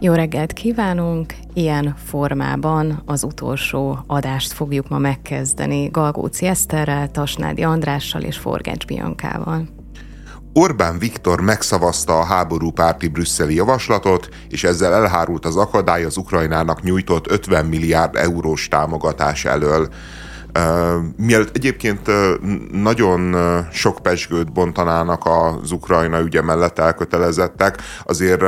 [0.00, 1.34] Jó reggelt kívánunk!
[1.54, 9.68] Ilyen formában az utolsó adást fogjuk ma megkezdeni Galgóci Eszterrel, Tasnádi Andrással és Forgács Biankával.
[10.52, 17.30] Orbán Viktor megszavazta a háborúpárti brüsszeli javaslatot, és ezzel elhárult az akadály az Ukrajnának nyújtott
[17.30, 19.88] 50 milliárd eurós támogatás elől.
[21.16, 22.10] Mielőtt egyébként
[22.72, 23.36] nagyon
[23.72, 28.42] sok pesgőt bontanának az Ukrajna ügye mellett elkötelezettek, azért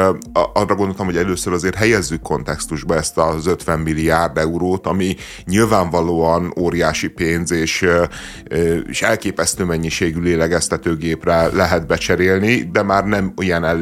[0.53, 7.09] arra gondoltam, hogy először azért helyezzük kontextusba ezt az 50 milliárd eurót, ami nyilvánvalóan óriási
[7.09, 7.87] pénz, és,
[8.89, 13.81] és elképesztő mennyiségű lélegeztetőgépre lehet becserélni, de már nem, ilyen el,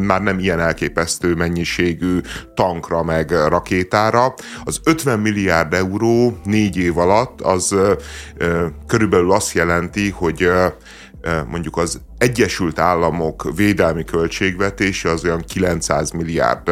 [0.00, 2.20] már nem ilyen elképesztő mennyiségű
[2.54, 4.34] tankra meg rakétára.
[4.64, 7.74] Az 50 milliárd euró négy év alatt az
[8.86, 10.48] körülbelül azt jelenti, hogy
[11.48, 16.70] mondjuk az Egyesült Államok védelmi költségvetése az olyan 900 milliárd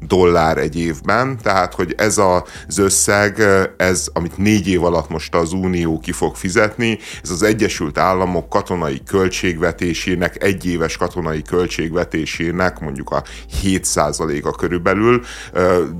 [0.00, 3.42] dollár egy évben, tehát hogy ez az összeg,
[3.76, 8.48] ez, amit négy év alatt most az Unió ki fog fizetni, ez az Egyesült Államok
[8.48, 13.22] katonai költségvetésének, egyéves katonai költségvetésének mondjuk a
[13.62, 15.22] 7%-a körülbelül,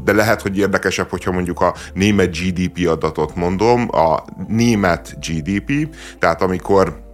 [0.04, 6.42] de lehet, hogy érdekesebb, hogyha mondjuk a német GDP adatot mondom, a német GDP, tehát
[6.42, 7.10] amikor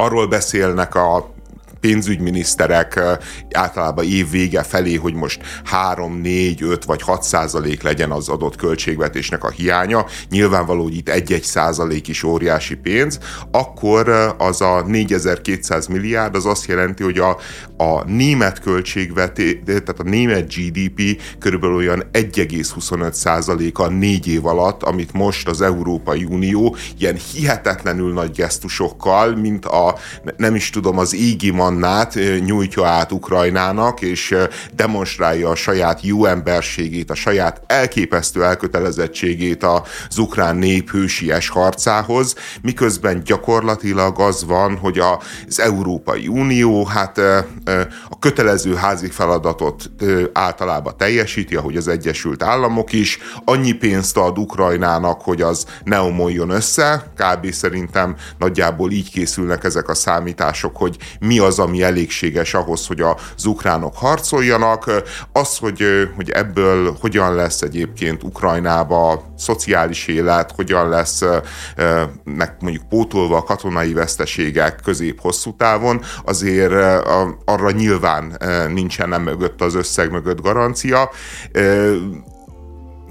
[0.00, 1.30] arról beszélnek a
[1.80, 3.00] pénzügyminiszterek
[3.52, 8.56] általában év vége felé, hogy most 3, 4, 5 vagy 6 százalék legyen az adott
[8.56, 13.18] költségvetésnek a hiánya, nyilvánvaló, hogy itt 1-1 százalék is óriási pénz,
[13.50, 17.36] akkor az a 4200 milliárd az azt jelenti, hogy a,
[17.76, 25.12] a német költségvetés, tehát a német GDP körülbelül olyan 1,25 százaléka négy év alatt, amit
[25.12, 29.94] most az Európai Unió ilyen hihetetlenül nagy gesztusokkal, mint a,
[30.36, 34.36] nem is tudom, az égi Mannát nyújtja át Ukrajnának, és
[34.74, 43.22] demonstrálja a saját jó emberségét, a saját elképesztő elkötelezettségét az ukrán nép hősies harcához, miközben
[43.24, 47.18] gyakorlatilag az van, hogy az Európai Unió hát
[48.08, 49.90] a kötelező házi feladatot
[50.32, 56.50] általában teljesíti, ahogy az Egyesült Államok is, annyi pénzt ad Ukrajnának, hogy az ne omoljon
[56.50, 57.52] össze, kb.
[57.52, 63.44] szerintem nagyjából így készülnek ezek a számítások, hogy mi az, ami elégséges ahhoz, hogy az
[63.44, 64.90] ukránok harcoljanak.
[65.32, 65.84] Az, hogy,
[66.16, 71.22] hogy ebből hogyan lesz egyébként Ukrajnába szociális élet, hogyan lesz
[72.60, 76.72] mondjuk pótolva a katonai veszteségek közép-hosszú távon, azért
[77.44, 78.38] arra nyilván
[78.68, 81.10] nincsen nem mögött az összeg mögött garancia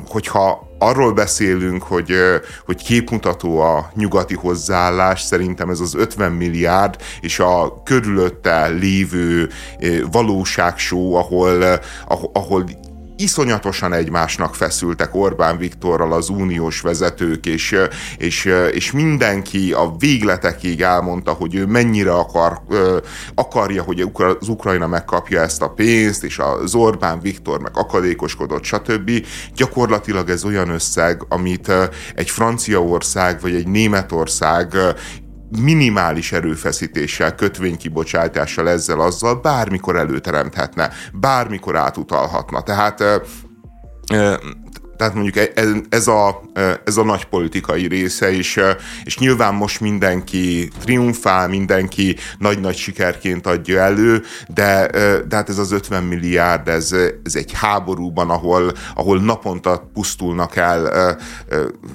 [0.10, 2.14] hogyha arról beszélünk, hogy,
[2.66, 9.50] hogy képmutató a nyugati hozzáállás, szerintem ez az 50 milliárd és a körülötte lévő
[10.12, 11.80] valóságsó, ahol,
[12.34, 12.64] ahol
[13.18, 17.76] iszonyatosan egymásnak feszültek Orbán Viktorral az uniós vezetők, és,
[18.18, 22.62] és, és mindenki a végletekig elmondta, hogy ő mennyire akar,
[23.36, 29.12] akarja, hogy az Ukrajna megkapja ezt a pénzt, és az Orbán Viktor meg akadékoskodott, stb.
[29.56, 31.72] Gyakorlatilag ez olyan összeg, amit
[32.16, 34.76] egy Franciaország vagy egy Németország
[35.62, 42.62] minimális erőfeszítéssel, kötvénykibocsátással, ezzel, azzal bármikor előteremthetne, bármikor átutalhatna.
[42.62, 43.04] Tehát
[44.98, 48.60] tehát mondjuk e, e, ez a, e, ez a nagy politikai része, és,
[49.04, 54.88] és nyilván most mindenki triumfál, mindenki nagy-nagy sikerként adja elő, de,
[55.28, 56.92] de hát ez az 50 milliárd, ez,
[57.24, 60.86] ez egy háborúban, ahol, ahol naponta pusztulnak el,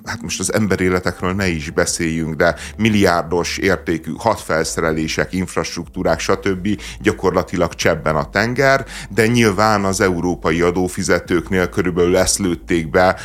[0.05, 6.69] hát most az emberéletekről ne is beszéljünk, de milliárdos értékű hadfelszerelések, infrastruktúrák, stb.
[7.01, 13.17] gyakorlatilag csebben a tenger, de nyilván az európai adófizetőknél körülbelül leszlőtték be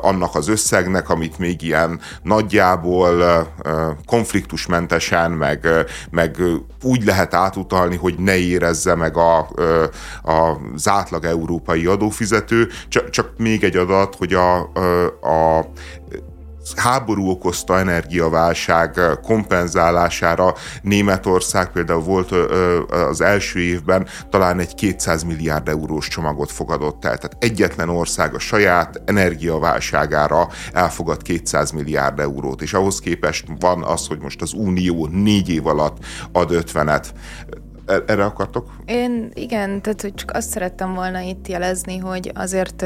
[0.00, 3.46] annak az összegnek, amit még ilyen nagyjából
[4.06, 5.68] konfliktusmentesen, meg,
[6.10, 6.36] meg
[6.82, 9.38] úgy lehet átutalni, hogy ne érezze meg a,
[10.22, 12.68] a, az átlag európai adófizető.
[12.88, 14.58] Csak, csak még egy adat, hogy a,
[15.22, 15.66] a
[16.76, 22.30] háború okozta energiaválság kompenzálására Németország például volt
[22.90, 27.16] az első évben talán egy 200 milliárd eurós csomagot fogadott el.
[27.16, 34.06] Tehát egyetlen ország a saját energiaválságára elfogad 200 milliárd eurót, és ahhoz képest van az,
[34.06, 35.96] hogy most az Unió négy év alatt
[36.32, 37.06] ad 50-et
[37.86, 38.70] e, erre akartok?
[38.84, 42.84] Én igen, tehát hogy csak azt szerettem volna itt jelezni, hogy azért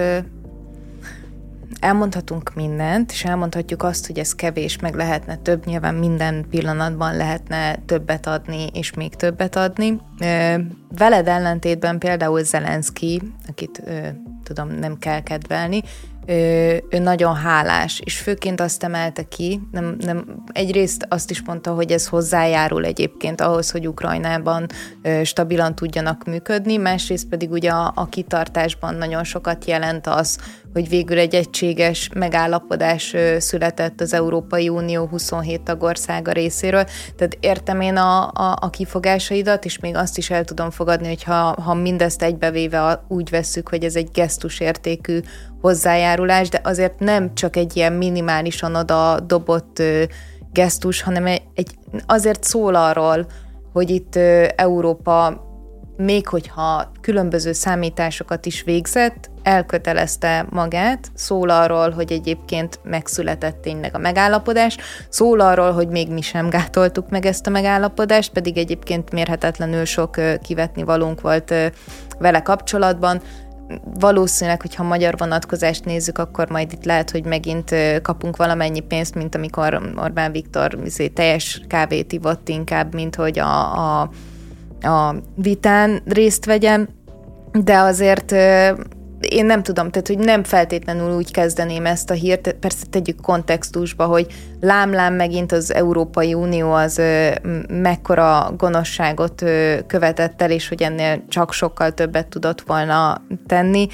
[1.80, 7.76] elmondhatunk mindent, és elmondhatjuk azt, hogy ez kevés, meg lehetne több, nyilván minden pillanatban lehetne
[7.86, 10.00] többet adni, és még többet adni.
[10.96, 13.82] Veled ellentétben például Zelenszky, akit
[14.42, 15.82] tudom, nem kell kedvelni,
[16.26, 21.74] ő, ő nagyon hálás, és főként azt emelte ki, nem, nem, egyrészt azt is mondta,
[21.74, 24.66] hogy ez hozzájárul egyébként ahhoz, hogy Ukrajnában
[25.02, 30.38] ö, stabilan tudjanak működni, másrészt pedig ugye a, a kitartásban nagyon sokat jelent az,
[30.74, 36.84] hogy végül egy egységes megállapodás született az Európai Unió 27 tagországa részéről.
[37.16, 41.22] Tehát értem én a, a, a kifogásaidat, és még azt is el tudom fogadni, hogy
[41.22, 45.20] ha, ha mindezt egybevéve úgy vesszük, hogy ez egy gesztusértékű
[45.60, 49.82] hozzájárulás, de azért nem csak egy ilyen minimálisan oda dobott
[50.52, 51.70] gesztus, hanem egy, egy,
[52.06, 53.26] azért szól arról,
[53.72, 54.16] hogy itt
[54.56, 55.42] Európa
[55.96, 63.98] még hogyha különböző számításokat is végzett, elkötelezte magát, szól arról, hogy egyébként megszületett tényleg a
[63.98, 64.76] megállapodás,
[65.08, 70.20] szól arról, hogy még mi sem gátoltuk meg ezt a megállapodást, pedig egyébként mérhetetlenül sok
[70.42, 71.54] kivetni valónk volt
[72.18, 73.20] vele kapcsolatban.
[73.84, 79.34] Valószínűleg, hogyha magyar vonatkozást nézzük, akkor majd itt lehet, hogy megint kapunk valamennyi pénzt, mint
[79.34, 84.10] amikor Orbán Viktor izé, teljes kávét ivott inkább, mint hogy a, a
[84.84, 86.88] a vitán részt vegyem,
[87.52, 88.34] de azért
[89.28, 94.04] én nem tudom, tehát hogy nem feltétlenül úgy kezdeném ezt a hírt, persze tegyük kontextusba,
[94.04, 94.26] hogy
[94.60, 97.00] lámlám megint az Európai Unió az
[97.68, 99.44] mekkora gonoszságot
[99.86, 103.86] követett el, és hogy ennél csak sokkal többet tudott volna tenni,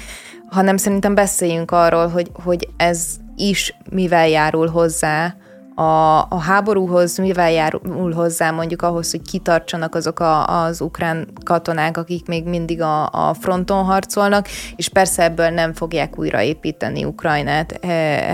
[0.49, 3.05] hanem szerintem beszéljünk arról, hogy, hogy ez
[3.35, 5.35] is mivel járul hozzá
[5.75, 11.97] a, a háborúhoz mivel járul hozzá mondjuk ahhoz, hogy kitartsanak azok a, az ukrán katonák,
[11.97, 17.87] akik még mindig a, a fronton harcolnak, és persze ebből nem fogják újraépíteni Ukrajnát e,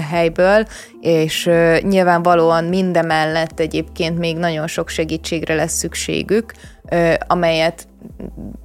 [0.10, 0.66] helyből,
[1.02, 1.50] és
[1.82, 6.54] nyilvánvalóan mindemellett egyébként még nagyon sok segítségre lesz szükségük,
[7.28, 7.88] amelyet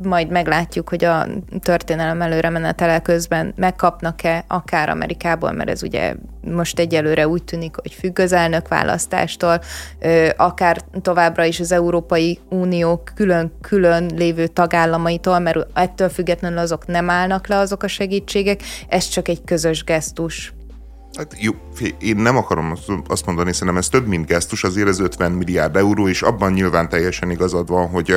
[0.02, 1.26] majd meglátjuk, hogy a
[1.60, 7.92] történelem előre menetele közben megkapnak-e akár Amerikából, mert ez ugye most egyelőre úgy tűnik, hogy
[7.92, 9.60] függ az elnök választástól,
[10.36, 17.46] akár továbbra is az Európai Unió külön-külön lévő tagállamaitól, mert ettől függetlenül azok nem állnak
[17.46, 20.52] le azok a segítségek, ez csak egy közös gesztus.
[21.16, 21.52] Hát jó,
[21.98, 22.74] én nem akarom
[23.06, 26.88] azt mondani, szerintem ez több, mint gesztus, azért ez 50 milliárd euró, és abban nyilván
[26.88, 28.14] teljesen igazad van, hogy,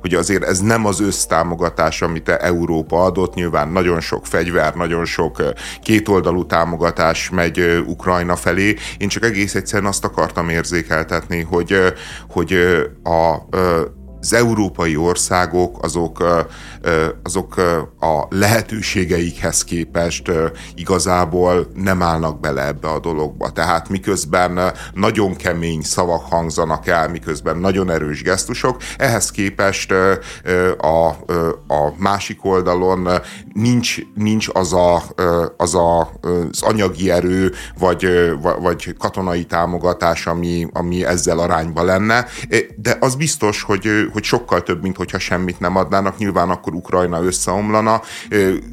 [0.00, 5.42] hogy azért ez nem az össztámogatás, amit Európa adott, nyilván nagyon sok fegyver, nagyon sok
[5.82, 8.74] kétoldalú támogatás megy Ukrajna felé.
[8.98, 11.76] Én csak egész egyszerűen azt akartam érzékeltetni, hogy,
[12.28, 12.52] hogy
[13.02, 13.46] a
[14.26, 16.24] az európai országok azok,
[17.22, 17.56] azok
[18.00, 20.30] a lehetőségeikhez képest
[20.74, 23.50] igazából nem állnak bele ebbe a dologba.
[23.50, 29.92] Tehát miközben nagyon kemény szavak hangzanak el, miközben nagyon erős gesztusok, ehhez képest
[30.78, 31.06] a,
[31.66, 33.08] a másik oldalon
[33.52, 35.02] nincs, nincs az, a,
[35.56, 38.06] az a, az anyagi erő, vagy,
[38.60, 42.26] vagy katonai támogatás, ami, ami ezzel arányba lenne,
[42.76, 47.22] de az biztos, hogy, hogy sokkal több, mint hogyha semmit nem adnának, nyilván akkor Ukrajna
[47.22, 48.00] összeomlana.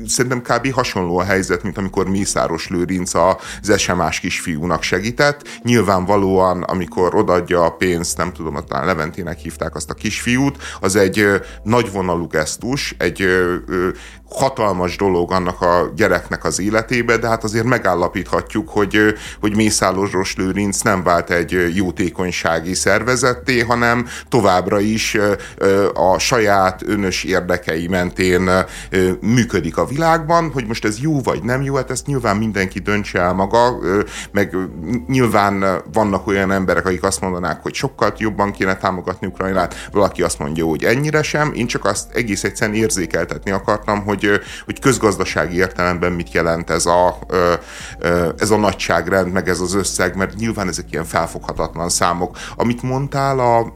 [0.07, 0.71] Szerintem kb.
[0.71, 5.59] hasonló a helyzet, mint amikor Mészáros Lőrinc az SMS kisfiúnak segített.
[5.63, 11.25] Nyilvánvalóan, amikor odaadja a pénzt, nem tudom, talán Leventének hívták azt a kisfiút, az egy
[11.63, 13.27] nagyvonalú gesztus, egy
[14.33, 18.97] hatalmas dolog annak a gyereknek az életébe, de hát azért megállapíthatjuk, hogy,
[19.39, 25.17] hogy Mészálos Lőrinc nem vált egy jótékonysági szervezetté, hanem továbbra is
[25.93, 28.49] a saját önös érdekei mentén
[29.21, 33.19] működik a világban, hogy most ez jó vagy nem jó, hát ezt nyilván mindenki döntse
[33.19, 33.79] el maga,
[34.31, 34.55] meg
[35.07, 40.39] nyilván vannak olyan emberek, akik azt mondanák, hogy sokkal jobban kéne támogatni Ukrajnát, valaki azt
[40.39, 45.55] mondja, hogy ennyire sem, én csak azt egész egyszerűen érzékeltetni akartam, hogy hogy, hogy közgazdasági
[45.55, 47.19] értelemben mit jelent ez a,
[48.37, 52.37] ez a nagyságrend, meg ez az összeg, mert nyilván ezek ilyen felfoghatatlan számok.
[52.55, 53.73] Amit mondtál a,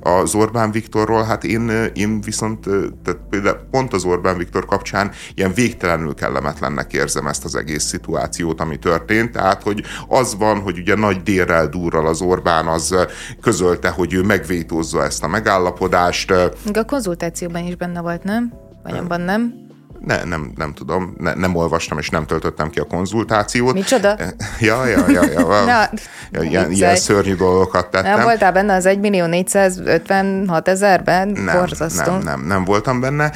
[0.00, 2.68] az Orbán Viktorról, hát én, én viszont
[3.04, 8.78] tehát pont az Orbán Viktor kapcsán ilyen végtelenül kellemetlennek érzem ezt az egész szituációt, ami
[8.78, 9.32] történt.
[9.32, 12.94] Tehát, hogy az van, hogy ugye nagy délrel durral az Orbán az
[13.40, 16.30] közölte, hogy ő megvétózza ezt a megállapodást.
[16.72, 18.52] A konzultációban is benne volt, nem?
[18.82, 19.70] Vagy abban nem?
[20.06, 23.74] Ne, nem, nem tudom, ne, nem olvastam és nem töltöttem ki a konzultációt.
[23.74, 24.16] Micsoda?
[24.60, 25.64] Ja, ja, ja, ja.
[25.64, 25.88] Na,
[26.30, 28.16] ja ilyen, ilyen szörnyű dolgokat tettem.
[28.16, 31.28] Nem voltál benne az 1 millió 456 ezerben?
[31.28, 32.10] Nem, Borzasztó.
[32.10, 33.32] nem, nem, nem voltam benne,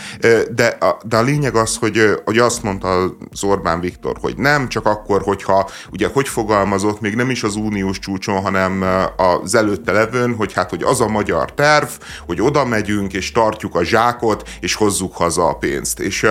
[0.54, 2.88] de a, de a lényeg az, hogy, hogy azt mondta
[3.30, 7.56] az Orbán Viktor, hogy nem, csak akkor, hogyha, ugye hogy fogalmazott, még nem is az
[7.56, 8.84] uniós csúcson, hanem
[9.16, 11.88] az előtte levőn, hogy hát, hogy az a magyar terv,
[12.26, 16.00] hogy oda megyünk, és tartjuk a zsákot, és hozzuk haza a pénzt.
[16.00, 16.26] És,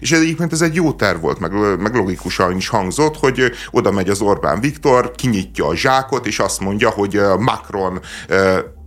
[0.00, 4.08] és egyébként ez egy jó terv volt, meg, meg logikusan is hangzott, hogy oda megy
[4.08, 8.00] az Orbán Viktor, kinyitja a zsákot, és azt mondja, hogy Macron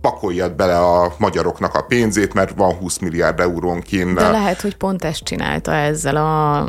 [0.00, 4.14] pakoljad bele a magyaroknak a pénzét, mert van 20 milliárd eurónként.
[4.14, 6.68] De lehet, hogy pont ezt csinálta ezzel a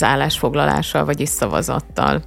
[0.00, 2.22] állásfoglalással, vagyis szavazattal.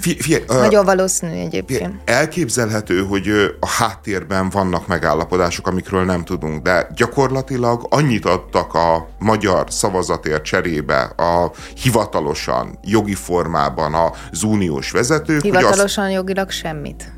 [0.00, 1.94] Fie, fie, Nagyon valószínű egyébként.
[2.04, 3.28] Elképzelhető, hogy
[3.60, 11.00] a háttérben vannak megállapodások, amikről nem tudunk, de gyakorlatilag annyit adtak a magyar szavazatért cserébe
[11.02, 11.52] a
[11.82, 13.94] hivatalosan, jogi formában
[14.30, 15.42] az uniós vezetők.
[15.42, 17.12] Hivatalosan azt, jogilag semmit.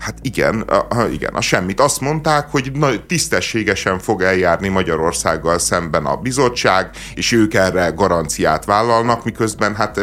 [0.00, 1.80] Hát igen, a, igen, a semmit.
[1.80, 8.64] Azt mondták, hogy na, tisztességesen fog eljárni Magyarországgal szemben a bizottság, és ők erre garanciát
[8.64, 10.00] vállalnak, miközben hát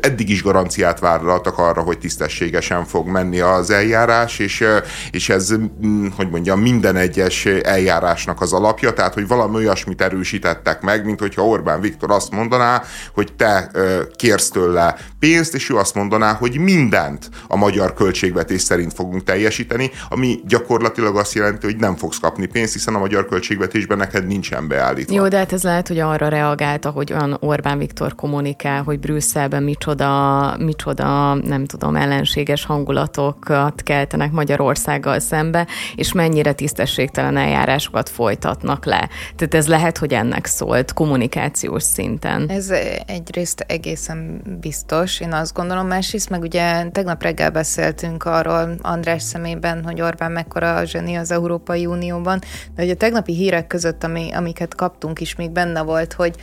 [0.00, 4.64] eddig is garanciát vállaltak arra, hogy tisztességesen fog menni az eljárás, és,
[5.10, 5.54] és ez,
[6.16, 11.46] hogy mondjam, minden egyes eljárásnak az alapja, tehát hogy valami olyasmit erősítettek meg, mint hogyha
[11.46, 12.82] Orbán Viktor azt mondaná,
[13.14, 13.70] hogy te
[14.16, 19.38] kérsz tőle pénzt, és ő azt mondaná, hogy mindent a magyar költségvetés szerint fogunk tudunk
[19.38, 24.26] teljesíteni, ami gyakorlatilag azt jelenti, hogy nem fogsz kapni pénzt, hiszen a magyar költségvetésben neked
[24.26, 25.14] nincsen beállítva.
[25.14, 29.62] Jó, de hát ez lehet, hogy arra reagálta, hogy olyan Orbán Viktor kommunikál, hogy Brüsszelben
[29.62, 39.08] micsoda, micsoda, nem tudom, ellenséges hangulatokat keltenek Magyarországgal szembe, és mennyire tisztességtelen eljárásokat folytatnak le.
[39.36, 42.48] Tehát ez lehet, hogy ennek szólt kommunikációs szinten.
[42.48, 42.70] Ez
[43.06, 49.30] egyrészt egészen biztos, én azt gondolom, másrészt meg ugye tegnap reggel beszéltünk arról András András
[49.30, 52.38] szemében, hogy Orbán mekkora a zseni az Európai Unióban,
[52.74, 56.34] de hogy a tegnapi hírek között, ami, amiket kaptunk is, még benne volt, hogy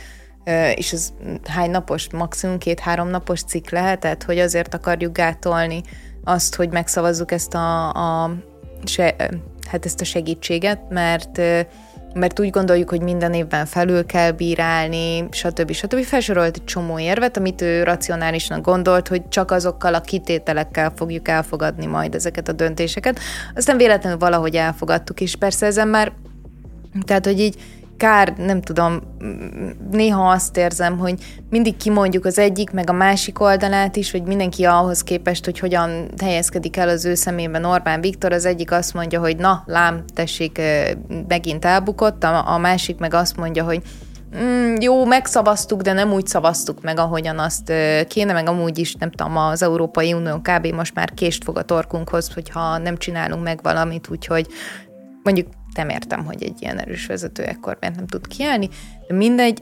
[0.74, 1.12] és ez
[1.44, 5.82] hány napos, maximum két-három napos cikk lehetett, hogy azért akarjuk gátolni
[6.24, 8.30] azt, hogy megszavazzuk ezt a, a
[8.84, 9.14] se,
[9.70, 11.40] hát ezt a segítséget, mert
[12.14, 15.72] mert úgy gondoljuk, hogy minden évben felül kell bírálni, stb.
[15.72, 16.02] stb.
[16.02, 21.86] Felsorolt egy csomó érvet, amit ő racionálisan gondolt, hogy csak azokkal a kitételekkel fogjuk elfogadni
[21.86, 23.18] majd ezeket a döntéseket.
[23.54, 26.12] Aztán véletlenül valahogy elfogadtuk, és persze ezen már,
[27.04, 27.56] tehát, hogy így
[28.00, 29.00] kár, nem tudom,
[29.90, 31.14] néha azt érzem, hogy
[31.50, 36.08] mindig kimondjuk az egyik, meg a másik oldalát is, hogy mindenki ahhoz képest, hogy hogyan
[36.22, 40.60] helyezkedik el az ő szemében Orbán Viktor, az egyik azt mondja, hogy na, lám, tessék,
[41.28, 43.82] megint elbukott, a, a másik meg azt mondja, hogy
[44.42, 47.72] mm, jó, megszavaztuk, de nem úgy szavaztuk meg, ahogyan azt
[48.08, 50.66] kéne, meg amúgy is, nem tudom, az Európai Unió kb.
[50.66, 54.46] most már kést fog a torkunkhoz, hogyha nem csinálunk meg valamit, úgyhogy
[55.22, 58.68] mondjuk nem értem, hogy egy ilyen erős vezető ekkor miért nem tud kiállni,
[59.08, 59.58] de mindegy,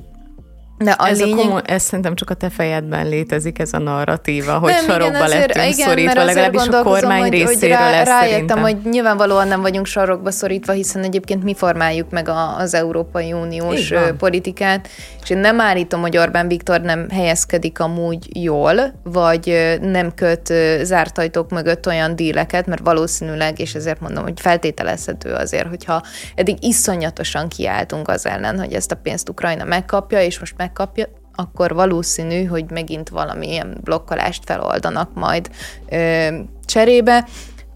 [0.79, 1.39] de a ez, lényeg...
[1.39, 5.07] a komo- ez szerintem csak a te fejedben létezik ez a narratíva, hogy nem, sarokba
[5.07, 8.61] igen, azért, lettünk igen, szorítva, legalábbis a kormány hogy, részéről hogy rá, Rájöttem, szerintem.
[8.61, 13.93] hogy nyilvánvalóan nem vagyunk sarokba szorítva, hiszen egyébként mi formáljuk meg a, az Európai Uniós
[14.19, 14.89] politikát,
[15.29, 21.19] és én nem állítom, hogy Orbán Viktor nem helyezkedik amúgy jól, vagy nem köt zárt
[21.19, 26.03] ajtók mögött olyan díleket, mert valószínűleg, és ezért mondom, hogy feltételezhető azért, hogyha
[26.35, 31.07] eddig iszonyatosan kiálltunk az ellen, hogy ezt a pénzt Ukrajna megkapja, és most meg megkapja,
[31.35, 35.51] akkor valószínű, hogy megint valamilyen blokkolást feloldanak majd
[35.89, 36.29] ö,
[36.65, 37.27] cserébe.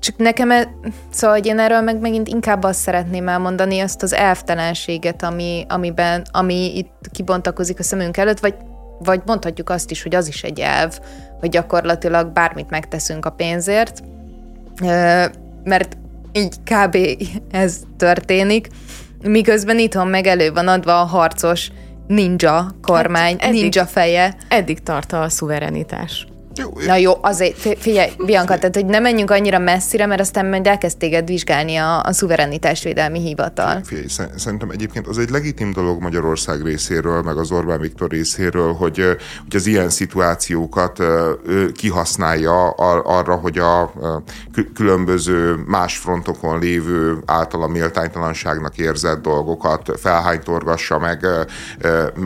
[0.02, 0.68] Csak nekem, e,
[1.10, 6.26] szóval hogy én erről meg megint inkább azt szeretném elmondani, azt az elvtelenséget, ami, amiben,
[6.30, 8.54] ami itt kibontakozik a szemünk előtt, vagy,
[8.98, 10.98] vagy mondhatjuk azt is, hogy az is egy elv,
[11.40, 14.02] hogy gyakorlatilag bármit megteszünk a pénzért,
[15.64, 15.96] mert
[16.32, 16.96] így kb.
[17.50, 18.68] ez történik,
[19.22, 21.70] miközben itthon meg elő van adva a harcos
[22.06, 24.36] ninja kormány, hát eddig, ninja feje.
[24.48, 26.26] Eddig tart a szuverenitás.
[26.54, 30.66] Jó, Na jó, azért figyelj, Bianca, tehát hogy nem menjünk annyira messzire, mert aztán majd
[30.66, 33.80] elkezd téged vizsgálni a, a szuverenitásvédelmi hivatal.
[33.84, 34.06] Figyelj,
[34.36, 38.96] szerintem egyébként az egy legitim dolog Magyarország részéről, meg az Orbán Viktor részéről, hogy,
[39.42, 40.98] hogy az ilyen szituációkat
[41.74, 43.92] kihasználja arra, hogy a
[44.74, 51.26] különböző más frontokon lévő általa méltánytalanságnak érzett dolgokat felhánytorgassa, meg,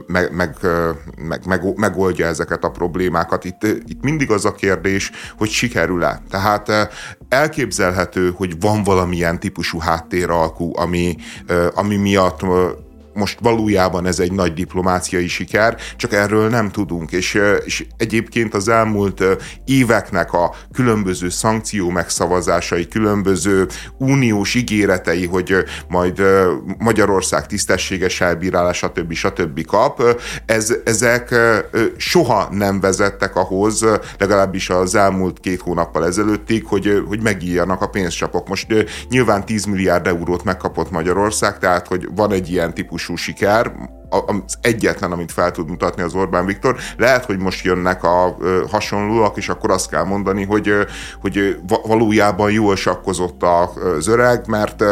[0.06, 0.56] meg, meg,
[1.16, 3.44] meg, meg megoldja ezeket a problémákat.
[3.44, 6.22] Itt, itt mind mindig az a kérdés, hogy sikerül-e.
[6.30, 6.88] Tehát eh,
[7.28, 12.48] elképzelhető, hogy van valamilyen típusú háttéralkú, ami, eh, ami miatt eh,
[13.16, 18.68] most valójában ez egy nagy diplomáciai siker, csak erről nem tudunk, és, és egyébként az
[18.68, 19.24] elmúlt
[19.64, 23.66] éveknek a különböző szankció megszavazásai, különböző
[23.98, 25.54] uniós ígéretei, hogy
[25.88, 26.22] majd
[26.78, 29.12] Magyarország tisztességes elbírálás, stb.
[29.12, 29.64] stb.
[29.66, 30.02] kap,
[30.46, 31.34] ez, ezek
[31.96, 33.84] soha nem vezettek ahhoz,
[34.18, 38.48] legalábbis az elmúlt két hónappal ezelőttig, hogy, hogy megírjanak a pénzcsapok.
[38.48, 38.66] Most
[39.08, 42.72] nyilván 10 milliárd eurót megkapott Magyarország, tehát hogy van egy ilyen
[43.06, 43.72] típusú siker,
[44.08, 46.76] az egyetlen, amit fel tud mutatni az Orbán Viktor.
[46.96, 48.36] Lehet, hogy most jönnek a
[48.70, 50.72] hasonlóak, és akkor azt kell mondani, hogy,
[51.20, 54.84] hogy valójában jól sakkozott az öreg, mert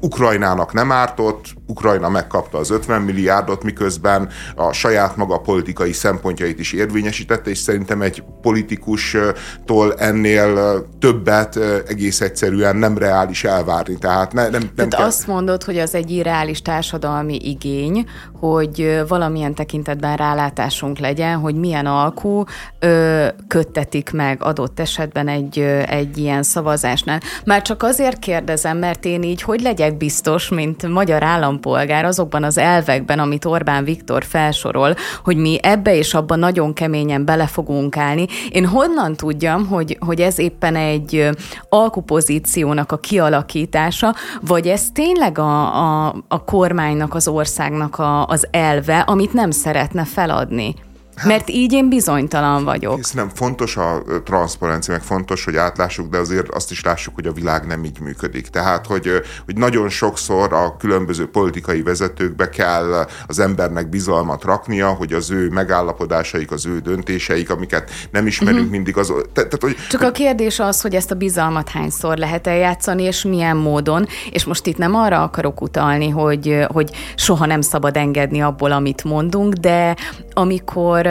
[0.00, 6.72] Ukrajnának nem ártott, Ukrajna megkapta az 50 milliárdot, miközben a saját maga politikai szempontjait is
[6.72, 11.56] érvényesítette, és szerintem egy politikustól ennél többet
[11.88, 13.98] egész egyszerűen nem reális elvárni.
[13.98, 15.04] Tehát, ne, nem, nem Tehát kell...
[15.04, 18.06] azt mondod, hogy az egy irreális társadalmi igény,
[18.40, 22.44] hogy valamilyen tekintetben rálátásunk legyen, hogy milyen alkú
[22.78, 27.20] ö, köttetik meg adott esetben egy, egy ilyen szavazásnál.
[27.44, 32.58] Már csak azért kérdezem, mert én így hogy legyek biztos, mint magyar állampolgár azokban az
[32.58, 38.26] elvekben, amit Orbán Viktor felsorol, hogy mi ebbe és abba nagyon keményen bele fogunk állni.
[38.50, 41.28] Én honnan tudjam, hogy, hogy ez éppen egy
[41.68, 45.76] alkupozíciónak a kialakítása, vagy ez tényleg a,
[46.06, 50.74] a, a kormánynak, az országnak a, az elve, amit nem szeretne feladni.
[51.18, 53.12] Hát, Mert így én bizonytalan vagyok.
[53.12, 57.32] nem fontos a transzparencia, meg fontos, hogy átlássuk, de azért azt is lássuk, hogy a
[57.32, 58.48] világ nem így működik.
[58.48, 59.10] Tehát, hogy,
[59.44, 65.48] hogy nagyon sokszor a különböző politikai vezetőkbe kell az embernek bizalmat raknia, hogy az ő
[65.48, 68.72] megállapodásaik, az ő döntéseik, amiket nem ismerünk uh-huh.
[68.72, 69.12] mindig az...
[69.32, 73.22] Te, te, hogy, Csak a kérdés az, hogy ezt a bizalmat hányszor lehet eljátszani, és
[73.22, 78.40] milyen módon, és most itt nem arra akarok utalni, hogy, hogy soha nem szabad engedni
[78.40, 79.96] abból, amit mondunk, de
[80.32, 81.07] amikor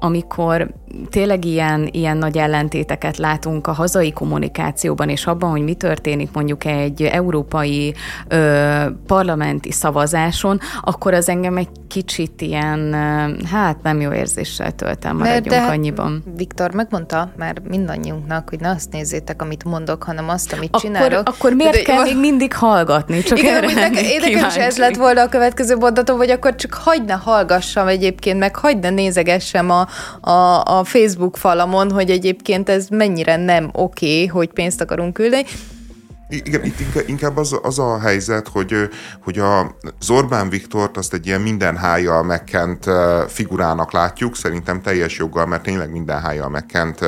[0.00, 0.72] amikor
[1.10, 6.64] tényleg ilyen, ilyen nagy ellentéteket látunk a hazai kommunikációban, és abban, hogy mi történik mondjuk
[6.64, 7.94] egy európai
[8.28, 12.94] ö, parlamenti szavazáson, akkor az engem egy kicsit ilyen,
[13.50, 16.22] hát nem jó érzéssel töltem, maradjunk de, de annyiban.
[16.36, 21.28] Viktor megmondta már mindannyiunknak, hogy ne azt nézzétek, amit mondok, hanem azt, amit akkor, csinálok.
[21.28, 23.22] Akkor miért de, kell még mindig hallgatni?
[23.22, 27.04] Csak igen, erre nekem is ez lett volna a következő mondatom, hogy akkor csak hagyd
[27.04, 29.86] ne hallgassam egyébként, meg hagyd ne nézegessem a,
[30.30, 35.44] a, a Facebook falamon, hogy egyébként ez mennyire nem oké, okay, hogy pénzt akarunk küldeni.
[36.32, 38.88] Igen, itt inkább az, az a helyzet, hogy,
[39.22, 42.86] hogy a Zorbán Viktort azt egy ilyen minden hájjal megkent
[43.28, 47.00] figurának látjuk, szerintem teljes joggal, mert tényleg minden hájjal megkent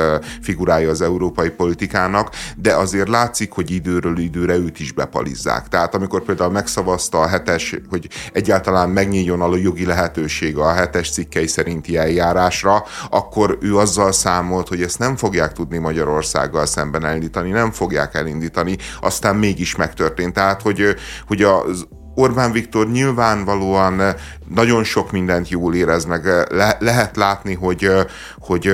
[0.42, 5.68] figurája az európai politikának, de azért látszik, hogy időről időre őt is bepalizzák.
[5.68, 11.46] Tehát amikor például megszavazta a hetes, hogy egyáltalán megnyíljon a jogi lehetőség a hetes cikkei
[11.46, 17.70] szerinti eljárásra, akkor ő azzal számolt, hogy ezt nem fogják tudni Magyarországgal szemben elindítani, nem
[17.70, 18.76] fogják elindítani.
[19.00, 20.32] Azt aztán mégis megtörtént.
[20.34, 20.94] Tehát, hogy,
[21.26, 24.02] hogy az Orbán Viktor nyilvánvalóan
[24.48, 27.90] nagyon sok mindent jól érez, meg le, lehet látni, hogy,
[28.38, 28.72] hogy,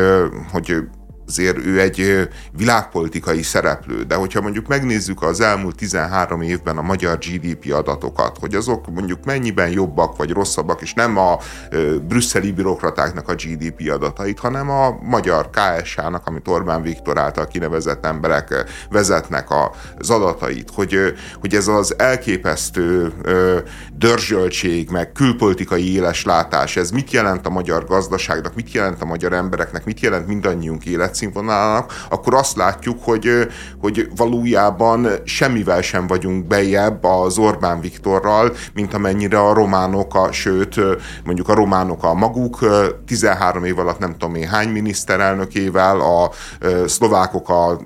[0.53, 0.76] hogy
[1.31, 7.19] azért ő egy világpolitikai szereplő, de hogyha mondjuk megnézzük az elmúlt 13 évben a magyar
[7.19, 11.38] GDP adatokat, hogy azok mondjuk mennyiben jobbak vagy rosszabbak, és nem a
[12.09, 18.64] brüsszeli bürokratáknak a GDP adatait, hanem a magyar KSH-nak, amit Orbán Viktor által kinevezett emberek
[18.90, 19.49] vezetnek
[19.99, 20.99] az adatait, hogy,
[21.40, 23.12] hogy ez az elképesztő
[23.95, 29.33] dörzsöltség, meg külpolitikai éles látás, ez mit jelent a magyar gazdaságnak, mit jelent a magyar
[29.33, 33.49] embereknek, mit jelent mindannyiunk élet életszínvonalának, akkor azt látjuk, hogy,
[33.81, 40.81] hogy valójában semmivel sem vagyunk bejebb az Orbán Viktorral, mint amennyire a románok, a, sőt,
[41.25, 42.59] mondjuk a románok a maguk
[43.07, 46.31] 13 év alatt nem tudom én hány miniszterelnökével, a
[46.87, 47.81] szlovákok a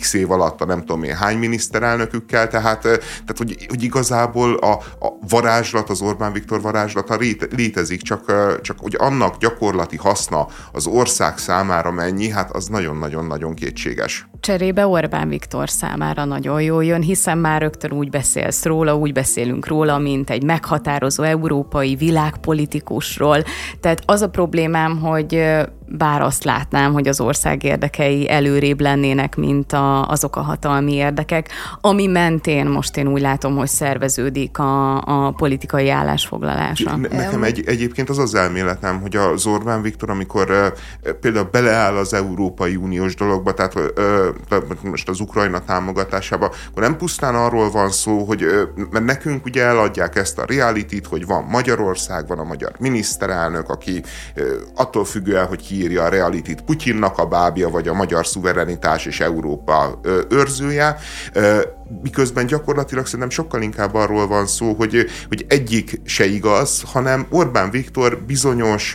[0.00, 4.72] x év alatt a nem tudom én hány miniszterelnökükkel, tehát, tehát hogy, hogy igazából a,
[4.72, 7.18] a varázslat, az Orbán Viktor varázslata
[7.50, 14.28] létezik, csak, csak hogy annak gyakorlati haszna az ország számára mennyi, hát az nagyon-nagyon-nagyon kétséges.
[14.44, 19.66] Cserébe Orbán Viktor számára nagyon jó jön, hiszen már rögtön úgy beszélsz róla, úgy beszélünk
[19.66, 23.42] róla, mint egy meghatározó európai világpolitikusról.
[23.80, 25.42] Tehát az a problémám, hogy
[25.86, 31.48] bár azt látnám, hogy az ország érdekei előrébb lennének, mint a, azok a hatalmi érdekek,
[31.80, 36.96] ami mentén most én úgy látom, hogy szerveződik a, a politikai állásfoglalása.
[36.96, 40.72] Ne, nekem egy, egyébként az az elméletem, hogy az Orbán Viktor, amikor
[41.20, 43.74] például beleáll az Európai Uniós dologba, tehát
[44.82, 48.46] most az Ukrajna támogatásába, akkor nem pusztán arról van szó, hogy
[48.90, 54.02] mert nekünk ugye eladják ezt a reality hogy van Magyarország, van a magyar miniszterelnök, aki
[54.74, 60.00] attól függően, hogy kiírja a reality Putyinnak a bábja, vagy a magyar szuverenitás és Európa
[60.28, 60.96] őrzője,
[62.02, 67.70] miközben gyakorlatilag szerintem sokkal inkább arról van szó, hogy, hogy egyik se igaz, hanem Orbán
[67.70, 68.94] Viktor bizonyos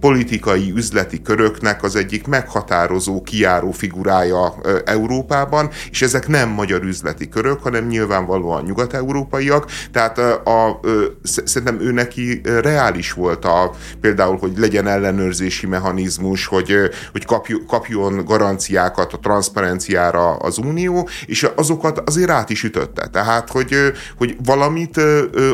[0.00, 4.54] politikai, üzleti köröknek az egyik meghatározó, kiáró figurája
[4.84, 10.80] Európában, és ezek nem magyar üzleti körök, hanem nyilvánvalóan nyugat-európaiak, tehát a, a,
[11.22, 16.74] szerintem ő neki reális volt a, például, hogy legyen ellenőrzési mechanizmus, hogy,
[17.12, 17.26] hogy
[17.66, 23.06] kapjon garanciákat a transzparenciára az Unió, és azokat azért át is ütötte.
[23.06, 23.74] Tehát, hogy,
[24.16, 25.00] hogy valamit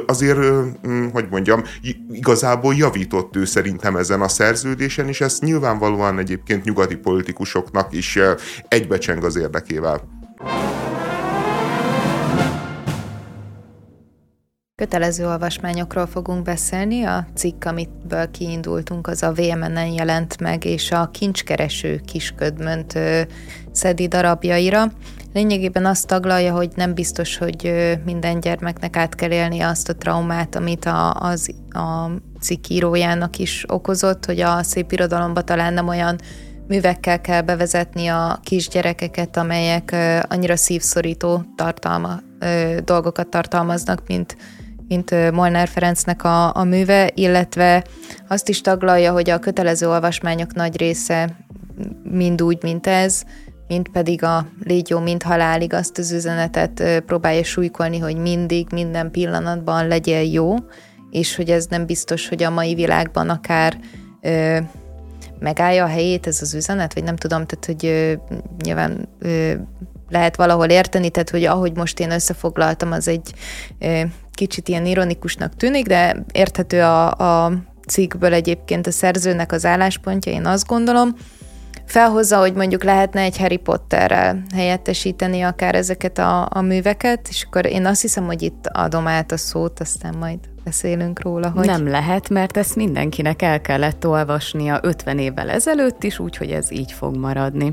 [0.07, 0.39] azért,
[1.13, 1.63] hogy mondjam,
[2.11, 8.19] igazából javított ő szerintem ezen a szerződésen, és ezt nyilvánvalóan egyébként nyugati politikusoknak is
[8.69, 10.09] egybecseng az érdekével.
[14.81, 17.05] Kötelező olvasmányokról fogunk beszélni.
[17.05, 22.99] A cikk, amitből kiindultunk, az a VMN-en jelent meg, és a kincskereső kisködmönt
[23.73, 24.93] szedi darabjaira.
[25.33, 27.73] Lényegében azt taglalja, hogy nem biztos, hogy
[28.05, 33.65] minden gyermeknek át kell élni azt a traumát, amit a, az, a cikk írójának is
[33.69, 36.19] okozott, hogy a szép irodalomba talán nem olyan
[36.69, 39.97] művekkel kell bevezetni a kisgyerekeket, amelyek
[40.29, 42.21] annyira szívszorító tartalma,
[42.85, 44.37] dolgokat tartalmaznak, mint
[44.89, 47.85] mint Molnár Ferencnek a, a műve, illetve
[48.29, 51.37] azt is taglalja, hogy a kötelező olvasmányok nagy része
[52.03, 53.23] mind úgy, mint ez,
[53.71, 59.11] mint pedig a légy jó, mint halálig azt az üzenetet próbálja súlykolni, hogy mindig, minden
[59.11, 60.55] pillanatban legyen jó,
[61.11, 63.79] és hogy ez nem biztos, hogy a mai világban akár
[64.21, 64.59] ö,
[65.39, 68.13] megállja a helyét ez az üzenet, vagy nem tudom, tehát hogy ö,
[68.65, 69.53] nyilván ö,
[70.09, 73.33] lehet valahol érteni, tehát hogy ahogy most én összefoglaltam, az egy
[73.79, 74.01] ö,
[74.33, 77.11] kicsit ilyen ironikusnak tűnik, de érthető a,
[77.45, 77.53] a
[77.89, 81.15] cikkből egyébként a szerzőnek az álláspontja, én azt gondolom,
[81.91, 87.67] felhozza, hogy mondjuk lehetne egy Harry Potterrel helyettesíteni akár ezeket a, a műveket, és akkor
[87.67, 91.67] én azt hiszem, hogy itt adom át a szót, aztán majd beszélünk róla, hogy...
[91.67, 96.93] Nem lehet, mert ezt mindenkinek el kellett olvasnia 50 évvel ezelőtt is, úgyhogy ez így
[96.93, 97.71] fog maradni.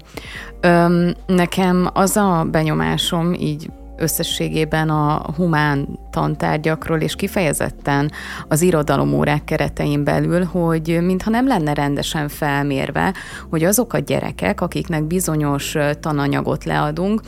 [0.62, 8.12] Öm, nekem az a benyomásom így összességében a humán tantárgyakról, és kifejezetten
[8.48, 13.14] az irodalomórák keretein belül, hogy mintha nem lenne rendesen felmérve,
[13.50, 17.22] hogy azok a gyerekek, akiknek bizonyos tananyagot leadunk,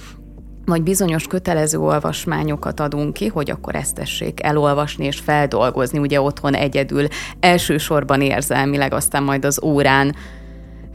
[0.65, 6.53] vagy bizonyos kötelező olvasmányokat adunk ki, hogy akkor ezt tessék elolvasni és feldolgozni, ugye otthon
[6.53, 7.07] egyedül,
[7.39, 10.15] elsősorban érzelmileg, aztán majd az órán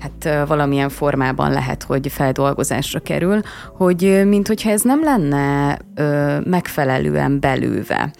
[0.04, 3.40] hát valamilyen formában lehet, hogy feldolgozásra kerül,
[3.76, 8.10] hogy mint hogyha ez nem lenne ö, megfelelően belőve.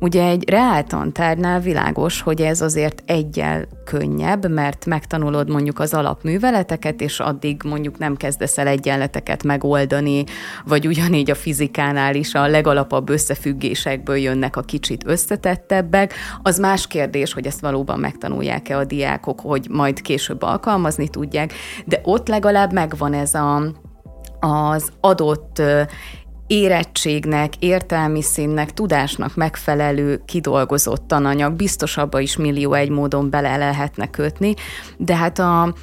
[0.00, 7.20] Ugye egy reáltantárnál világos, hogy ez azért egyel könnyebb, mert megtanulod mondjuk az alapműveleteket, és
[7.20, 10.24] addig mondjuk nem kezdesz el egyenleteket megoldani,
[10.64, 16.14] vagy ugyanígy a fizikánál is a legalapabb összefüggésekből jönnek a kicsit összetettebbek.
[16.42, 21.32] Az más kérdés, hogy ezt valóban megtanulják-e a diákok, hogy majd később alkalmazni tudják,
[21.84, 23.62] de ott legalább megvan ez a,
[24.40, 25.62] az adott
[26.46, 34.10] érettségnek, értelmi színnek, tudásnak megfelelő kidolgozott tananyag, biztos abba is millió egy módon bele lehetne
[34.10, 34.54] kötni,
[34.96, 35.74] de hát a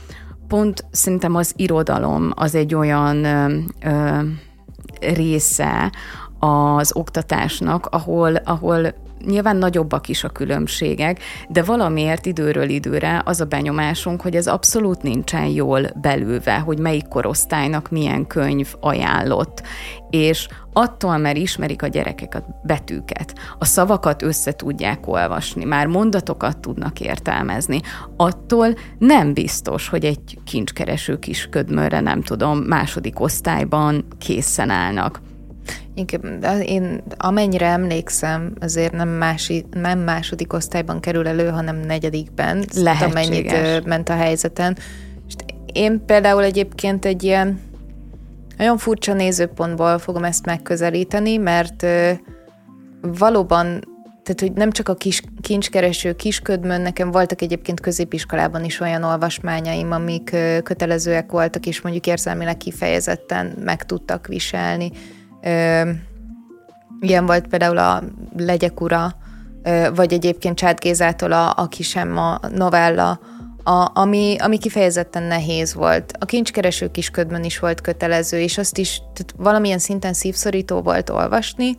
[0.48, 4.20] pont szerintem az irodalom az egy olyan ö, ö,
[5.00, 5.92] része
[6.40, 8.94] az oktatásnak, ahol, ahol
[9.26, 15.02] nyilván nagyobbak is a különbségek, de valamiért időről időre az a benyomásunk, hogy ez abszolút
[15.02, 19.62] nincsen jól belőve, hogy melyik korosztálynak milyen könyv ajánlott.
[20.10, 26.58] És attól, mert ismerik a gyerekek a betűket, a szavakat össze tudják olvasni, már mondatokat
[26.58, 27.82] tudnak értelmezni,
[28.18, 35.22] attól nem biztos, hogy egy kincskereső kis ködmörre, nem tudom, második osztályban készen állnak.
[35.94, 36.24] Inkább,
[36.66, 42.66] én amennyire emlékszem, azért nem, mási, nem második osztályban kerül elő, hanem negyedikben.
[42.76, 43.54] Lehetséges.
[43.54, 44.78] Amennyit ment a helyzeten.
[45.28, 45.34] És
[45.74, 47.60] én például egyébként egy ilyen
[48.58, 51.86] nagyon furcsa nézőpontból fogom ezt megközelíteni, mert
[53.02, 53.66] valóban,
[54.24, 59.92] tehát hogy nem csak a kis, kincskereső kisködmön, nekem voltak egyébként középiskolában is olyan olvasmányaim,
[59.92, 64.92] amik kötelezőek voltak, és mondjuk érzelmileg kifejezetten meg tudtak viselni
[65.44, 65.90] Ö,
[67.00, 68.04] ilyen volt például a
[68.38, 69.16] Legyek ura,
[69.64, 73.20] ö, vagy egyébként Csát Gézától a, a Kisem a novella,
[73.64, 76.14] a, ami, ami kifejezetten nehéz volt.
[76.20, 81.76] A kincskereső kisködben is volt kötelező, és azt is tehát valamilyen szinten szívszorító volt olvasni,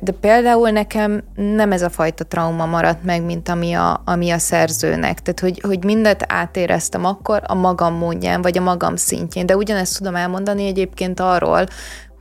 [0.00, 4.38] de például nekem nem ez a fajta trauma maradt meg, mint ami a, ami a
[4.38, 5.22] szerzőnek.
[5.22, 9.46] Tehát, hogy, hogy mindet átéreztem akkor a magam módján, vagy a magam szintjén.
[9.46, 11.66] De ugyanezt tudom elmondani egyébként arról,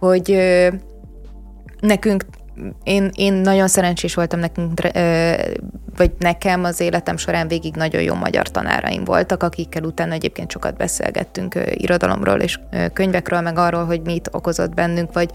[0.03, 0.37] hogy
[1.79, 2.25] nekünk
[2.83, 4.81] én, én nagyon szerencsés voltam nekünk,
[5.97, 10.77] vagy nekem az életem során végig nagyon jó magyar tanáraim voltak, akikkel utána egyébként sokat
[10.77, 12.59] beszélgettünk irodalomról és
[12.93, 15.29] könyvekről, meg arról, hogy mit okozott bennünk, vagy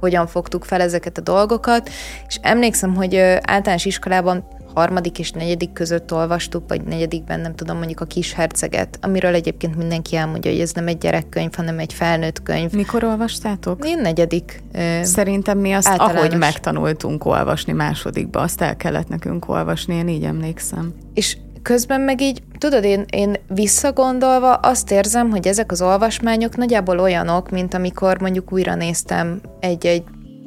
[0.00, 1.90] hogyan fogtuk fel ezeket a dolgokat.
[2.28, 8.00] És emlékszem, hogy általános iskolában harmadik és negyedik között olvastuk, vagy negyedikben, nem tudom, mondjuk
[8.00, 12.42] a kis herceget, amiről egyébként mindenki elmondja, hogy ez nem egy gyerekkönyv, hanem egy felnőtt
[12.42, 12.72] könyv.
[12.72, 13.86] Mikor olvastátok?
[13.86, 14.62] Én negyedik.
[15.02, 16.18] Szerintem mi azt, általános...
[16.18, 20.94] ahogy megtanultunk olvasni másodikba, azt el kellett nekünk olvasni, én így emlékszem.
[21.14, 27.00] És közben meg így, tudod, én, én visszagondolva azt érzem, hogy ezek az olvasmányok nagyjából
[27.00, 30.02] olyanok, mint amikor mondjuk újra néztem egy-egy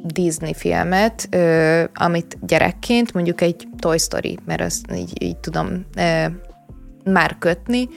[0.06, 6.26] Disney filmet, ö, amit gyerekként, mondjuk egy Toy Story, mert azt így, így tudom ö,
[7.04, 7.88] már kötni,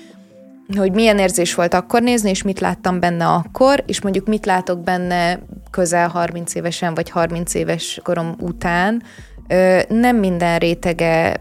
[0.77, 4.83] hogy milyen érzés volt akkor nézni, és mit láttam benne akkor, és mondjuk mit látok
[4.83, 5.39] benne
[5.71, 9.03] közel 30 évesen, vagy 30 éves korom után.
[9.47, 11.39] Ö, nem minden rétege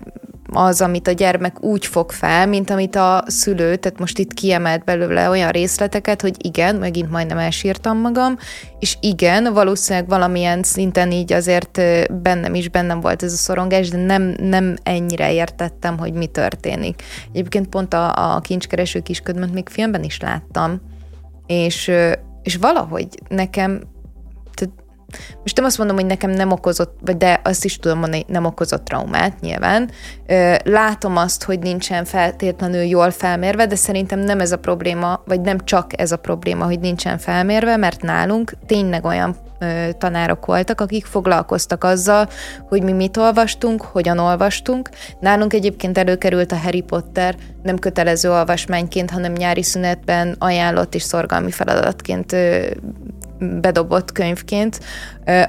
[0.53, 4.85] az, amit a gyermek úgy fog fel, mint amit a szülő, tehát most itt kiemelt
[4.85, 8.37] belőle olyan részleteket, hogy igen, megint majdnem elsírtam magam,
[8.79, 11.81] és igen, valószínűleg valamilyen szinten így azért
[12.23, 17.03] bennem is bennem volt ez a szorongás, de nem, nem ennyire értettem, hogy mi történik.
[17.33, 20.81] Egyébként pont a, a kincskereső kisködmöt még filmben is láttam,
[21.47, 21.91] és,
[22.43, 23.81] és valahogy nekem
[25.43, 28.85] most nem azt mondom, hogy nekem nem okozott, de azt is tudom mondani, nem okozott
[28.85, 29.91] traumát nyilván.
[30.65, 35.65] Látom azt, hogy nincsen feltétlenül jól felmérve, de szerintem nem ez a probléma, vagy nem
[35.65, 39.37] csak ez a probléma, hogy nincsen felmérve, mert nálunk tényleg olyan
[39.99, 42.29] tanárok voltak, akik foglalkoztak azzal,
[42.69, 44.89] hogy mi mit olvastunk, hogyan olvastunk.
[45.21, 51.51] Nálunk egyébként előkerült a Harry Potter nem kötelező olvasmányként, hanem nyári szünetben ajánlott és szorgalmi
[51.51, 52.37] feladatként
[53.39, 54.81] bedobott könyvként,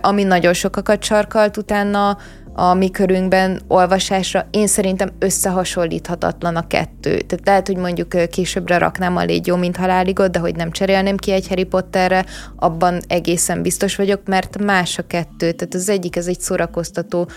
[0.02, 2.18] ami nagyon sokakat sarkalt utána
[2.54, 4.48] a mi körünkben olvasásra.
[4.52, 7.18] Én szerintem összehasonlíthatatlan a kettő.
[7.18, 11.18] Tehát lehet, hogy mondjuk későbbre raknám a légy jó, mint haláligot, de hogy nem cserélném
[11.18, 12.26] ki egy Harry Potterre,
[12.56, 15.52] abban egészen biztos vagyok, mert más a kettő.
[15.52, 17.30] Tehát az egyik, ez egy szórakoztató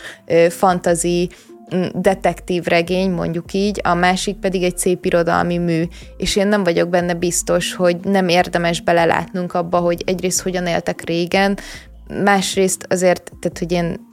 [0.49, 1.31] fantazi
[1.95, 5.83] detektív regény, mondjuk így, a másik pedig egy szép irodalmi mű,
[6.17, 11.05] és én nem vagyok benne biztos, hogy nem érdemes belelátnunk abba, hogy egyrészt hogyan éltek
[11.05, 11.59] régen,
[12.25, 14.11] másrészt azért, tehát hogy én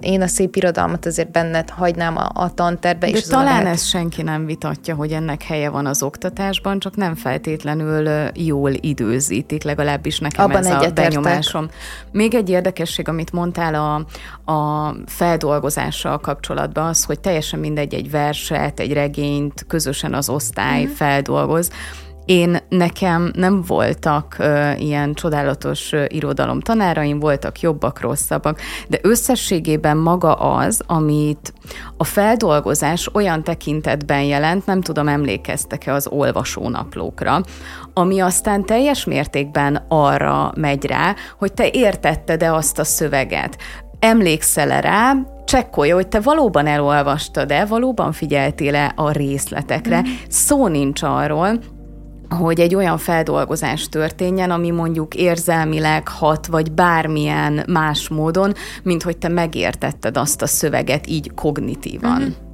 [0.00, 3.10] én a szép irodalmat azért benned hagynám a, a tanterbe.
[3.10, 7.14] De és talán ezt senki nem vitatja, hogy ennek helye van az oktatásban, csak nem
[7.14, 11.68] feltétlenül jól időzítik, legalábbis nekem Abban ez a benyomásom.
[12.12, 13.94] Még egy érdekesség, amit mondtál a,
[14.52, 20.92] a feldolgozással kapcsolatban, az, hogy teljesen mindegy egy verset, egy regényt közösen az osztály mm-hmm.
[20.92, 21.70] feldolgoz.
[22.24, 29.96] Én nekem nem voltak uh, ilyen csodálatos uh, irodalom tanáraim, voltak jobbak, rosszabbak, de összességében
[29.96, 31.52] maga az, amit
[31.96, 37.40] a feldolgozás olyan tekintetben jelent, nem tudom, emlékeztek-e az olvasónaplókra,
[37.94, 43.56] ami aztán teljes mértékben arra megy rá, hogy te értetted-e azt a szöveget.
[43.98, 50.00] Emlékszel-e rá, csekkolja, hogy te valóban elolvastad-e, valóban figyeltél-e a részletekre.
[50.00, 50.04] Mm.
[50.28, 51.58] Szó nincs arról,
[52.32, 59.16] hogy egy olyan feldolgozás történjen, ami mondjuk érzelmileg hat, vagy bármilyen más módon, mint hogy
[59.16, 62.20] te megértetted azt a szöveget így kognitívan.
[62.20, 62.51] Mm-hmm.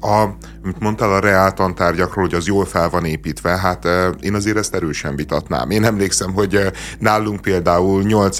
[0.00, 0.28] A,
[0.62, 3.88] amit mondtál a reáltantárgyakról, hogy az jól fel van építve, hát
[4.20, 5.70] én azért ezt erősen vitatnám.
[5.70, 8.38] Én emlékszem, hogy nálunk például 8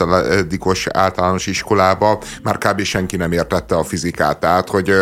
[0.58, 2.82] os általános iskolába már kb.
[2.82, 4.92] senki nem értette a fizikát, tehát hogy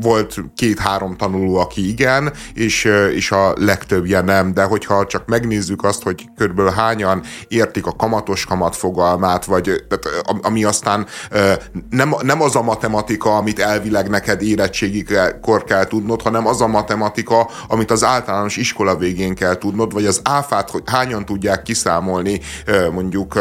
[0.00, 6.02] volt két-három tanuló, aki igen, és, és a legtöbbje nem, de hogyha csak megnézzük azt,
[6.02, 11.06] hogy körülbelül hányan értik a kamatos kamat fogalmát, vagy tehát, ami aztán
[11.90, 15.02] nem, nem az a matematika, amit elvileg neked érettségi
[15.40, 20.06] kor kell tudnod, hanem az a matematika, amit az általános iskola végén kell tudnod, vagy
[20.06, 22.40] az áfát, hogy hányan tudják kiszámolni
[22.92, 23.38] mondjuk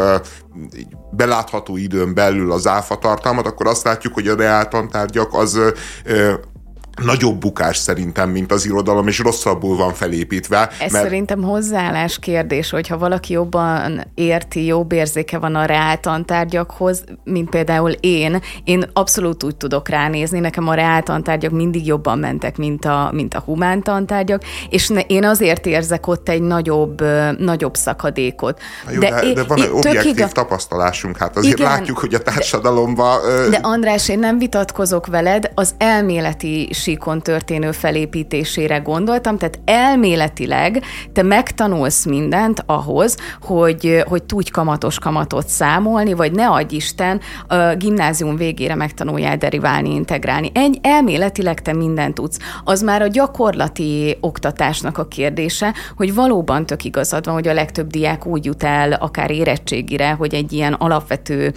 [1.12, 5.60] belátható időn belül az áfa tartalmat, akkor azt látjuk, hogy a reáltantárgyak az
[7.04, 10.70] nagyobb bukás szerintem, mint az irodalom, és rosszabbul van felépítve.
[10.80, 11.04] Ez mert...
[11.04, 18.42] szerintem hozzáállás kérdés, hogyha valaki jobban érti, jobb érzéke van a reáltantárgyakhoz, mint például én,
[18.64, 23.40] én abszolút úgy tudok ránézni, nekem a reáltantárgyak mindig jobban mentek, mint a, mint a
[23.40, 27.02] humántantárgyak, és ne, én azért érzek ott egy nagyobb,
[27.38, 28.60] nagyobb szakadékot.
[28.92, 30.32] jó, de, de, de van egy objektív igaz...
[30.32, 33.22] tapasztalásunk, hát azért igen, látjuk, hogy a társadalomban...
[33.22, 40.84] De, de András, én nem vitatkozok veled, az elméleti síkon történő felépítésére gondoltam, tehát elméletileg
[41.14, 47.76] te megtanulsz mindent ahhoz, hogy, hogy tudj kamatos kamatot számolni, vagy ne adj Isten, a
[47.76, 50.52] gimnázium végére megtanuljál deriválni, integrálni.
[50.54, 52.40] Egy elméletileg te mindent tudsz.
[52.64, 57.88] Az már a gyakorlati oktatásnak a kérdése, hogy valóban tök igazad van, hogy a legtöbb
[57.88, 61.54] diák úgy jut el akár érettségire, hogy egy ilyen alapvető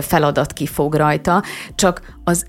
[0.00, 1.42] feladat kifog rajta,
[1.74, 2.46] csak az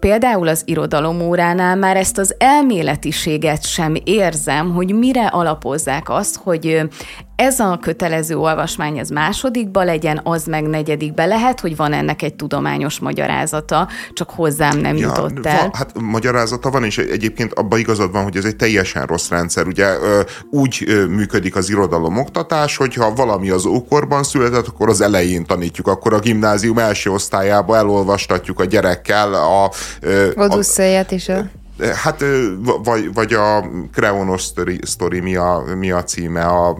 [0.00, 6.82] Például az irodalomóránál már ezt az elméletiséget sem érzem, hogy mire alapozzák azt, hogy
[7.38, 11.24] ez a kötelező olvasmány ez másodikba legyen, az meg negyedikbe.
[11.24, 15.60] Lehet, hogy van ennek egy tudományos magyarázata, csak hozzám nem ja, jutott el.
[15.60, 19.66] Van, hát magyarázata van, és egyébként abban igazad van, hogy ez egy teljesen rossz rendszer.
[19.66, 19.86] Ugye
[20.50, 26.14] úgy működik az irodalom oktatás, hogyha valami az ókorban született, akkor az elején tanítjuk, akkor
[26.14, 29.70] a gimnázium első osztályába elolvastatjuk a gyerekkel a...
[30.34, 31.44] Odusszéját is a...
[32.02, 32.24] Hát,
[32.82, 36.76] vagy, vagy a Kreonos story, story mi, a, mi a címe, a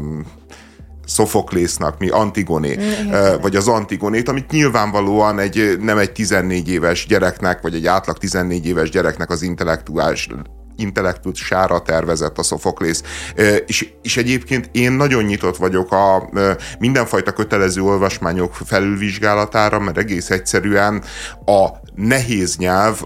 [1.08, 7.60] Szofoklésznak, mi Antigoné, mm, vagy az Antigonét, amit nyilvánvalóan egy, nem egy 14 éves gyereknek,
[7.60, 10.28] vagy egy átlag 14 éves gyereknek az intellektuális
[10.78, 13.02] intellektusára tervezett a Szofoklész.
[13.66, 16.30] És, és egyébként én nagyon nyitott vagyok a
[16.78, 21.02] mindenfajta kötelező olvasmányok felülvizsgálatára, mert egész egyszerűen
[21.44, 21.68] a
[21.98, 23.02] nehéz nyelv,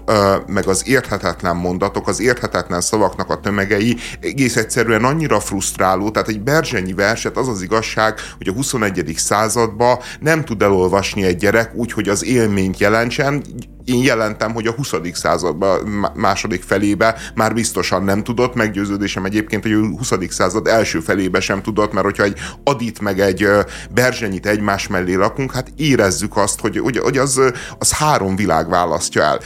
[0.47, 6.41] meg az érthetetlen mondatok, az érthetetlen szavaknak a tömegei egész egyszerűen annyira frusztráló, tehát egy
[6.41, 9.13] Berzsenyi verset az az igazság, hogy a 21.
[9.17, 13.43] században nem tud elolvasni egy gyerek úgy, hogy az élményt jelentsen,
[13.85, 14.93] én jelentem, hogy a 20.
[15.13, 20.13] században második felébe már biztosan nem tudott, meggyőződésem egyébként, hogy a 20.
[20.29, 23.47] század első felébe sem tudott, mert hogyha egy adit meg egy
[23.93, 27.41] berzsenyit egymás mellé lakunk, hát érezzük azt, hogy, hogy, hogy az,
[27.77, 29.39] az három világ választja el.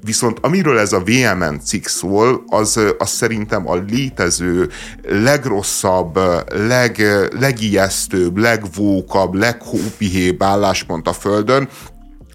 [0.00, 4.70] Viszont amiről ez a VMN cikk szól, az, az szerintem a létező
[5.08, 6.18] legrosszabb,
[6.68, 7.02] leg,
[7.38, 11.68] legijesztőbb, legvókabb, leghópihébb álláspont a Földön,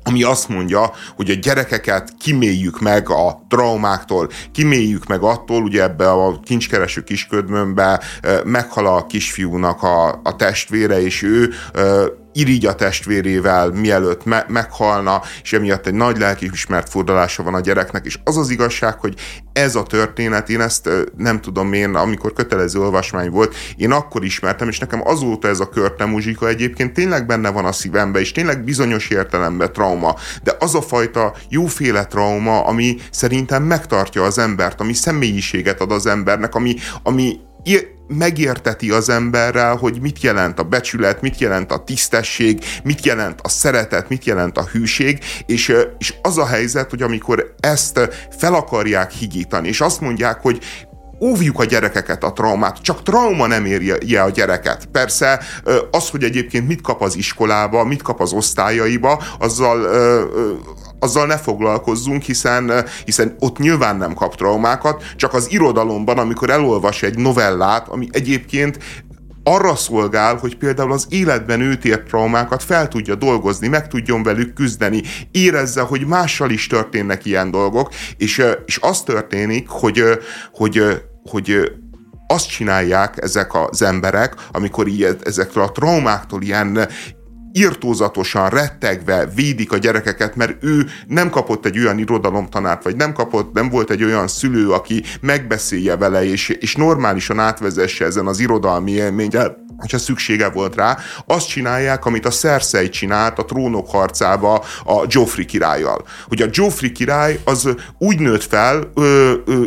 [0.03, 6.11] ami azt mondja, hogy a gyerekeket kiméljük meg a traumáktól, kiméljük meg attól, ugye ebbe
[6.11, 8.01] a kincskereső kisködmönbe
[8.43, 11.53] meghal a kisfiúnak a, a testvére, és ő
[12.37, 18.05] irigy a testvérével, mielőtt me- meghalna, és emiatt egy nagy lelkiismert fordulása van a gyereknek,
[18.05, 19.13] és az az igazság, hogy
[19.53, 24.67] ez a történet, én ezt nem tudom én, amikor kötelező olvasmány volt, én akkor ismertem,
[24.67, 28.63] és nekem azóta ez a körte muzsika egyébként tényleg benne van a szívembe, és tényleg
[28.63, 34.93] bizonyos értelemben trauma, de az a fajta jóféle trauma, ami szerintem megtartja az embert, ami
[34.93, 37.39] személyiséget ad az embernek, ami, ami
[38.07, 43.49] megérteti az emberrel, hogy mit jelent a becsület, mit jelent a tisztesség, mit jelent a
[43.49, 47.99] szeretet, mit jelent a hűség, és, és az a helyzet, hogy amikor ezt
[48.37, 50.59] fel akarják higítani, és azt mondják, hogy
[51.19, 54.85] óvjuk a gyerekeket a traumát, csak trauma nem érje a gyereket.
[54.85, 55.39] Persze
[55.91, 59.87] az, hogy egyébként mit kap az iskolába, mit kap az osztályaiba, azzal
[60.99, 67.03] azzal ne foglalkozzunk, hiszen, hiszen ott nyilván nem kap traumákat, csak az irodalomban, amikor elolvas
[67.03, 68.77] egy novellát, ami egyébként
[69.47, 74.53] arra szolgál, hogy például az életben őt ért traumákat fel tudja dolgozni, meg tudjon velük
[74.53, 80.03] küzdeni, érezze, hogy mással is történnek ilyen dolgok, és, és az történik, hogy,
[80.51, 81.71] hogy, hogy
[82.27, 86.87] azt csinálják ezek az emberek, amikor így ezekről a traumáktól ilyen,
[87.57, 93.53] irtózatosan, rettegve védik a gyerekeket, mert ő nem kapott egy olyan irodalomtanárt, vagy nem kapott,
[93.53, 98.91] nem volt egy olyan szülő, aki megbeszélje vele, és, és normálisan átvezesse ezen az irodalmi
[98.91, 105.03] élménnyel, hogyha szüksége volt rá, azt csinálják, amit a Cersei csinált a trónok harcába a
[105.07, 106.05] Joffrey királlyal.
[106.27, 108.91] Hogy a Joffrey király az úgy nőtt fel,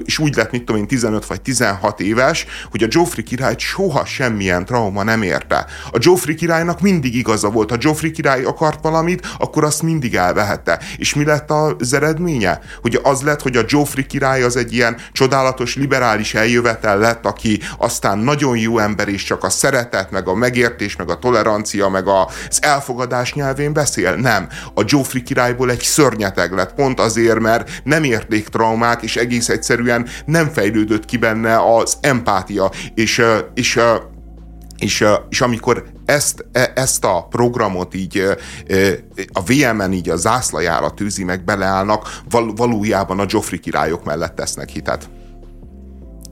[0.04, 4.04] és úgy lett, mit tudom én, 15 vagy 16 éves, hogy a Joffrey királyt soha
[4.04, 5.66] semmilyen trauma nem érte.
[5.90, 7.70] A Joffrey királynak mindig igaza volt.
[7.70, 10.80] Ha Joffrey király akart valamit, akkor azt mindig elvehette.
[10.96, 12.60] És mi lett az eredménye?
[12.80, 17.60] Hogy az lett, hogy a Joffrey király az egy ilyen csodálatos liberális eljövetel lett, aki
[17.78, 21.88] aztán nagyon jó ember és csak a szeretet szeretet, meg a megértés, meg a tolerancia,
[21.88, 24.14] meg az elfogadás nyelvén beszél?
[24.14, 24.48] Nem.
[24.74, 30.06] A Joffrey királyból egy szörnyeteg lett, pont azért, mert nem érték traumák, és egész egyszerűen
[30.24, 33.22] nem fejlődött ki benne az empátia, és,
[33.54, 33.80] és
[34.78, 38.22] és, és amikor ezt, e, ezt a programot így
[39.32, 44.68] a VM-en így a zászlajára tűzi meg, beleállnak, val, valójában a Joffrey királyok mellett tesznek
[44.68, 45.08] hitet.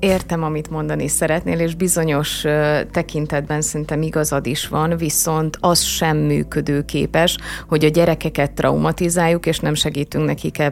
[0.01, 2.45] Értem, amit mondani szeretnél, és bizonyos
[2.91, 7.37] tekintetben szerintem igazad is van, viszont az sem működőképes,
[7.69, 10.63] hogy a gyerekeket traumatizáljuk, és nem segítünk nekik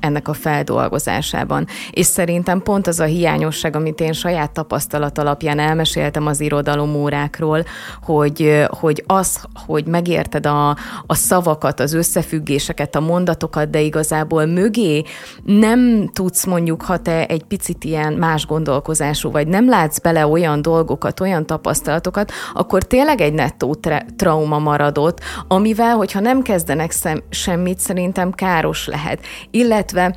[0.00, 1.66] ennek a feldolgozásában.
[1.90, 7.64] És szerintem pont az a hiányosság, amit én saját tapasztalat alapján elmeséltem az irodalom órákról,
[8.02, 10.68] hogy, hogy az, hogy megérted a,
[11.06, 15.02] a szavakat, az összefüggéseket, a mondatokat, de igazából mögé
[15.44, 20.26] nem tudsz mondjuk, ha te egy picit ilyen más gondol gondolkozású vagy, nem látsz bele
[20.26, 26.90] olyan dolgokat, olyan tapasztalatokat, akkor tényleg egy nettó tra- trauma maradott, amivel, hogyha nem kezdenek
[26.90, 29.20] szem- semmit, szerintem káros lehet.
[29.50, 30.14] Illetve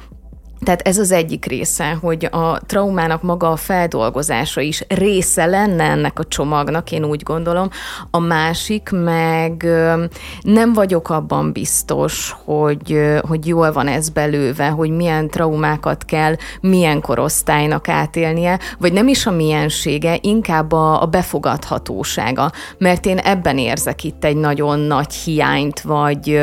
[0.65, 6.19] tehát ez az egyik része, hogy a traumának maga a feldolgozása is része lenne ennek
[6.19, 7.69] a csomagnak, én úgy gondolom.
[8.11, 9.67] A másik meg
[10.41, 17.01] nem vagyok abban biztos, hogy, hogy jól van ez belőve, hogy milyen traumákat kell milyen
[17.01, 22.51] korosztálynak átélnie, vagy nem is a miensége, inkább a, a befogadhatósága.
[22.77, 26.39] Mert én ebben érzek itt egy nagyon nagy hiányt, vagy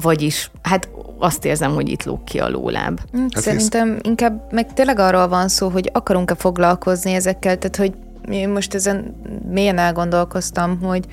[0.00, 0.88] vagyis, hát
[1.18, 3.00] azt érzem, hogy itt lóg ki a lóláb.
[3.12, 3.98] Hm, hát Szerintem hisz...
[4.02, 7.92] inkább meg tényleg arról van szó, hogy akarunk-e foglalkozni ezekkel, tehát hogy
[8.34, 9.14] én most ezen
[9.50, 11.04] mélyen elgondolkoztam, hogy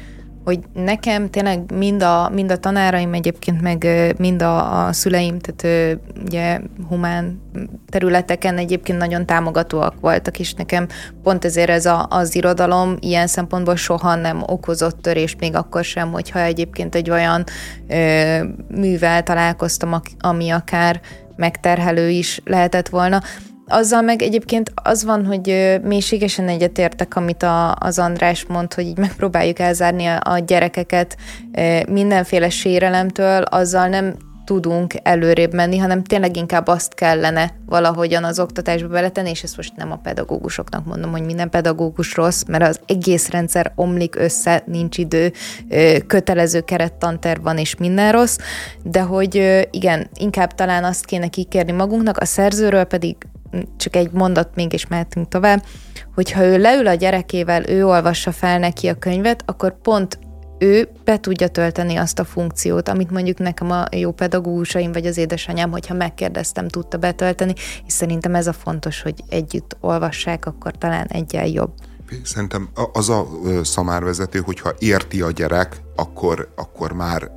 [0.43, 3.87] hogy nekem tényleg mind a, mind a tanáraim egyébként, meg
[4.17, 7.41] mind a, a szüleim, tehát ugye humán
[7.89, 10.87] területeken egyébként nagyon támogatóak voltak, és nekem
[11.23, 16.11] pont ezért ez a, az irodalom ilyen szempontból soha nem okozott törést, még akkor sem,
[16.11, 17.43] hogyha egyébként egy olyan
[17.87, 18.43] ö,
[18.75, 21.01] művel találkoztam, ami akár
[21.35, 23.21] megterhelő is lehetett volna
[23.67, 28.97] azzal meg egyébként az van, hogy mélységesen egyetértek, amit a, az András mond, hogy így
[28.97, 31.17] megpróbáljuk elzárni a, a gyerekeket
[31.89, 34.15] mindenféle sérelemtől, azzal nem
[34.45, 39.75] tudunk előrébb menni, hanem tényleg inkább azt kellene valahogyan az oktatásba beletenni, és ezt most
[39.75, 44.97] nem a pedagógusoknak mondom, hogy minden pedagógus rossz, mert az egész rendszer omlik össze, nincs
[44.97, 45.31] idő,
[46.07, 48.37] kötelező kerettanterv van, és minden rossz,
[48.83, 53.15] de hogy igen, inkább talán azt kéne kikérni magunknak, a szerzőről pedig
[53.77, 55.63] csak egy mondat még, és mehetünk tovább,
[56.15, 60.19] hogyha ő leül a gyerekével, ő olvassa fel neki a könyvet, akkor pont
[60.59, 65.17] ő be tudja tölteni azt a funkciót, amit mondjuk nekem a jó pedagógusaim vagy az
[65.17, 67.53] édesanyám, hogyha megkérdeztem, tudta betölteni,
[67.85, 71.71] és szerintem ez a fontos, hogy együtt olvassák, akkor talán egyen jobb.
[72.23, 73.27] Szerintem az a
[73.63, 77.31] szamárvezető, hogyha érti a gyerek, akkor, akkor már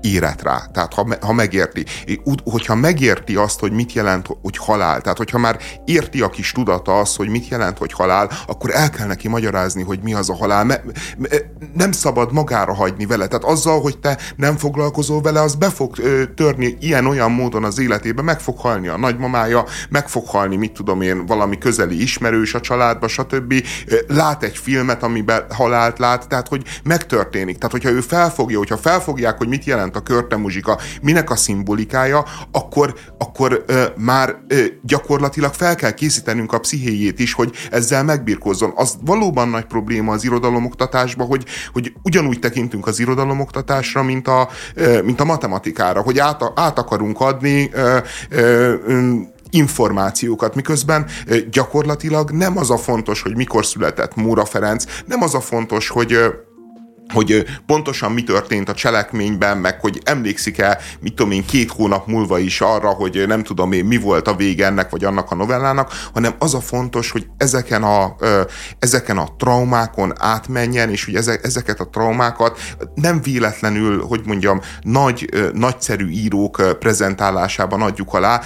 [0.00, 0.62] érett rá.
[0.72, 1.84] Tehát ha, ha megérti.
[2.44, 6.98] Hogyha megérti azt, hogy mit jelent, hogy halál, tehát hogyha már érti a kis tudata
[6.98, 10.34] azt, hogy mit jelent, hogy halál, akkor el kell neki magyarázni, hogy mi az a
[10.34, 10.64] halál.
[10.64, 10.80] Me,
[11.18, 11.28] me,
[11.74, 13.26] nem szabad magára hagyni vele.
[13.26, 15.96] Tehát azzal, hogy te nem foglalkozol vele, az be fog
[16.34, 21.00] törni ilyen-olyan módon az életébe, meg fog halni a nagymamája, meg fog halni, mit tudom
[21.00, 23.54] én, valami közeli ismerős a családba, stb.
[24.06, 27.56] Lát egy filmet, amiben halált lát, tehát hogy megtörténik.
[27.56, 32.24] Tehát hogyha ő felfogja, hogyha felfogják, hogy mit jelent a körte muzsika, minek a szimbolikája,
[32.50, 38.72] akkor, akkor ö, már ö, gyakorlatilag fel kell készítenünk a pszichéjét is, hogy ezzel megbirkózzon.
[38.74, 45.02] Az valóban nagy probléma az irodalomoktatásban, hogy, hogy ugyanúgy tekintünk az irodalomoktatásra, mint a, ö,
[45.02, 48.74] mint a matematikára, hogy át, át akarunk adni ö, ö,
[49.50, 51.06] információkat, miközben
[51.50, 56.18] gyakorlatilag nem az a fontos, hogy mikor született Móra Ferenc, nem az a fontos, hogy
[57.12, 62.38] hogy pontosan mi történt a cselekményben, meg hogy emlékszik-e, mit tudom én, két hónap múlva
[62.38, 65.92] is arra, hogy nem tudom én, mi volt a vége ennek vagy annak a novellának,
[66.14, 68.16] hanem az a fontos, hogy ezeken a,
[68.78, 72.58] ezeken a traumákon átmenjen, és hogy ezeket a traumákat
[72.94, 78.40] nem véletlenül, hogy mondjam, nagy, nagyszerű írók prezentálásában adjuk alá,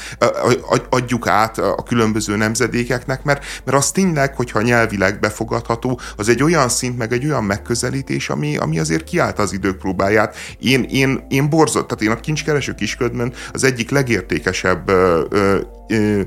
[0.90, 6.68] adjuk át a különböző nemzedékeknek, mert, mert az tényleg, hogyha nyelvileg befogadható, az egy olyan
[6.68, 10.36] szint, meg egy olyan megközelítés, ami ami, azért kiállt az idők próbáját.
[10.58, 15.24] Én, én, én borzott, tehát én a kincskereső kisködben az egyik legértékesebb ö,
[15.88, 16.20] ö,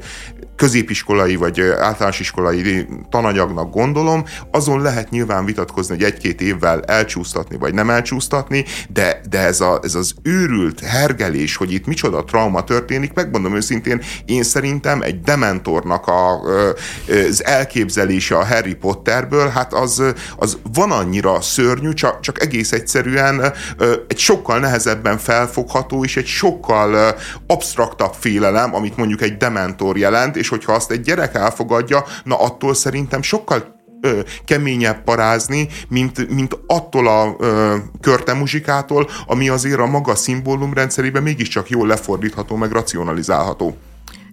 [0.56, 7.74] középiskolai vagy általános iskolai tananyagnak gondolom, azon lehet nyilván vitatkozni, hogy egy-két évvel elcsúsztatni vagy
[7.74, 13.14] nem elcsúsztatni, de, de ez, a, ez az őrült hergelés, hogy itt micsoda trauma történik,
[13.14, 16.39] megmondom őszintén, én szerintem egy dementornak a,
[17.30, 20.04] az elképzelése a Harry Potterből, hát az,
[20.38, 23.54] az van annyira szörnyű, csak, csak egész egyszerűen
[24.08, 27.16] egy sokkal nehezebben felfogható, és egy sokkal
[27.47, 32.74] absztraktabb félelem, amit mondjuk egy dementor jelent, és hogyha azt egy gyerek elfogadja, na attól
[32.74, 38.34] szerintem sokkal ö, keményebb parázni, mint, mint attól a ö, körte
[39.28, 43.78] ami azért a maga szimbólumrendszerében mégiscsak jól lefordítható, meg racionalizálható.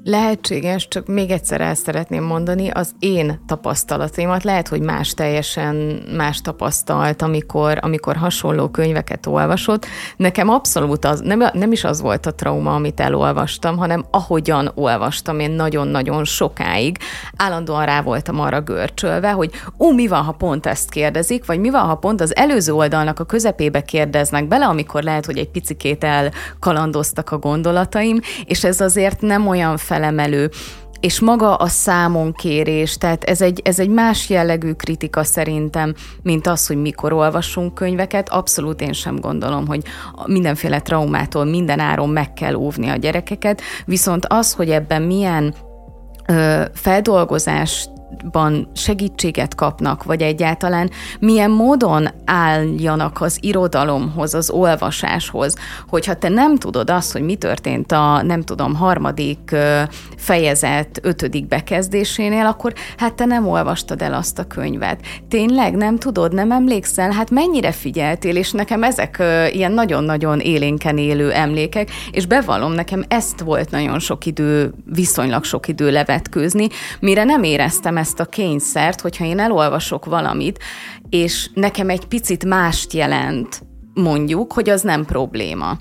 [0.04, 4.44] Lehetséges, csak még egyszer el szeretném mondani, az én tapasztalataimat.
[4.44, 5.74] Lehet, hogy más teljesen
[6.16, 9.86] más tapasztalt, amikor, amikor hasonló könyveket olvasott.
[10.16, 15.40] Nekem abszolút az, nem, nem is az volt a trauma, amit elolvastam, hanem ahogyan olvastam
[15.40, 16.98] én nagyon-nagyon sokáig,
[17.36, 21.70] állandóan rá voltam arra görcsölve, hogy ó, mi van, ha pont ezt kérdezik, vagy mi
[21.70, 26.04] van, ha pont az előző oldalnak a közepébe kérdeznek bele, amikor lehet, hogy egy picikét
[26.04, 30.50] elkalandoztak a gondolataim, és ez azért nem olyan felemelő
[31.00, 36.66] és maga a számonkérés, tehát ez egy, ez egy más jellegű kritika szerintem, mint az,
[36.66, 38.28] hogy mikor olvasunk könyveket.
[38.28, 39.82] Abszolút én sem gondolom, hogy
[40.26, 45.54] mindenféle traumától minden áron meg kell óvni a gyerekeket, viszont az, hogy ebben milyen
[46.26, 47.90] ö, feldolgozást
[48.32, 55.54] ban segítséget kapnak, vagy egyáltalán milyen módon álljanak az irodalomhoz, az olvasáshoz,
[55.88, 59.56] hogyha te nem tudod azt, hogy mi történt a, nem tudom, harmadik
[60.16, 65.00] fejezet ötödik bekezdésénél, akkor hát te nem olvastad el azt a könyvet.
[65.28, 67.10] Tényleg nem tudod, nem emlékszel?
[67.10, 73.40] Hát mennyire figyeltél, és nekem ezek ilyen nagyon-nagyon élénken élő emlékek, és bevallom, nekem ezt
[73.40, 76.68] volt nagyon sok idő, viszonylag sok idő levetkőzni,
[77.00, 80.58] mire nem éreztem ezt a kényszert, hogyha én elolvasok valamit,
[81.08, 83.62] és nekem egy picit mást jelent,
[83.94, 85.78] mondjuk, hogy az nem probléma.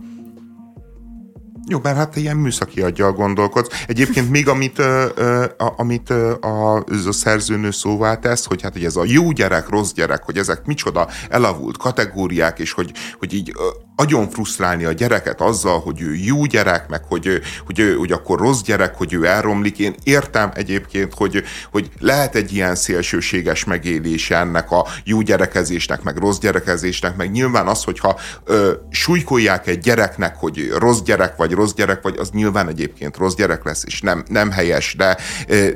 [1.68, 3.84] Jó, mert hát ilyen műszaki aggyal gondolkodsz.
[3.88, 8.74] Egyébként még amit, ö, ö, a, amit ö, a, a szerzőnő szóvá tesz, hogy hát
[8.74, 13.34] hogy ez a jó gyerek, rossz gyerek, hogy ezek micsoda elavult kategóriák, és hogy, hogy
[13.34, 13.54] így
[14.00, 18.62] agyon frusztrálni a gyereket azzal, hogy ő jó gyerek, meg hogy, hogy, hogy akkor rossz
[18.62, 19.80] gyerek, hogy ő elromlik.
[19.80, 26.18] Én értem egyébként, hogy, hogy lehet egy ilyen szélsőséges megélése ennek a jó gyerekezésnek, meg
[26.18, 31.74] rossz gyerekezésnek, meg nyilván az, hogyha ö, súlykolják egy gyereknek, hogy rossz gyerek vagy rossz
[31.74, 35.18] gyerek vagy, az nyilván egyébként rossz gyerek lesz, és nem, nem helyes, de,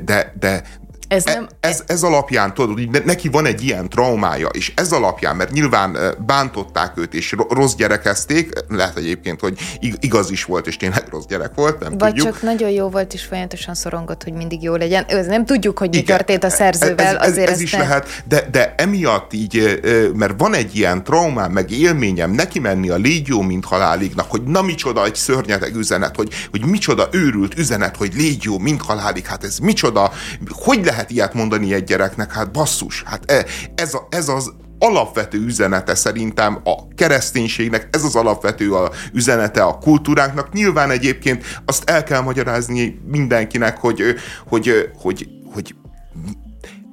[0.04, 0.62] de, de,
[1.08, 1.48] ez, nem...
[1.60, 5.96] ez, ez alapján, tudod, hogy neki van egy ilyen traumája, és ez alapján, mert nyilván
[6.26, 9.58] bántották őt, és rossz gyerekezték, lehet egyébként, hogy
[10.00, 12.32] igaz is volt, és tényleg rossz gyerek volt, nem Vagy tudjuk.
[12.32, 15.04] csak nagyon jó volt, és folyamatosan szorongott, hogy mindig jó legyen.
[15.04, 17.06] Ez nem tudjuk, hogy mi Igen, történt a szerzővel.
[17.06, 17.80] Ez, ez, azért ez is nem...
[17.80, 19.80] lehet, de, de emiatt így,
[20.14, 24.42] mert van egy ilyen traumám, meg élményem, neki menni a légy jó, mint halálignak, hogy
[24.42, 29.26] na micsoda egy szörnyeteg üzenet, hogy, hogy micsoda őrült üzenet, hogy légy jó, mint halálig,
[29.26, 30.12] hát ez micsoda,
[30.50, 32.32] hogy lehet ilyet mondani egy gyereknek?
[32.32, 38.14] Hát basszus, hát e, ez, a, ez az alapvető üzenete szerintem a kereszténységnek, ez az
[38.14, 40.52] alapvető a üzenete a kultúránknak.
[40.52, 44.02] Nyilván egyébként azt el kell magyarázni mindenkinek, hogy,
[44.48, 45.74] hogy, hogy, hogy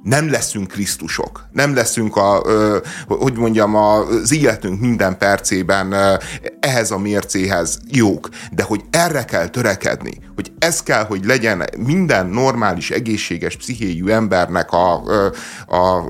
[0.02, 2.42] nem leszünk Krisztusok, nem leszünk a,
[3.06, 5.94] hogy mondjam, az életünk minden percében
[6.60, 12.26] ehhez a mércéhez jók, de hogy erre kell törekedni, hogy ez kell, hogy legyen minden
[12.26, 15.02] normális, egészséges pszichéjű embernek a,
[15.66, 16.06] a,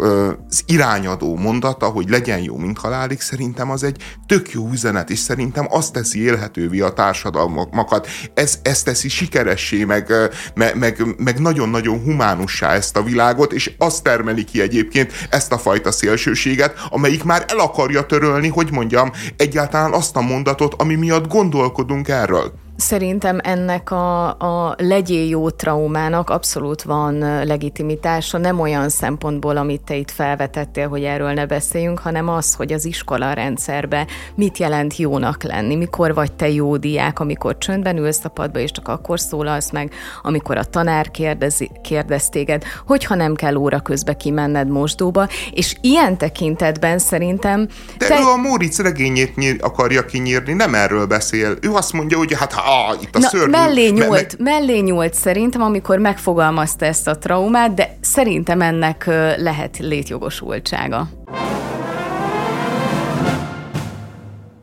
[0.48, 5.18] az irányadó mondata, hogy legyen jó, mint halálig, szerintem az egy tök jó üzenet, és
[5.18, 10.12] szerintem azt teszi élhetővé a társadalmakat, ez, ez teszi sikeressé, meg,
[10.54, 15.58] meg, meg, meg nagyon-nagyon humánussá ezt a világot, és azt termeli ki egyébként ezt a
[15.58, 21.28] fajta szélsőséget, amelyik már el akarja törölni, hogy mondjam, egyáltalán azt a mondatot, ami miatt
[21.28, 22.61] gondolkodunk erről.
[22.82, 29.96] Szerintem ennek a, a legyél jó traumának abszolút van legitimitása, nem olyan szempontból, amit te
[29.96, 35.42] itt felvetettél, hogy erről ne beszéljünk, hanem az, hogy az iskola rendszerbe mit jelent jónak
[35.42, 39.70] lenni, mikor vagy te jó diák, amikor csöndben ülsz a padba, és csak akkor szólalsz
[39.70, 45.76] meg, amikor a tanár kérdezi, kérdez téged, hogyha nem kell óra közbe kimenned mosdóba, és
[45.80, 47.68] ilyen tekintetben szerintem...
[47.98, 48.20] De te...
[48.20, 51.56] ő a Móricz regényét nyír, akarja kinyírni, nem erről beszél.
[51.60, 53.50] Ő azt mondja, hogy hát ah, itt a Na, szörnyű.
[53.50, 59.04] Mellé nyúlt, me- me- mellé nyúlt szerintem, amikor megfogalmazta ezt a traumát, de szerintem ennek
[59.36, 61.08] lehet létjogosultsága.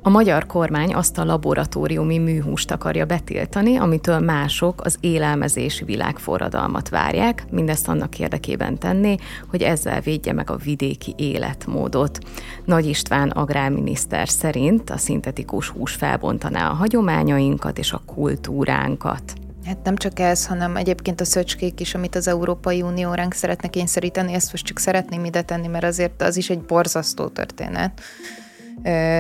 [0.09, 7.45] A magyar kormány azt a laboratóriumi műhúst akarja betiltani, amitől mások az élelmezési világforradalmat várják,
[7.49, 9.15] mindezt annak érdekében tenni,
[9.49, 12.19] hogy ezzel védje meg a vidéki életmódot.
[12.65, 19.33] Nagy István agrárminiszter szerint a szintetikus hús felbontaná a hagyományainkat és a kultúránkat.
[19.65, 23.67] Hát nem csak ez, hanem egyébként a szöcskék is, amit az Európai Unió ránk szeretne
[23.67, 28.01] kényszeríteni, ezt most csak szeretném ide tenni, mert azért az is egy borzasztó történet.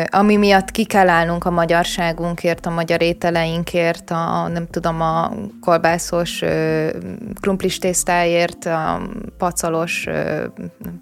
[0.05, 5.31] Ami miatt ki kell állnunk a magyarságunkért, a magyar ételeinkért, a nem tudom, a
[5.61, 6.43] kolbászos
[7.41, 9.01] krumplis tésztáért, a
[9.37, 10.03] pacalos,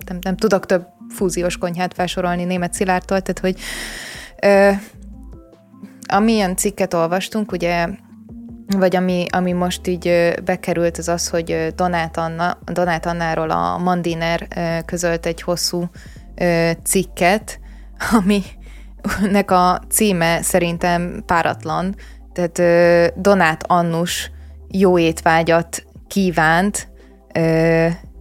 [0.06, 3.60] nem, nem tudok több fúziós konyhát felsorolni német Szilárdtól, tehát hogy
[6.08, 7.88] amilyen cikket olvastunk, ugye
[8.68, 14.48] vagy ami, ami most így bekerült, az az, hogy Donát, Anna, Donát Annáról a Mandiner
[14.86, 15.90] közölt egy hosszú
[16.84, 17.60] cikket,
[18.12, 21.96] aminek a címe szerintem páratlan,
[22.34, 24.32] tehát Donát Annus
[24.68, 26.90] jó étvágyat kívánt,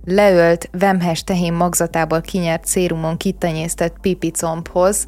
[0.05, 5.07] leölt vemhes tehén magzatából kinyert szérumon kitenyésztett pipicombhoz.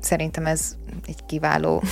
[0.00, 0.76] Szerintem ez
[1.06, 1.82] egy kiváló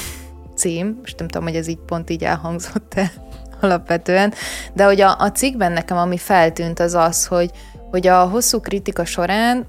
[0.56, 3.12] cím, és nem tudom, hogy ez így pont így elhangzott-e
[3.60, 4.32] alapvetően,
[4.72, 7.50] de hogy a, a cikkben nekem ami feltűnt az az, hogy,
[7.90, 9.66] hogy a hosszú kritika során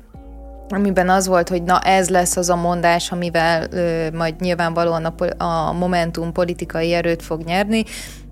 [0.70, 5.44] amiben az volt, hogy na ez lesz az a mondás, amivel ö, majd nyilvánvalóan a,
[5.44, 7.84] a Momentum politikai erőt fog nyerni,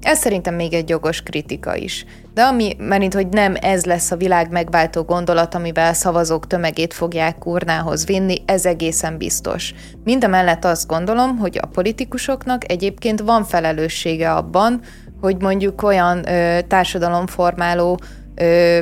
[0.02, 2.06] ez szerintem még egy jogos kritika is.
[2.34, 7.46] De ami, mert hogy nem ez lesz a világ megváltó gondolat, amivel szavazók tömegét fogják
[7.46, 9.74] urnához vinni, ez egészen biztos.
[10.04, 14.82] Mindemellett azt gondolom, hogy a politikusoknak egyébként van felelőssége abban,
[15.22, 18.00] hogy mondjuk olyan ö, társadalomformáló
[18.36, 18.80] ö,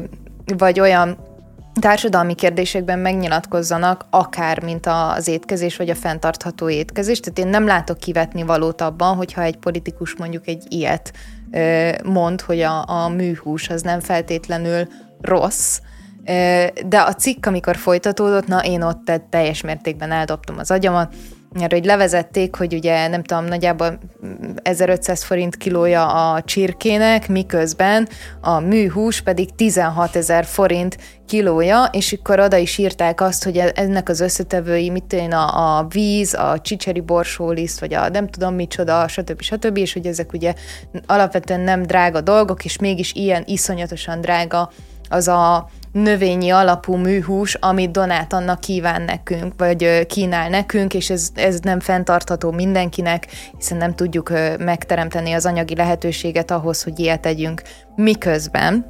[0.58, 1.18] vagy olyan
[1.82, 7.20] társadalmi kérdésekben megnyilatkozzanak, akár mint az étkezés, vagy a fenntartható étkezés.
[7.20, 11.14] Tehát én nem látok kivetni valót abban, hogyha egy politikus mondjuk egy ilyet
[12.04, 14.88] mond, hogy a, a műhús az nem feltétlenül
[15.22, 15.80] rossz,
[16.86, 21.14] de a cikk, amikor folytatódott, na én ott teljes mértékben eldobtam az agyamat,
[21.54, 24.00] mert hogy levezették, hogy ugye nem tudom, nagyjából
[24.56, 28.08] 1500 forint kilója a csirkének, miközben
[28.42, 34.10] a műhús pedig 16 ezer forint kilója, és akkor oda is írták azt, hogy ennek
[34.10, 39.08] az összetevői, mit én, a, a víz, a csicseri borsóliszt, vagy a nem tudom micsoda,
[39.08, 39.42] stb.
[39.42, 39.78] stb.
[39.78, 40.54] és hogy ezek ugye
[41.06, 44.72] alapvetően nem drága dolgok, és mégis ilyen iszonyatosan drága
[45.10, 51.30] az a növényi alapú műhús, amit Donát annak kíván nekünk, vagy kínál nekünk, és ez,
[51.36, 53.28] ez nem fenntartható mindenkinek,
[53.58, 57.62] hiszen nem tudjuk megteremteni az anyagi lehetőséget ahhoz, hogy ilyet tegyünk.
[57.96, 58.86] Miközben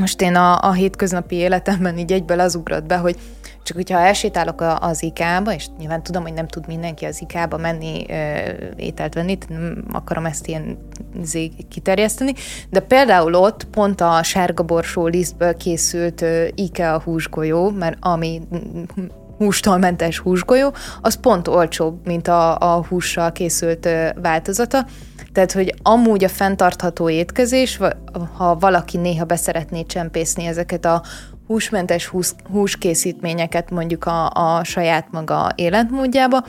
[0.00, 3.16] most én a, a hétköznapi életemben így egyből az ugrott be, hogy
[3.64, 8.04] csak hogyha elsétálok az IK-ba, és nyilván tudom, hogy nem tud mindenki az IK-ba menni
[8.08, 8.14] ö,
[8.76, 10.78] ételt venni, nem akarom ezt ilyen
[11.68, 12.32] kiterjeszteni,
[12.70, 18.42] de például ott pont a sárga borsó lisztből készült ö, IKEA húsgolyó, mert ami
[19.38, 24.86] hústól mentes húsgolyó, az pont olcsóbb, mint a, a hússal készült ö, változata.
[25.32, 27.80] Tehát, hogy amúgy a fenntartható étkezés,
[28.36, 31.02] ha valaki néha beszeretné csempészni ezeket a
[31.46, 36.44] húsmentes hús, húskészítményeket mondjuk a, a saját maga életmódjába,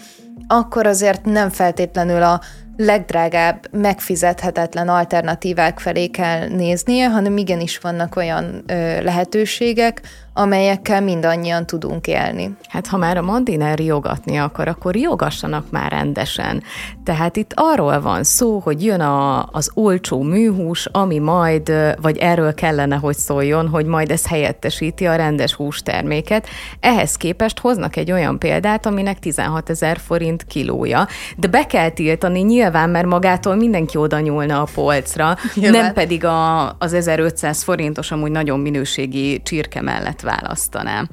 [0.47, 2.41] akkor azért nem feltétlenül a
[2.77, 10.01] legdrágább, megfizethetetlen alternatívák felé kell néznie, hanem igenis vannak olyan ö, lehetőségek,
[10.37, 12.57] amelyekkel mindannyian tudunk élni.
[12.67, 16.63] Hát ha már a Mandiner jogatni akar, akkor jogassanak már rendesen.
[17.03, 21.71] Tehát itt arról van szó, hogy jön a, az olcsó műhús, ami majd,
[22.01, 26.47] vagy erről kellene, hogy szóljon, hogy majd ez helyettesíti a rendes hústerméket.
[26.79, 31.07] Ehhez képest hoznak egy olyan példát, aminek 16 ezer forint kilója,
[31.37, 35.81] de be kell tiltani nyilván, mert magától mindenki oda nyúlna a polcra, nyilván.
[35.81, 41.09] nem pedig a, az 1500 forintos, amúgy nagyon minőségi csirke mellett választanám.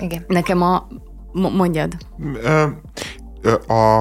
[0.00, 0.24] Igen.
[0.26, 0.86] Nekem a...
[1.32, 1.92] Mondjad.
[3.68, 3.98] A, a,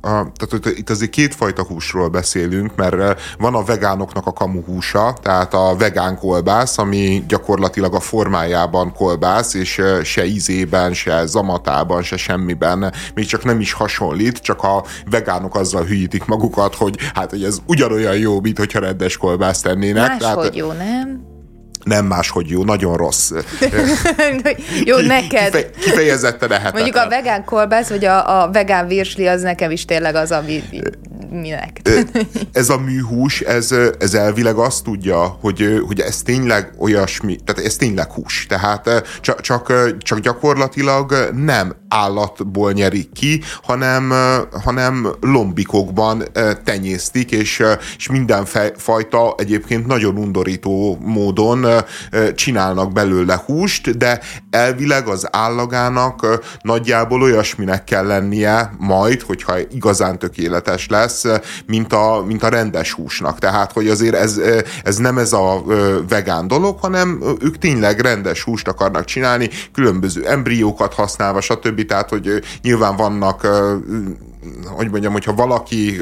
[0.00, 5.54] a, tehát itt azért kétfajta húsról beszélünk, mert van a vegánoknak a kamu húsa, tehát
[5.54, 12.92] a vegán kolbász, ami gyakorlatilag a formájában kolbász, és se ízében, se zamatában, se semmiben,
[13.14, 17.58] még csak nem is hasonlít, csak a vegánok azzal hülyítik magukat, hogy hát hogy ez
[17.66, 20.08] ugyanolyan jó, mint hogyha rendes kolbászt tennének.
[20.08, 21.25] Máshogy tehát, jó, nem?
[21.86, 23.30] Nem máshogy jó, nagyon rossz.
[24.84, 25.50] jó, neked.
[25.50, 26.82] Kife, kifejezetten lehetetlen.
[26.82, 30.62] Mondjuk a vegán kolbász, vagy a, a vegán virsli, az nekem is tényleg az, ami
[31.30, 31.80] minek.
[32.52, 37.76] ez a műhús, ez, ez elvileg azt tudja, hogy, hogy ez tényleg olyasmi, tehát ez
[37.76, 38.46] tényleg hús.
[38.48, 44.12] Tehát csak, csak, csak gyakorlatilag nem állatból nyerik ki, hanem,
[44.64, 46.24] hanem lombikokban
[46.64, 47.62] tenyésztik, és,
[47.96, 51.66] és mindenfajta egyébként nagyon undorító módon
[52.34, 54.20] csinálnak belőle húst, de
[54.50, 61.24] elvileg az állagának nagyjából olyasminek kell lennie majd, hogyha igazán tökéletes lesz,
[61.66, 63.38] mint a, mint a rendes húsnak.
[63.38, 64.40] Tehát, hogy azért ez,
[64.82, 65.62] ez nem ez a
[66.08, 71.85] vegán dolog, hanem ők tényleg rendes húst akarnak csinálni, különböző embriókat használva, stb.
[71.86, 73.46] Tehát, hogy nyilván vannak
[74.64, 76.00] hogy mondjam, hogyha valaki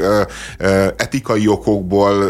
[0.96, 2.24] etikai okokból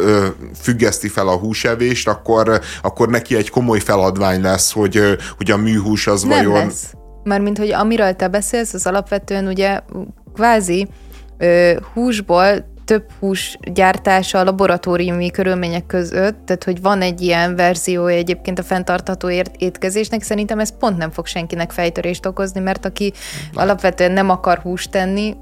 [0.61, 5.01] függeszti fel a húsevést, akkor, akkor neki egy komoly feladvány lesz, hogy,
[5.37, 6.65] hogy a műhús az Nem vajon...
[6.67, 6.93] lesz.
[7.25, 9.81] Mármint, hogy amiről te beszélsz, az alapvetően ugye
[10.35, 10.89] kvázi
[11.93, 18.59] húsból több hús gyártása a laboratóriumi körülmények között, tehát hogy van egy ilyen verzió egyébként
[18.59, 23.12] a fenntartható étkezésnek, szerintem ez pont nem fog senkinek fejtörést okozni, mert aki
[23.53, 25.37] alapvetően nem akar húst tenni,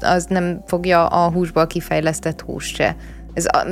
[0.00, 2.96] az nem fogja a húsból kifejlesztett húst se.
[3.34, 3.66] Ez a,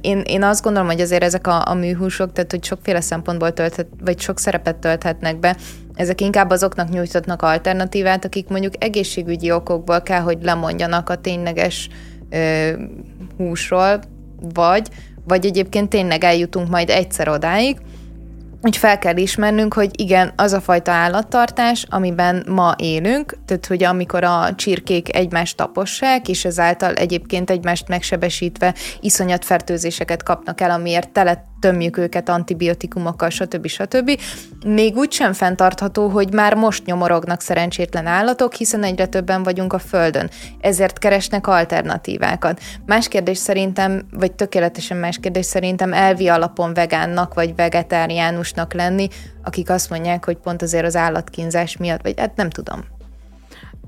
[0.00, 3.86] én, én azt gondolom, hogy azért ezek a, a műhúsok, tehát hogy sokféle szempontból tölthet,
[4.04, 5.56] vagy sok szerepet tölthetnek be,
[5.94, 11.88] ezek inkább azoknak nyújtatnak alternatívát, akik mondjuk egészségügyi okokból kell, hogy lemondjanak a tényleges
[12.30, 12.72] ö,
[13.36, 14.00] húsról,
[14.54, 14.88] vagy,
[15.24, 17.76] vagy egyébként tényleg eljutunk majd egyszer odáig,
[18.60, 23.84] hogy fel kell ismernünk, hogy igen, az a fajta állattartás, amiben ma élünk, tehát hogy
[23.84, 31.10] amikor a csirkék egymást tapossák, és ezáltal egyébként egymást megsebesítve iszonyat fertőzéseket kapnak el, amiért
[31.10, 33.66] tele tömjük őket antibiotikumokkal, stb.
[33.66, 34.20] stb.
[34.66, 39.78] Még úgy sem fenntartható, hogy már most nyomorognak szerencsétlen állatok, hiszen egyre többen vagyunk a
[39.78, 40.30] Földön.
[40.60, 42.60] Ezért keresnek alternatívákat.
[42.86, 49.08] Más kérdés szerintem, vagy tökéletesen más kérdés szerintem elvi alapon vegánnak vagy vegetáriánusnak lenni,
[49.42, 52.98] akik azt mondják, hogy pont azért az állatkínzás miatt, vagy hát nem tudom.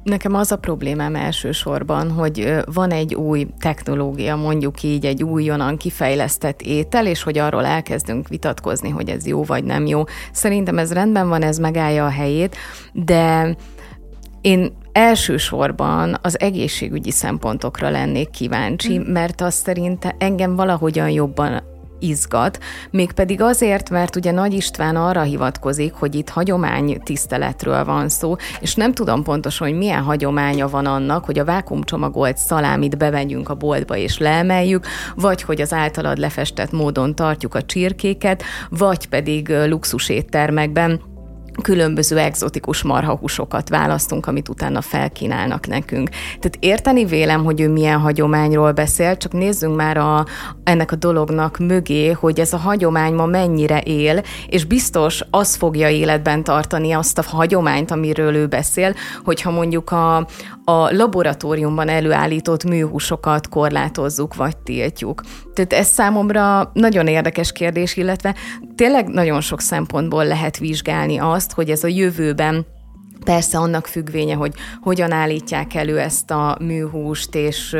[0.02, 6.62] Nekem az a problémám elsősorban, hogy van egy új technológia, mondjuk így egy újonnan kifejlesztett
[6.62, 10.02] étel, és hogy arról elkezdünk vitatkozni, hogy ez jó vagy nem jó.
[10.32, 12.56] Szerintem ez rendben van, ez megállja a helyét,
[12.92, 13.56] de
[14.40, 19.12] én elsősorban az egészségügyi szempontokra lennék kíváncsi, mm.
[19.12, 21.62] mert az szerint engem valahogyan jobban
[22.02, 22.58] izgat,
[22.90, 28.74] mégpedig azért, mert ugye Nagy István arra hivatkozik, hogy itt hagyomány tiszteletről van szó, és
[28.74, 33.96] nem tudom pontosan, hogy milyen hagyománya van annak, hogy a vákumcsomagolt szalámit bevegyünk a boltba
[33.96, 41.11] és leemeljük, vagy hogy az általad lefestett módon tartjuk a csirkéket, vagy pedig luxuséttermekben
[41.62, 46.08] különböző egzotikus marhahúsokat választunk, amit utána felkínálnak nekünk.
[46.10, 50.26] Tehát érteni vélem, hogy ő milyen hagyományról beszél, csak nézzünk már a,
[50.64, 55.88] ennek a dolognak mögé, hogy ez a hagyomány ma mennyire él, és biztos az fogja
[55.88, 58.94] életben tartani azt a hagyományt, amiről ő beszél,
[59.24, 60.16] hogyha mondjuk a,
[60.64, 65.22] a laboratóriumban előállított műhúsokat korlátozzuk vagy tiltjuk.
[65.54, 68.34] Tehát ez számomra nagyon érdekes kérdés, illetve
[68.76, 72.66] tényleg nagyon sok szempontból lehet vizsgálni azt, hogy ez a jövőben
[73.24, 77.70] Persze annak függvénye, hogy hogyan állítják elő ezt a műhúst, és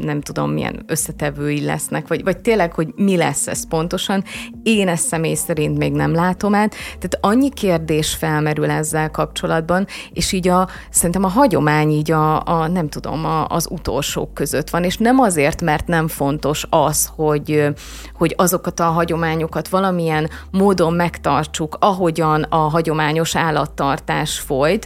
[0.00, 4.24] nem tudom, milyen összetevői lesznek, vagy, vagy tényleg, hogy mi lesz ez pontosan.
[4.62, 6.74] Én ezt személy szerint még nem látom át.
[6.98, 12.68] Tehát annyi kérdés felmerül ezzel kapcsolatban, és így a, szerintem a hagyomány így a, a
[12.68, 17.68] nem tudom, a, az utolsók között van, és nem azért, mert nem fontos az, hogy,
[18.14, 24.83] hogy azokat a hagyományokat valamilyen módon megtartsuk, ahogyan a hagyományos állattartás folyt,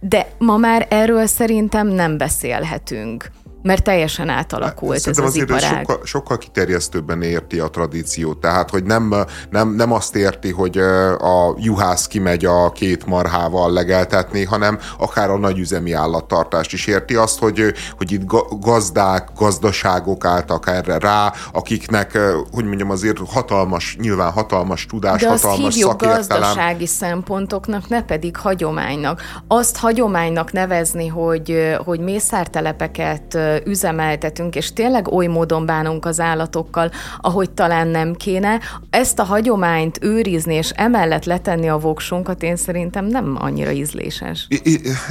[0.00, 3.30] de ma már erről szerintem nem beszélhetünk
[3.62, 5.78] mert teljesen átalakult Szerintem ez az iparág.
[5.78, 9.14] Sokkal, sokkal kiterjesztőbben érti a tradíciót, tehát hogy nem,
[9.50, 10.78] nem, nem azt érti, hogy
[11.18, 17.38] a juhász kimegy a két marhával legeltetni, hanem akár a nagyüzemi állattartást is érti azt,
[17.38, 18.22] hogy, hogy itt
[18.60, 22.18] gazdák, gazdaságok álltak erre rá, akiknek,
[22.52, 26.40] hogy mondjam, azért hatalmas, nyilván hatalmas tudás, De hatalmas azt szakértelem.
[26.42, 29.22] gazdasági szempontoknak, ne pedig hagyománynak.
[29.48, 36.90] Azt hagyománynak nevezni, hogy, hogy mészártelepeket üzemeltetünk, és tényleg oly módon bánunk az állatokkal,
[37.20, 38.60] ahogy talán nem kéne.
[38.90, 44.46] Ezt a hagyományt őrizni, és emellett letenni a voksunkat, én szerintem nem annyira ízléses.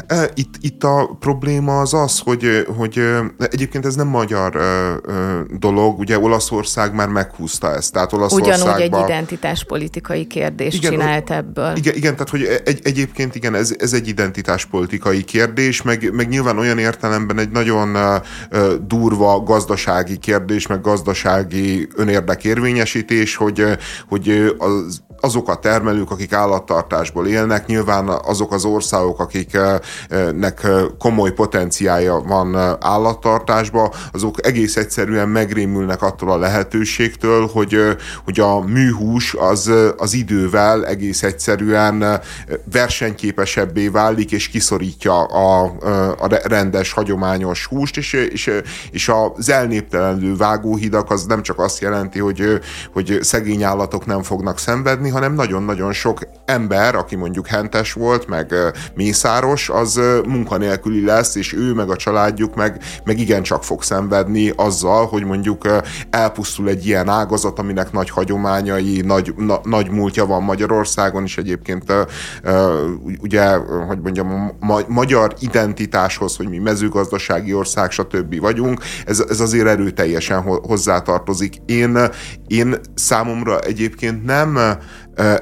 [0.07, 3.01] E, itt, itt a probléma az az, hogy, hogy
[3.37, 4.59] egyébként ez nem magyar
[5.59, 7.93] dolog, ugye Olaszország már meghúzta ezt.
[7.93, 8.59] Tehát Olaszországban...
[8.59, 11.75] Ugyanúgy egy identitáspolitikai kérdés igen, csinált ebből.
[11.75, 16.57] Igen, igen tehát hogy egy, egyébként igen, ez, ez egy identitáspolitikai kérdés, meg, meg nyilván
[16.57, 17.97] olyan értelemben egy nagyon
[18.87, 23.63] durva gazdasági kérdés, meg gazdasági önérdekérvényesítés, hogy,
[24.07, 30.67] hogy az azok a termelők, akik állattartásból élnek, nyilván azok az országok, akiknek
[30.99, 37.77] komoly potenciája van állattartásba, azok egész egyszerűen megrémülnek attól a lehetőségtől, hogy,
[38.23, 42.21] hogy a műhús az, az idővel egész egyszerűen
[42.71, 45.63] versenyképesebbé válik, és kiszorítja a,
[46.19, 48.51] a rendes, hagyományos húst, és, és,
[48.91, 52.59] és az elnéptelenülő vágóhidak az nem csak azt jelenti, hogy,
[52.93, 58.53] hogy szegény állatok nem fognak szenvedni, hanem nagyon-nagyon sok ember, aki mondjuk hentes volt, meg
[58.95, 65.05] mészáros, az munkanélküli lesz, és ő meg a családjuk meg, meg igencsak fog szenvedni azzal,
[65.05, 65.67] hogy mondjuk
[66.09, 71.93] elpusztul egy ilyen ágazat, aminek nagy hagyományai, nagy, na, nagy múltja van Magyarországon, és egyébként
[73.21, 73.55] ugye,
[73.87, 78.39] hogy mondjam, ma, magyar identitáshoz, hogy mi mezőgazdasági ország, stb.
[78.39, 81.55] vagyunk, ez, ez azért erőteljesen hozzátartozik.
[81.65, 81.97] Én,
[82.47, 84.59] én számomra egyébként nem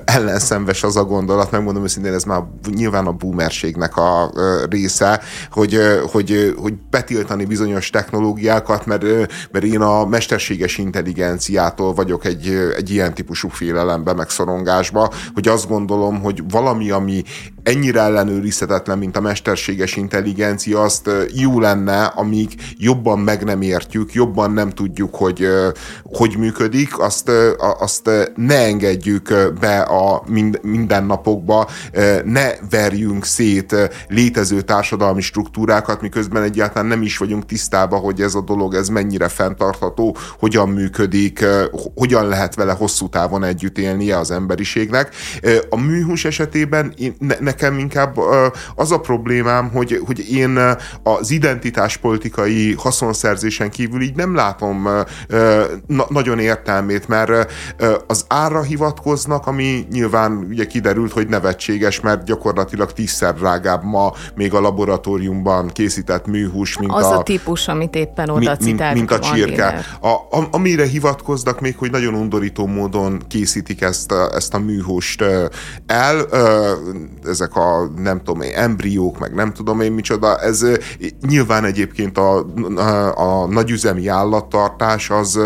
[0.05, 2.43] ellenszenves az a gondolat, megmondom őszintén, ez már
[2.75, 4.31] nyilván a boomerségnek a
[4.69, 5.79] része, hogy,
[6.11, 9.03] hogy, hogy betiltani bizonyos technológiákat, mert,
[9.51, 14.29] mert én a mesterséges intelligenciától vagyok egy, egy ilyen típusú félelembe, meg
[15.33, 17.23] hogy azt gondolom, hogy valami, ami
[17.63, 24.51] ennyire ellenőrizhetetlen, mint a mesterséges intelligencia, azt jó lenne, amíg jobban meg nem értjük, jobban
[24.51, 25.47] nem tudjuk, hogy
[26.03, 27.31] hogy működik, azt,
[27.79, 30.23] azt ne engedjük be a
[30.61, 31.69] mindennapokba,
[32.23, 33.75] ne verjünk szét
[34.07, 39.27] létező társadalmi struktúrákat, miközben egyáltalán nem is vagyunk tisztában, hogy ez a dolog ez mennyire
[39.27, 41.45] fenntartható, hogyan működik,
[41.95, 45.15] hogyan lehet vele hosszú távon együtt élnie az emberiségnek.
[45.69, 46.93] A műhús esetében
[47.49, 48.17] nekem inkább
[48.75, 50.59] az a problémám, hogy, hogy én
[51.03, 54.87] az identitáspolitikai haszonszerzésen kívül így nem látom
[55.87, 57.51] na- nagyon értelmét, mert
[58.07, 64.53] az ára hivatkoznak, ami nyilván ugye kiderült, hogy nevetséges, mert gyakorlatilag tízszer drágább ma még
[64.53, 69.11] a laboratóriumban készített műhús, mint az a, a típus, amit éppen oda mint, mint, mint
[69.11, 69.85] a csirke.
[70.01, 75.23] A, a, amire hivatkoznak még, hogy nagyon undorító módon készítik ezt ezt a műhúst
[75.85, 76.25] el,
[77.39, 80.65] ezek a nem tudom én, embriók, meg nem tudom én micsoda, ez
[81.27, 85.39] nyilván egyébként a, a, a nagyüzemi állattartás az,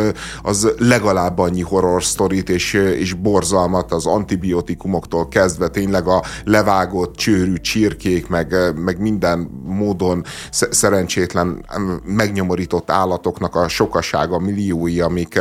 [0.44, 7.56] az legalább annyi horror sztorit és, és borzalmat az antibiotikumoktól kezdve tényleg a levágott csőrű
[7.56, 11.66] csirkék, meg, meg minden módon szerencsétlen
[12.04, 15.40] megnyomorított állatoknak a sokasága, milliói, amik,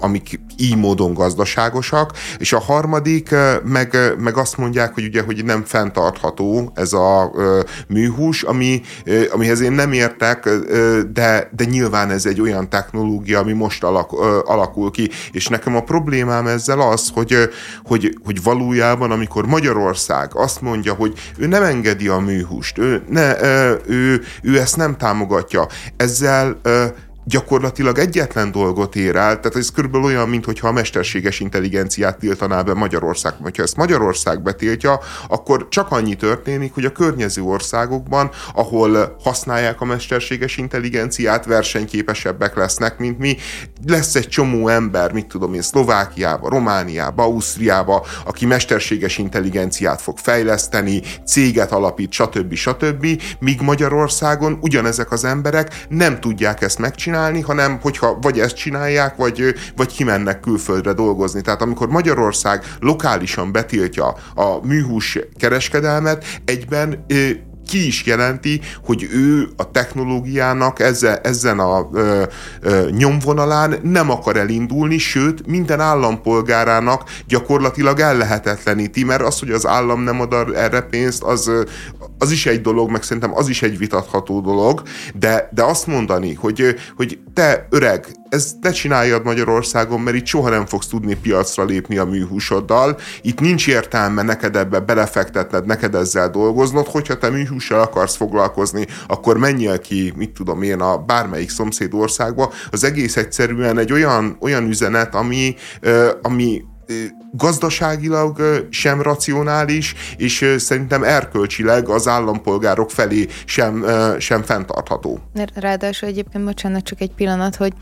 [0.00, 5.64] amik így módon gazdaságosak, és a harmadik meg, meg azt mondják, hogy ugye, hogy nem
[5.64, 7.32] fenntartható ez a
[7.88, 8.82] műhús, ami,
[9.32, 10.48] amihez én nem értek,
[11.12, 14.12] de, de nyilván ez egy olyan technológia, ami most alak,
[14.44, 17.36] alakul ki, és nekem a problémám ezzel az, hogy,
[17.84, 23.42] hogy, hogy valójában, amikor Magyarország azt mondja, hogy ő nem engedi a műhúst, ő, ne,
[23.86, 26.60] ő, ő ezt nem támogatja, ezzel
[27.28, 32.74] gyakorlatilag egyetlen dolgot ér el, tehát ez körülbelül olyan, mintha a mesterséges intelligenciát tiltaná be
[32.74, 33.34] Magyarország.
[33.42, 39.84] Ha ezt Magyarország betiltja, akkor csak annyi történik, hogy a környező országokban, ahol használják a
[39.84, 43.36] mesterséges intelligenciát, versenyképesebbek lesznek, mint mi.
[43.86, 51.02] Lesz egy csomó ember, mit tudom én, Szlovákiába, Romániába, Ausztriába, aki mesterséges intelligenciát fog fejleszteni,
[51.26, 52.54] céget alapít, stb.
[52.54, 53.06] stb.
[53.38, 59.16] Míg Magyarországon ugyanezek az emberek nem tudják ezt megcsinálni, csinálni, hanem hogyha vagy ezt csinálják,
[59.16, 61.40] vagy, vagy kimennek külföldre dolgozni.
[61.40, 67.04] Tehát amikor Magyarország lokálisan betiltja a műhús kereskedelmet, egyben
[67.66, 72.22] ki is jelenti, hogy ő a technológiának ezzel, ezen a ö,
[72.60, 80.02] ö, nyomvonalán nem akar elindulni, sőt, minden állampolgárának gyakorlatilag ellehetetleníti, mert az, hogy az állam
[80.02, 81.50] nem ad erre pénzt, az,
[82.18, 84.82] az is egy dolog, meg szerintem az is egy vitatható dolog,
[85.14, 90.48] de, de azt mondani, hogy, hogy te öreg, ezt ne csináljad Magyarországon, mert itt soha
[90.48, 96.30] nem fogsz tudni piacra lépni a műhúsoddal, itt nincs értelme neked ebbe belefektetned, neked ezzel
[96.30, 101.94] dolgoznod, hogyha te műhússal akarsz foglalkozni, akkor menjél ki, mit tudom én, a bármelyik szomszéd
[101.94, 105.54] országba, az egész egyszerűen egy olyan, olyan üzenet, ami,
[106.22, 106.64] ami
[107.32, 113.84] gazdaságilag sem racionális, és szerintem erkölcsileg az állampolgárok felé sem,
[114.18, 115.20] sem fenntartható.
[115.54, 117.72] Ráadásul egyébként, bocsánat, csak egy pillanat, hogy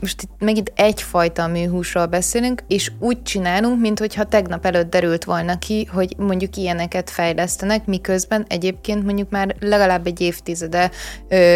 [0.00, 5.84] most itt megint egyfajta műhúsról beszélünk, és úgy csinálunk, mintha tegnap előtt derült volna ki,
[5.84, 10.90] hogy mondjuk ilyeneket fejlesztenek, miközben egyébként mondjuk már legalább egy évtizede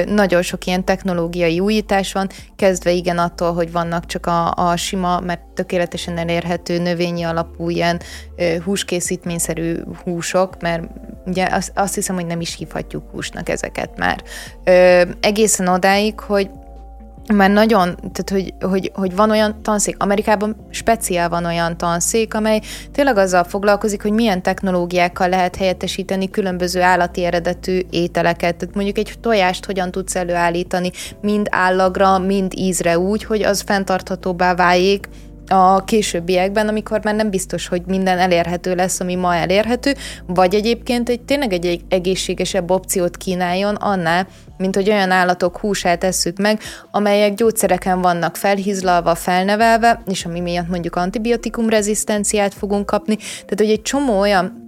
[0.07, 5.21] nagyon sok ilyen technológiai újítás van, kezdve igen attól, hogy vannak csak a, a sima,
[5.21, 8.01] mert tökéletesen elérhető növényi alapú ilyen
[8.65, 10.83] húskészítményszerű húsok, mert
[11.27, 14.23] ugye azt, azt hiszem, hogy nem is hívhatjuk húsnak ezeket már.
[14.65, 16.51] Ö, egészen odáig, hogy
[17.27, 22.61] már nagyon, tehát hogy, hogy, hogy van olyan tanszék, Amerikában speciál van olyan tanszék, amely
[22.93, 28.57] tényleg azzal foglalkozik, hogy milyen technológiákkal lehet helyettesíteni különböző állati eredetű ételeket.
[28.57, 34.55] Tehát mondjuk egy tojást hogyan tudsz előállítani, mind állagra, mind ízre úgy, hogy az fenntarthatóbbá
[34.55, 35.09] váljék,
[35.53, 39.95] a későbbiekben, amikor már nem biztos, hogy minden elérhető lesz, ami ma elérhető,
[40.27, 44.27] vagy egyébként egy tényleg egy egészségesebb opciót kínáljon annál,
[44.57, 50.69] mint hogy olyan állatok húsát tesszük meg, amelyek gyógyszereken vannak felhizlalva, felnevelve, és ami miatt
[50.69, 53.17] mondjuk antibiotikum rezisztenciát fogunk kapni.
[53.17, 54.62] Tehát, hogy egy csomó olyan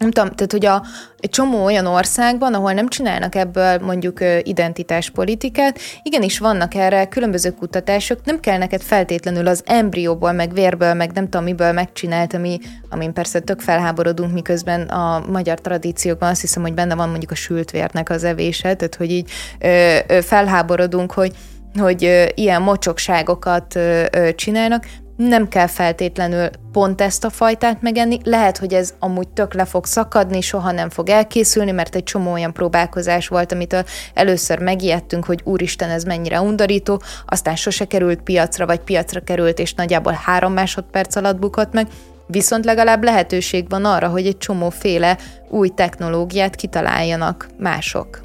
[0.00, 0.82] nem tudom, tehát hogy a,
[1.18, 8.24] egy csomó olyan országban, ahol nem csinálnak ebből mondjuk identitáspolitikát, igenis vannak erre különböző kutatások,
[8.24, 13.12] nem kell neked feltétlenül az embrióból, meg vérből, meg nem tudom miből megcsinált, ami, amin
[13.12, 17.70] persze tök felháborodunk, miközben a magyar tradíciókban azt hiszem, hogy benne van mondjuk a sült
[17.70, 21.32] vérnek az evése, tehát hogy így ö, ö, felháborodunk, hogy
[21.78, 24.86] hogy ö, ilyen mocsokságokat ö, ö, csinálnak,
[25.28, 29.84] nem kell feltétlenül pont ezt a fajtát megenni, lehet, hogy ez amúgy tök le fog
[29.84, 35.40] szakadni, soha nem fog elkészülni, mert egy csomó olyan próbálkozás volt, amitől először megijedtünk, hogy
[35.44, 41.16] úristen, ez mennyire undorító, aztán sose került piacra, vagy piacra került, és nagyjából három másodperc
[41.16, 41.86] alatt bukott meg,
[42.26, 45.18] viszont legalább lehetőség van arra, hogy egy csomóféle
[45.48, 48.20] új technológiát kitaláljanak mások.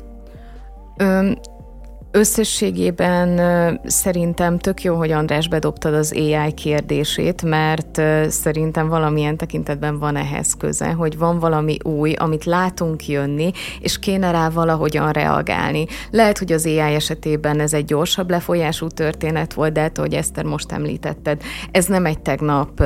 [2.15, 3.39] Összességében
[3.85, 8.01] szerintem tök jó, hogy András bedobtad az AI kérdését, mert
[8.31, 14.31] szerintem valamilyen tekintetben van ehhez köze, hogy van valami új, amit látunk jönni, és kéne
[14.31, 15.85] rá valahogyan reagálni.
[16.11, 20.43] Lehet, hogy az AI esetében ez egy gyorsabb lefolyású történet volt, de hát, hogy Eszter
[20.43, 21.41] most említetted,
[21.71, 22.83] ez nem egy tegnap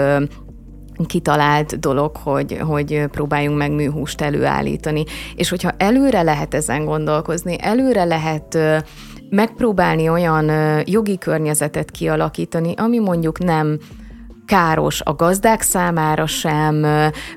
[1.06, 5.04] kitalált dolog, hogy, hogy próbáljunk meg műhúst előállítani.
[5.36, 8.58] És hogyha előre lehet ezen gondolkozni, előre lehet
[9.30, 10.52] megpróbálni olyan
[10.86, 13.80] jogi környezetet kialakítani, ami mondjuk nem
[14.50, 16.86] káros a gazdák számára sem,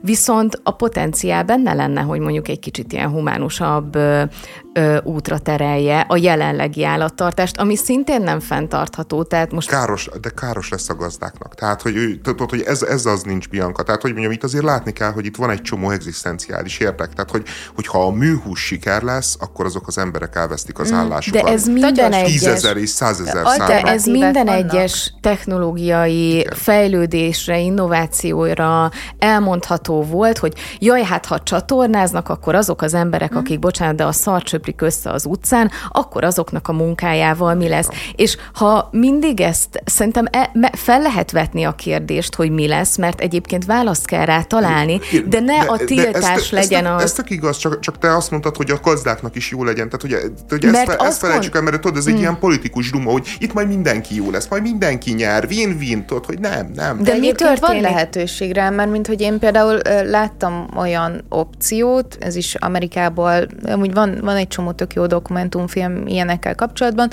[0.01, 6.17] viszont a potenciál benne lenne, hogy mondjuk egy kicsit ilyen humánusabb ö, útra terelje a
[6.17, 9.23] jelenlegi állattartást, ami szintén nem fenntartható.
[9.23, 9.69] Tehát most...
[9.69, 11.55] Káros, de káros lesz a gazdáknak.
[11.55, 13.83] Tehát, hogy, tudod, hogy ez, ez az nincs Bianca.
[13.83, 17.13] Tehát, hogy mondjam, itt azért látni kell, hogy itt van egy csomó egzisztenciális érdek.
[17.13, 17.45] Tehát, hogy,
[17.75, 21.43] hogyha a műhús siker lesz, akkor azok az emberek elvesztik az mm, állásukat.
[21.43, 22.31] De ez minden egyes...
[22.31, 23.67] Tízezer és százezer számra.
[23.67, 26.55] De ez minden egyes technológiai Igen.
[27.03, 33.37] Fejlődésre, innovációra elmondható volt, hogy jaj, hát ha csatornáznak, akkor azok az emberek, mm.
[33.37, 37.89] akik, bocsánat, de a szarcsöp söprik össze az utcán, akkor azoknak a munkájával mi lesz.
[38.17, 42.97] És ha mindig ezt, szerintem e, me, fel lehet vetni a kérdést, hogy mi lesz,
[42.97, 46.95] mert egyébként választ kell rá találni, de ne de, a tiltás de ezt, legyen ezt,
[46.95, 47.03] az.
[47.03, 49.89] Ez tök igaz, csak, csak te azt mondtad, hogy a gazdáknak is jó legyen.
[49.89, 52.23] Tehát, hogy, hogy ezt, fe, ezt felejtsük el, mert tudod, ez egy hmm.
[52.23, 56.39] ilyen politikus duma, hogy itt majd mindenki jó lesz, majd mindenki nyer, win-win, tudod, hogy
[56.39, 56.92] nem, nem.
[56.97, 57.61] De, de mi történik?
[57.61, 63.93] Van lehetőség rá, mert mint hogy én például láttam olyan opciót, ez is Amerikából, amúgy
[63.93, 67.09] van, van egy csomó tök jó dokumentumfilm ilyenekkel kapcsolatban.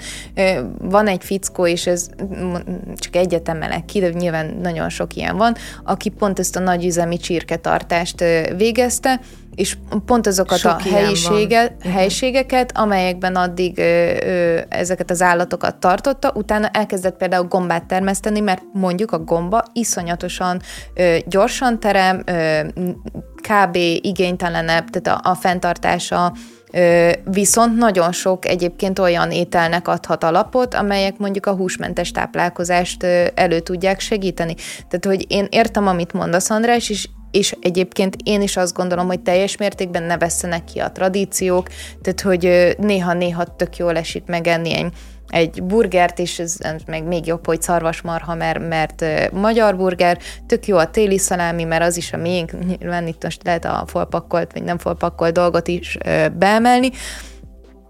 [0.81, 2.09] Van egy fickó, és ez
[2.95, 7.17] csak egyet emelek ki, de nyilván nagyon sok ilyen van, aki pont ezt a nagyüzemi
[7.17, 8.23] csirketartást
[8.57, 9.19] végezte,
[9.59, 16.31] és pont azokat Sok a helyisége, helységeket, amelyekben addig ö, ö, ezeket az állatokat tartotta,
[16.35, 20.61] utána elkezdett például gombát termeszteni, mert mondjuk a gomba iszonyatosan
[20.93, 22.59] ö, gyorsan terem, ö,
[23.35, 23.75] kb.
[24.01, 26.33] igénytelenebb, tehát a, a fenntartása
[27.23, 33.03] Viszont nagyon sok egyébként olyan ételnek adhat alapot, amelyek mondjuk a húsmentes táplálkozást
[33.33, 34.55] elő tudják segíteni.
[34.87, 39.19] Tehát, hogy én értem, amit mondasz, András, és és egyébként én is azt gondolom, hogy
[39.19, 41.67] teljes mértékben ne vesszenek ki a tradíciók,
[42.01, 44.91] tehát hogy néha-néha tök jól esik megenni egy
[45.29, 50.17] egy burgert, és ez meg még jobb, hogy szarvasmarha, mert, mert magyar burger,
[50.47, 53.83] tök jó a téli szalámi, mert az is a miénk, nyilván itt most lehet a
[53.87, 55.97] folpakkolt, vagy nem folpakkolt dolgot is
[56.37, 56.89] beemelni,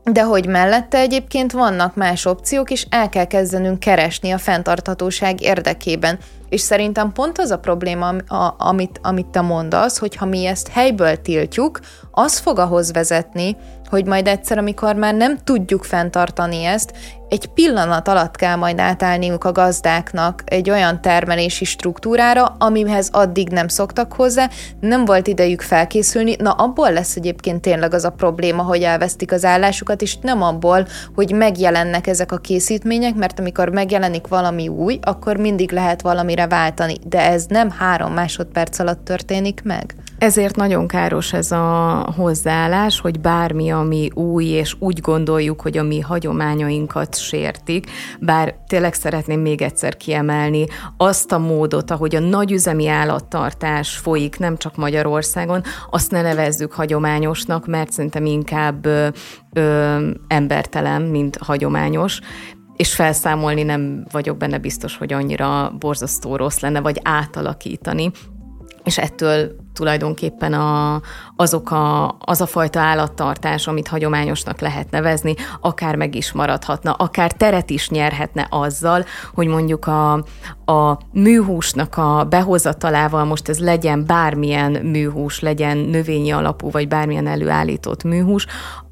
[0.03, 6.19] de hogy mellette egyébként vannak más opciók, és el kell kezdenünk keresni a fenntarthatóság érdekében.
[6.49, 8.13] És szerintem pont az a probléma,
[8.57, 11.79] amit, amit te mondasz, hogy ha mi ezt helyből tiltjuk,
[12.11, 13.57] az fog ahhoz vezetni,
[13.89, 16.93] hogy majd egyszer, amikor már nem tudjuk fenntartani ezt,
[17.29, 23.67] egy pillanat alatt kell majd átállniuk a gazdáknak egy olyan termelési struktúrára, amihez addig nem
[23.67, 24.49] szoktak hozzá,
[24.79, 29.45] nem volt idejük felkészülni, na abból lesz egyébként tényleg az a probléma, hogy elvesztik az
[29.45, 35.37] állásukat, és nem abból, hogy megjelennek ezek a készítmények, mert amikor megjelenik valami új, akkor
[35.37, 39.95] mindig lehet valamire váltani, de ez nem három másodperc alatt történik meg.
[40.17, 45.83] Ezért nagyon káros ez a hozzáállás, hogy bármi, ami új, és úgy gondoljuk, hogy a
[45.83, 47.89] mi hagyományainkat sértik,
[48.19, 50.65] bár tényleg szeretném még egyszer kiemelni
[50.97, 57.67] azt a módot, ahogy a nagyüzemi állattartás folyik, nem csak Magyarországon, azt ne nevezzük hagyományosnak,
[57.67, 59.07] mert szerintem inkább ö,
[59.53, 62.19] ö, embertelen, mint hagyományos.
[62.75, 68.11] És felszámolni nem vagyok benne biztos, hogy annyira borzasztó rossz lenne, vagy átalakítani.
[68.83, 71.01] És ettől tulajdonképpen a,
[71.35, 77.31] azok a, az a fajta állattartás, amit hagyományosnak lehet nevezni, akár meg is maradhatna, akár
[77.31, 80.13] teret is nyerhetne azzal, hogy mondjuk a,
[80.65, 88.03] a műhúsnak a behozatalával most ez legyen bármilyen műhús, legyen növényi alapú, vagy bármilyen előállított
[88.03, 88.45] műhús,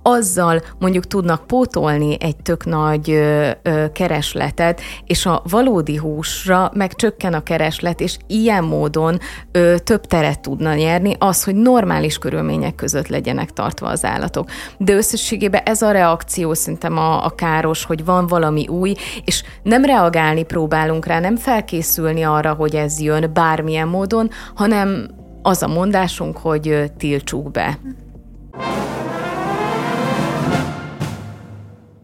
[0.08, 6.93] azzal mondjuk tudnak pótolni egy tök nagy ö, ö, keresletet, és a valódi húsra meg
[6.93, 9.20] csökken a kereslet, és ilyen módon
[9.51, 14.49] ö, több teret tudna nyerni az, hogy normális körülmények között legyenek tartva az állatok.
[14.78, 18.93] De összességében ez a reakció szerintem a, a káros, hogy van valami új,
[19.26, 25.08] és nem reagálni próbálunk rá, nem felkészülni arra, hogy ez jön bármilyen módon, hanem
[25.41, 27.80] az a mondásunk, hogy tiltsuk be.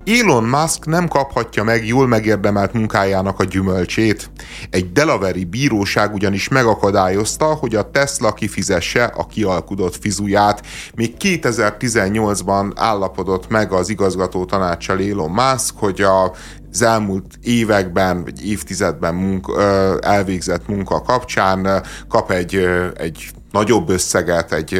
[0.05, 4.29] Elon Musk nem kaphatja meg jól megérdemelt munkájának a gyümölcsét.
[4.69, 10.65] Egy delaveri bíróság ugyanis megakadályozta, hogy a Tesla kifizesse a kialkudott fizuját.
[10.95, 16.31] Még 2018-ban állapodott meg az igazgató tanácssal Elon Musk, hogy a
[16.71, 22.55] az elmúlt években, vagy évtizedben munka, elvégzett munka kapcsán kap egy,
[22.97, 24.73] egy nagyobb összeget, egy,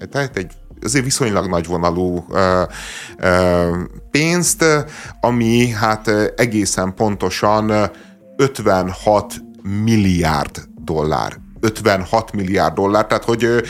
[0.00, 0.52] egy, egy
[0.82, 2.24] azért viszonylag nagyvonalú
[4.10, 4.64] pénzt,
[5.20, 7.90] ami hát egészen pontosan
[8.36, 13.62] 56 milliárd dollár 56 milliárd dollár, tehát hogy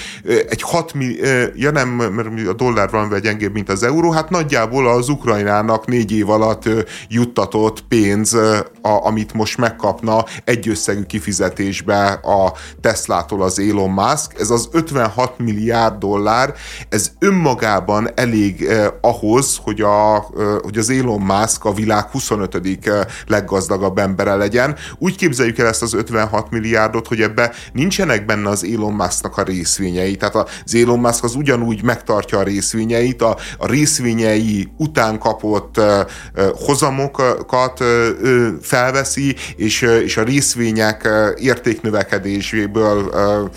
[0.49, 4.89] egy 6 milliárd, ja nem, mert a dollár valamivel gyengébb, mint az euró, hát nagyjából
[4.89, 6.69] az Ukrajnának négy év alatt
[7.09, 8.35] juttatott pénz,
[8.83, 15.39] a, amit most megkapna egy összegű kifizetésbe a Teslától az Elon Musk, ez az 56
[15.39, 16.55] milliárd dollár,
[16.89, 22.59] ez önmagában elég eh, ahhoz, hogy, a, eh, hogy az Elon Musk a világ 25.
[23.27, 24.77] leggazdagabb embere legyen.
[24.99, 29.43] Úgy képzeljük el ezt az 56 milliárdot, hogy ebbe nincsenek benne az Elon Musknak a
[29.43, 30.17] részvényei.
[30.17, 35.85] Tehát az Elon Musk az ugyanúgy megtartja a részvényeit, a, a részvényei után kapott uh,
[36.55, 38.07] hozamokat uh,
[38.63, 43.51] felveszi, és, uh, és a részvények uh, értéknövekedéséből uh,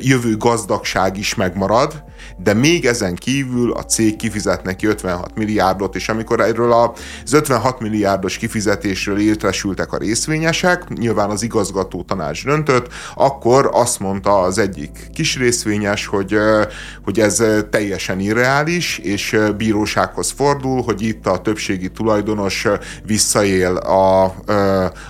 [0.00, 2.04] jövő gazdagság is megmarad,
[2.36, 7.80] de még ezen kívül a cég kifizet neki 56 milliárdot, és amikor erről az 56
[7.80, 15.10] milliárdos kifizetésről értesültek a részvényesek, nyilván az igazgató tanács döntött, akkor azt mondta az egyik
[15.14, 16.38] kis részvényes, hogy,
[17.04, 22.66] hogy ez teljesen irreális, és bírósághoz fordul, hogy itt a többségi tulajdonos
[23.04, 24.24] visszaél a,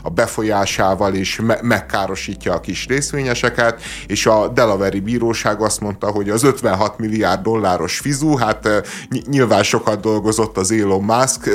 [0.02, 6.30] a befolyásával, és me- megkárosítja a kis részvényeseket, és a Delaware bíróság azt mondta, hogy
[6.30, 8.68] az 56 milliárd dolláros fizu, hát
[9.26, 11.50] nyilván sokat dolgozott az Elon Musk,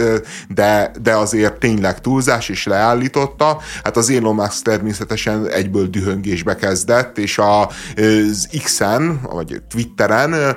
[0.49, 3.57] de, de azért tényleg túlzás, és leállította.
[3.83, 10.55] Hát az Elon Musk természetesen egyből dühöngésbe kezdett, és az X-en, vagy Twitteren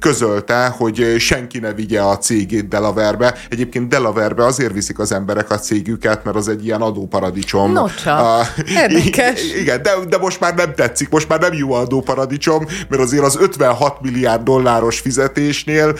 [0.00, 3.34] közölte, hogy senki ne vigye a cégét Delaware-be.
[3.48, 7.72] Egyébként Delaware-be azért viszik az emberek a cégüket, mert az egy ilyen adóparadicsom.
[7.72, 8.54] No csak.
[8.68, 9.40] Érdekes.
[9.62, 13.36] Igen, de, de most már nem tetszik, most már nem jó adóparadicsom, mert azért az
[13.40, 15.96] 56 milliárd dolláros fizetésnél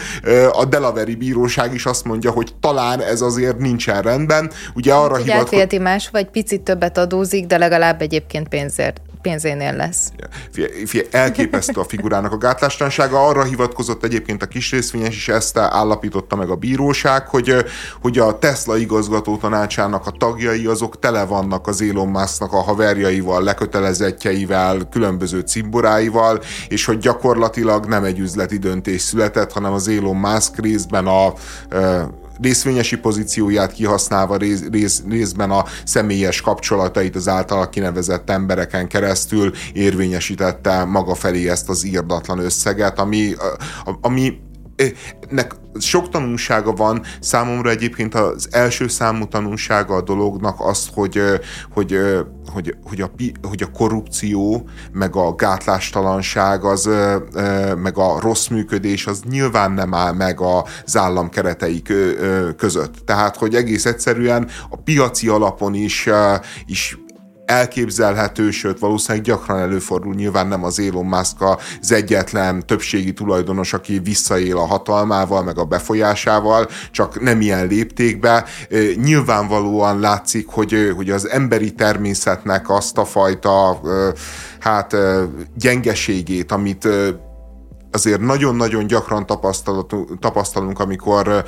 [0.51, 4.51] a Delaware bíróság is azt mondja, hogy talán ez azért nincsen rendben.
[4.73, 5.81] Ugye arra hivatkozik...
[5.81, 10.11] más, vagy picit többet adózik, de legalább egyébként pénzért pénzénél lesz.
[10.51, 13.27] Fie, fie, elképesztő a figurának a gátlástansága.
[13.27, 17.55] Arra hivatkozott egyébként a kis részvényes is, ezt állapította meg a bíróság, hogy,
[18.01, 23.43] hogy a Tesla igazgató tanácsának a tagjai azok tele vannak az Elon Musknak a haverjaival,
[23.43, 30.59] lekötelezettjeivel, különböző cimboráival, és hogy gyakorlatilag nem egy üzleti döntés született, hanem az Elon Musk
[30.59, 31.33] részben a
[32.41, 40.83] részvényesi pozícióját kihasználva rész, rész, részben a személyes kapcsolatait az általa kinevezett embereken keresztül érvényesítette
[40.83, 43.35] maga felé ezt az írdatlan összeget, ami,
[44.01, 44.39] ami
[45.29, 51.21] nek sok tanulsága van, számomra egyébként az első számú tanulsága a dolognak az, hogy,
[51.73, 51.97] hogy,
[52.53, 53.11] hogy, hogy, a,
[53.47, 56.89] hogy a korrupció, meg a gátlástalanság, az,
[57.77, 61.81] meg a rossz működés, az nyilván nem áll meg az állam keretei
[62.57, 62.95] között.
[63.05, 66.09] Tehát, hogy egész egyszerűen a piaci alapon is,
[66.65, 66.97] is
[67.51, 73.99] elképzelhető, sőt valószínűleg gyakran előfordul, nyilván nem az Elon Musk az egyetlen többségi tulajdonos, aki
[73.99, 78.45] visszaél a hatalmával, meg a befolyásával, csak nem ilyen léptékbe.
[78.95, 83.81] Nyilvánvalóan látszik, hogy, hogy az emberi természetnek azt a fajta
[84.59, 84.95] hát
[85.55, 86.87] gyengeségét, amit
[87.91, 89.25] azért nagyon-nagyon gyakran
[90.19, 91.43] tapasztalunk, amikor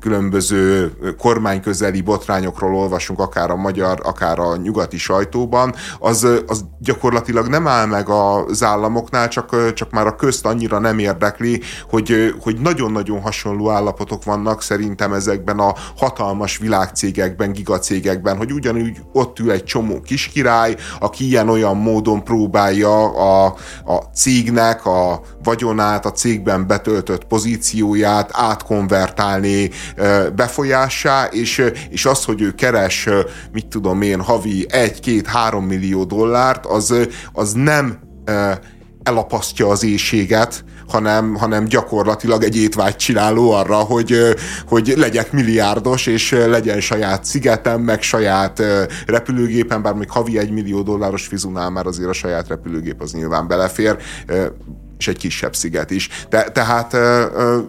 [0.00, 7.66] különböző kormányközeli botrányokról olvasunk, akár a magyar, akár a nyugati sajtóban, az, az gyakorlatilag nem
[7.66, 13.20] áll meg az államoknál, csak, csak már a közt annyira nem érdekli, hogy, hogy nagyon-nagyon
[13.20, 20.00] hasonló állapotok vannak szerintem ezekben a hatalmas világcégekben, gigacégekben, hogy ugyanúgy ott ül egy csomó
[20.00, 23.46] kiskirály, aki ilyen-olyan módon próbálja a,
[23.84, 29.70] a cégnek a vagyon vagyonát, a cégben betöltött pozícióját átkonvertálni
[30.36, 33.08] befolyássá, és, és az, hogy ő keres,
[33.52, 36.94] mit tudom én, havi 1-2-3 millió dollárt, az,
[37.32, 37.98] az nem
[39.02, 44.18] elapasztja az éjséget, hanem, hanem gyakorlatilag egy étvágy csináló arra, hogy,
[44.68, 48.62] hogy legyek milliárdos, és legyen saját szigetem, meg saját
[49.06, 53.48] repülőgépen, bár még havi egy millió dolláros fizunál már azért a saját repülőgép az nyilván
[53.48, 53.96] belefér
[54.98, 56.08] és egy kisebb sziget is.
[56.28, 56.90] Te, tehát...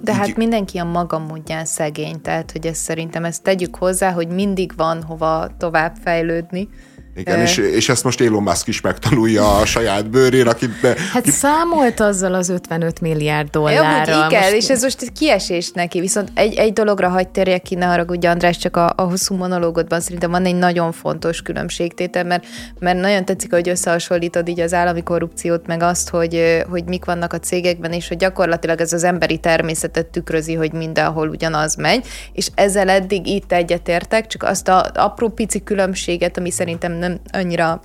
[0.04, 0.38] De hát így...
[0.38, 5.04] mindenki a maga módján szegény, tehát hogy ezt szerintem ezt tegyük hozzá, hogy mindig van
[5.04, 6.70] hova tovább fejlődni.
[7.16, 10.82] Igen, és, és ezt most Elon Musk is megtanulja a saját bőrén, akit...
[10.82, 11.32] Be, hát ki...
[11.32, 14.20] számolt azzal az 55 milliárd dollárral.
[14.20, 14.54] Ja, igen, most...
[14.54, 18.28] és ez most egy kiesés neki, viszont egy, egy dologra hagy térjek ki, ne haragudj
[18.28, 22.46] András, csak a, a hosszú monológodban szerintem van egy nagyon fontos különbségtétel, mert,
[22.80, 27.34] mert nagyon tetszik, hogy összehasonlítod így az állami korrupciót, meg azt, hogy, hogy mik vannak
[27.34, 32.48] a cégekben, és hogy gyakorlatilag ez az emberi természetet tükrözi, hogy mindenhol ugyanaz megy, és
[32.56, 37.82] ezzel eddig itt egyetértek, csak azt a apró pici különbséget, ami szerintem nem annyira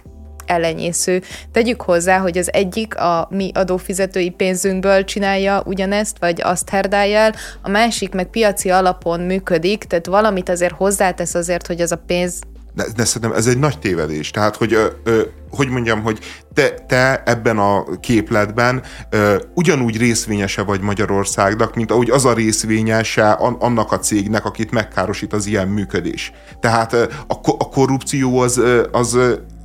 [0.47, 1.23] ellenyésző.
[1.53, 7.35] Tegyük hozzá, hogy az egyik a mi adófizetői pénzünkből csinálja ugyanezt, vagy azt herdálja el,
[7.63, 12.41] a másik meg piaci alapon működik, tehát valamit azért hozzátesz azért, hogy az a pénz
[12.75, 14.31] de, de szerintem ez egy nagy tévedés.
[14.31, 16.19] Tehát, hogy, ö, ö, hogy mondjam, hogy
[16.55, 23.31] te, te ebben a képletben ö, ugyanúgy részvényese vagy Magyarországnak, mint ahogy az a részvényese
[23.59, 26.33] annak a cégnek, akit megkárosít az ilyen működés.
[26.61, 28.61] Tehát ö, a, a korrupció az,
[28.93, 29.19] az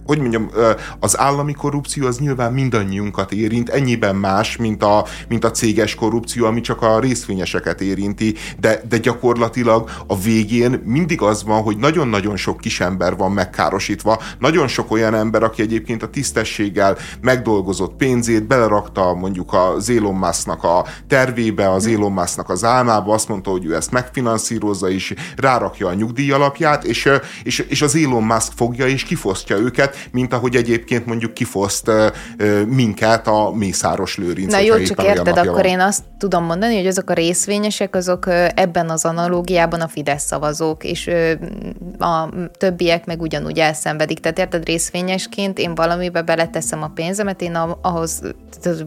[0.10, 0.50] hogy mondjam,
[1.00, 6.46] az állami korrupció az nyilván mindannyiunkat érint, ennyiben más, mint a, mint a céges korrupció,
[6.46, 12.38] ami csak a részvényeseket érinti, de, de gyakorlatilag a végén mindig az van, hogy nagyon-nagyon
[12.38, 18.48] sok kis ember van megkárosítva, nagyon sok olyan ember, aki egyébként a tisztességgel megdolgozott pénzét
[18.48, 23.66] belerakta mondjuk az Elon Musk-nak a tervébe, az Elon Musk-nak az álmába, azt mondta, hogy
[23.66, 27.10] ő ezt megfinanszírozza, és rárakja a nyugdíj alapját, és,
[27.44, 31.92] és, és az Elon Musk fogja és kifosztja őket, mint ahogy egyébként mondjuk kifoszt
[32.68, 34.52] minket a Mészáros Lőrinc.
[34.52, 35.64] Na jó, csak érted, akkor van.
[35.64, 40.84] én azt tudom mondani, hogy azok a részvényesek, azok ebben az analógiában a Fidesz szavazók,
[40.84, 41.10] és
[42.00, 44.20] a többiek meg ugyanúgy elszenvedik.
[44.20, 48.22] Tehát érted, részvényesként én valamibe beleteszem a pénzemet, én ahhoz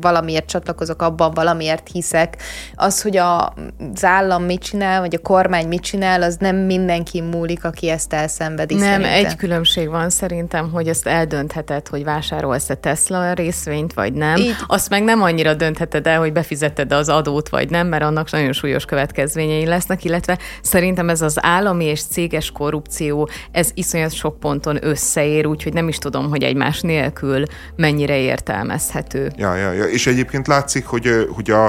[0.01, 2.37] valamiért csatlakozok, abban valamiért hiszek.
[2.75, 3.55] Az, hogy a,
[3.95, 8.13] az állam mit csinál, vagy a kormány mit csinál, az nem mindenki múlik, aki ezt
[8.13, 8.75] elszenvedi.
[8.75, 9.13] Nem, szerintem.
[9.13, 14.37] egy különbség van szerintem, hogy ezt eldöntheted, hogy vásárolsz-e Tesla részvényt, vagy nem.
[14.37, 14.57] Így.
[14.67, 18.53] Azt meg nem annyira döntheted el, hogy befizeted az adót, vagy nem, mert annak nagyon
[18.53, 24.79] súlyos következményei lesznek, illetve szerintem ez az állami és céges korrupció, ez iszonyat sok ponton
[24.85, 27.45] összeér, úgyhogy nem is tudom, hogy egymás nélkül
[27.77, 29.33] mennyire értelmezhető.
[29.37, 29.85] Ja, ja, ja.
[29.85, 31.67] És egyébként látszik, hogy, hogy a,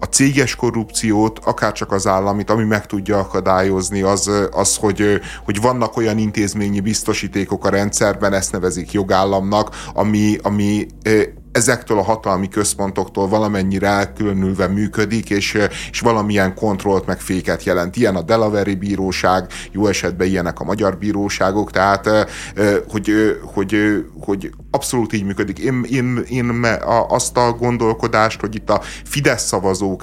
[0.00, 5.60] a céges korrupciót, akár csak az államit, ami meg tudja akadályozni, az, az hogy, hogy
[5.60, 10.86] vannak olyan intézményi biztosítékok a rendszerben, ezt nevezik jogállamnak, ami, ami
[11.52, 15.58] ezektől a hatalmi központoktól valamennyire elkülönülve működik, és,
[15.90, 17.96] és valamilyen kontrollt meg féket jelent.
[17.96, 22.08] Ilyen a Delaware bíróság, jó esetben ilyenek a magyar bíróságok, tehát
[22.88, 25.58] hogy, hogy, hogy abszolút így működik.
[25.58, 26.66] Én, én, én
[27.08, 30.02] azt a gondolkodást, hogy itt a Fidesz szavazók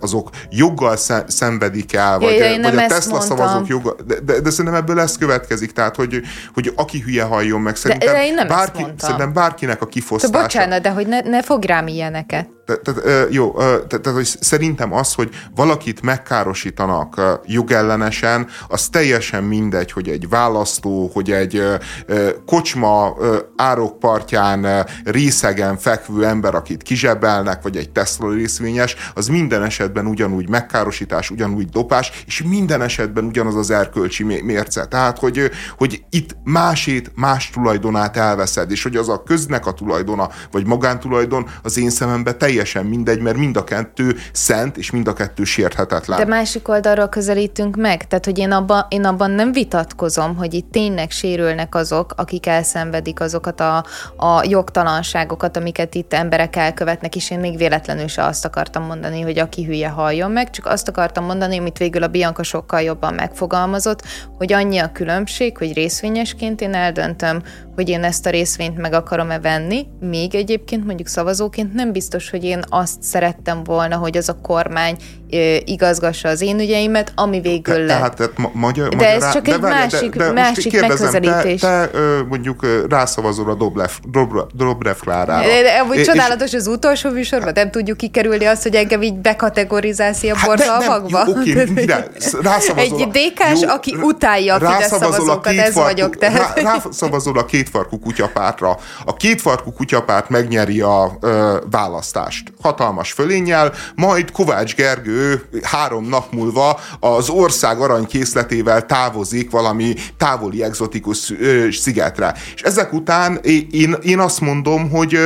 [0.00, 0.96] azok joggal
[1.26, 3.36] szenvedik el, vagy, ja, vagy a Tesla mondtam.
[3.36, 6.20] szavazók joggal, de, de, de szerintem ebből ez következik, tehát hogy,
[6.54, 10.42] hogy aki hülye halljon meg, szerintem, de, de én nem bárki, szerintem bárkinek a kifosztása.
[10.42, 12.48] Bocsánat, de hogy ne, ne fog rám ilyeneket.
[12.64, 20.28] Tehát, jó, tehát, hogy szerintem az, hogy valakit megkárosítanak jogellenesen, az teljesen mindegy, hogy egy
[20.28, 21.62] választó, hogy egy
[22.46, 23.16] kocsma
[23.56, 31.30] árokpartján részegen fekvő ember, akit kizsebelnek, vagy egy Tesla részvényes, az minden esetben ugyanúgy megkárosítás,
[31.30, 34.86] ugyanúgy dopás, és minden esetben ugyanaz az erkölcsi mérce.
[34.86, 40.30] Tehát, hogy, hogy itt másét, más tulajdonát elveszed, és hogy az a köznek a tulajdona,
[40.50, 45.08] vagy magántulajdon az én szememben teljesen teljesen mindegy, mert mind a kettő szent, és mind
[45.08, 46.18] a kettő sérthetetlen.
[46.18, 50.70] De másik oldalról közelítünk meg, tehát hogy én abban, én abban nem vitatkozom, hogy itt
[50.70, 53.84] tényleg sérülnek azok, akik elszenvedik azokat a,
[54.16, 59.38] a jogtalanságokat, amiket itt emberek elkövetnek, és én még véletlenül se azt akartam mondani, hogy
[59.38, 64.02] aki hülye halljon meg, csak azt akartam mondani, amit végül a Bianca sokkal jobban megfogalmazott,
[64.36, 67.42] hogy annyi a különbség, hogy részvényesként én eldöntöm,
[67.74, 72.43] hogy én ezt a részvényt meg akarom-e venni, még egyébként mondjuk szavazóként nem biztos, hogy
[72.44, 74.96] én azt szerettem volna, hogy az a kormány
[75.64, 77.86] igazgassa az én ügyeimet, ami végül lett.
[77.86, 81.60] Tehát, tehát ma- magyar, de ez csak egy de, másik, de, de másik megközelítés.
[81.60, 81.98] Te, te
[82.28, 83.90] mondjuk rászavazol a Dobrev,
[84.54, 85.46] Dobrev Klárára.
[85.46, 89.14] De, de, amúgy és, csodálatos az utolsó műsorban, nem tudjuk kikerülni azt, hogy engem így
[89.14, 91.24] bekategorizálsz a hát borzalmakba.
[91.26, 91.60] Oké,
[92.74, 96.16] Egy DK-s, aki utálja a Fidesz szavazókat, ez vagyok.
[96.16, 96.60] Tehát.
[96.60, 98.78] Rászavazol a kétfarkú kutyapártra.
[99.04, 102.33] A kétfarkú kutyapárt megnyeri a ö, választást.
[102.62, 111.32] Hatalmas fölénnyel, majd Kovács Gergő három nap múlva az ország aranykészletével távozik valami távoli egzotikus
[111.70, 112.34] szigetre.
[112.54, 113.40] És ezek után
[113.70, 115.18] én, én azt mondom, hogy,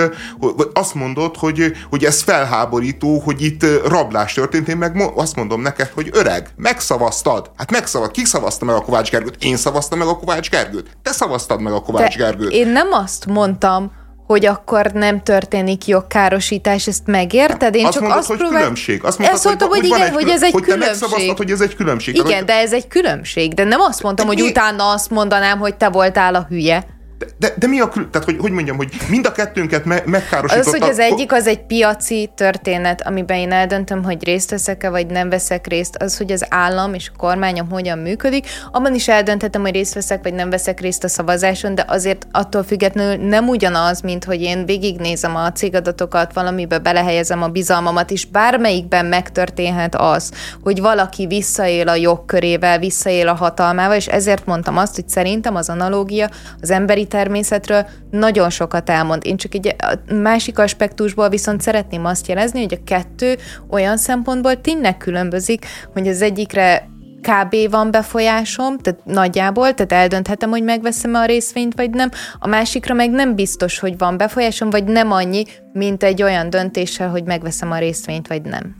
[0.72, 5.90] azt mondod, hogy, hogy ez felháborító, hogy itt rablás történt, én meg azt mondom neked,
[5.94, 7.50] hogy öreg, megszavaztad.
[7.56, 8.16] Hát megszavaztad.
[8.16, 9.36] Ki szavazta meg a Kovács Gergőt?
[9.38, 10.96] Én szavaztam meg a Kovács Gergőt.
[11.02, 12.52] Te szavaztad meg a Kovács De Gergőt.
[12.52, 13.92] Én nem azt mondtam,
[14.28, 17.74] hogy akkor nem történik jogkárosítás, ezt megérted?
[17.74, 18.58] Én azt csak mondod, azt hogy próbál...
[18.58, 19.04] különbség.
[19.04, 21.36] Azt mondtad, ezt mondtam, hogy, hogy, igen, hogy ez egy hogy különbség.
[21.36, 22.14] hogy ez egy különbség.
[22.14, 22.44] Igen, hogy...
[22.44, 23.54] de ez egy különbség.
[23.54, 24.48] De nem azt mondtam, de hogy mi...
[24.48, 26.86] utána azt mondanám, hogy te voltál a hülye.
[27.18, 28.10] De, de, de mi a kül...
[28.10, 30.68] Tehát, hogy, hogy mondjam, hogy mind a kettőnket me- megkárosította...
[30.70, 35.06] Az, hogy az egyik az egy piaci történet, amiben én eldöntöm, hogy részt veszek-e, vagy
[35.06, 39.60] nem veszek részt, az, hogy az állam és a kormányom hogyan működik, abban is eldönthetem,
[39.60, 44.00] hogy részt veszek, vagy nem veszek részt a szavazáson, de azért attól függetlenül nem ugyanaz,
[44.00, 50.32] mint hogy én végignézem a cégadatokat, valamibe belehelyezem a bizalmamat, és bármelyikben megtörténhet az,
[50.62, 55.68] hogy valaki visszaél a jogkörével, visszaél a hatalmával, és ezért mondtam azt, hogy szerintem az
[55.68, 56.28] analógia
[56.60, 59.26] az emberi természetről nagyon sokat elmond.
[59.26, 59.76] Én csak egy
[60.14, 63.36] másik aspektusból viszont szeretném azt jelezni, hogy a kettő
[63.70, 66.88] olyan szempontból tényleg különbözik, hogy az egyikre
[67.20, 67.70] kb.
[67.70, 72.10] van befolyásom, tehát nagyjából, tehát eldönthetem, hogy megveszem a részvényt, vagy nem.
[72.38, 77.08] A másikra meg nem biztos, hogy van befolyásom, vagy nem annyi, mint egy olyan döntéssel,
[77.08, 78.76] hogy megveszem a részvényt, vagy nem.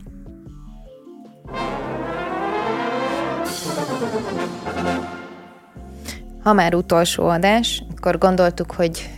[6.43, 9.09] Ha már utolsó adás, akkor gondoltuk, hogy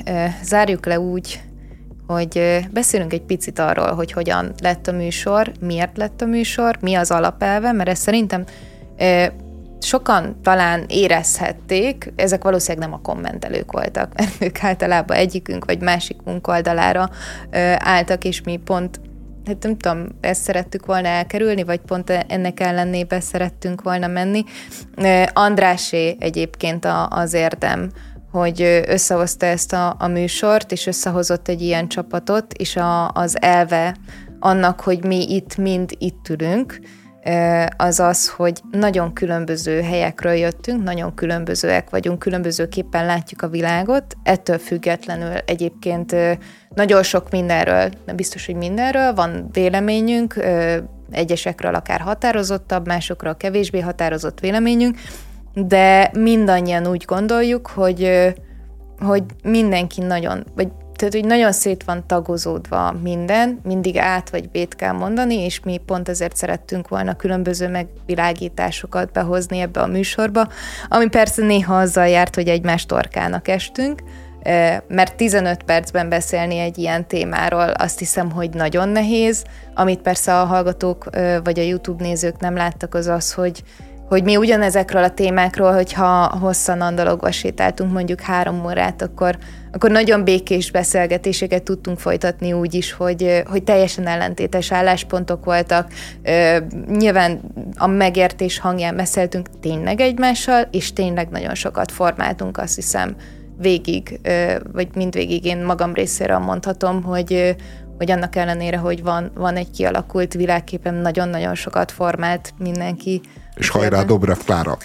[0.44, 1.42] zárjuk le úgy,
[2.08, 6.96] hogy beszélünk egy picit arról, hogy hogyan lett a műsor, miért lett a műsor, mi
[6.96, 8.44] az alapelve, mert ezt szerintem
[9.80, 16.48] sokan talán érezhették, ezek valószínűleg nem a kommentelők voltak, mert ők általában egyikünk vagy másikunk
[16.48, 17.10] oldalára
[17.78, 19.00] álltak, és mi pont
[19.46, 24.44] hát nem tudom, ezt szerettük volna elkerülni, vagy pont ennek ellenébe szerettünk volna menni.
[25.34, 27.92] Andrásé egyébként az érdem,
[28.32, 33.96] hogy összehozta ezt a, a műsort, és összehozott egy ilyen csapatot, és a, az elve
[34.40, 36.80] annak, hogy mi itt mind itt ülünk,
[37.78, 44.58] az az, hogy nagyon különböző helyekről jöttünk, nagyon különbözőek vagyunk, különbözőképpen látjuk a világot, ettől
[44.58, 46.16] függetlenül egyébként
[46.76, 50.36] nagyon sok mindenről, nem biztos, hogy mindenről, van véleményünk,
[51.12, 54.98] egyesekről akár határozottabb, másokról kevésbé határozott véleményünk,
[55.54, 58.34] de mindannyian úgy gondoljuk, hogy,
[59.00, 60.68] hogy mindenki nagyon, vagy
[61.02, 65.78] tehát, hogy nagyon szét van tagozódva minden, mindig át vagy bét kell mondani, és mi
[65.86, 70.48] pont ezért szerettünk volna különböző megvilágításokat behozni ebbe a műsorba,
[70.88, 74.04] ami persze néha azzal járt, hogy egymás torkának estünk,
[74.88, 79.44] mert 15 percben beszélni egy ilyen témáról azt hiszem, hogy nagyon nehéz.
[79.74, 81.10] Amit persze a hallgatók
[81.44, 83.64] vagy a YouTube nézők nem láttak, az az, hogy
[84.12, 89.38] hogy mi ugyanezekről a témákról, hogyha hosszan andalogva sétáltunk mondjuk három órát, akkor,
[89.72, 95.88] akkor nagyon békés beszélgetéseket tudtunk folytatni úgy is, hogy, hogy teljesen ellentétes álláspontok voltak.
[96.88, 97.42] Nyilván
[97.78, 103.16] a megértés hangján beszéltünk tényleg egymással, és tényleg nagyon sokat formáltunk, azt hiszem,
[103.58, 104.20] végig,
[104.72, 107.56] vagy mindvégig én magam részéről mondhatom, hogy,
[107.98, 113.22] hogy annak ellenére, hogy van, van egy kialakult világképem, nagyon-nagyon sokat formált mindenki
[113.56, 114.78] és hajrá Dobrev Klára.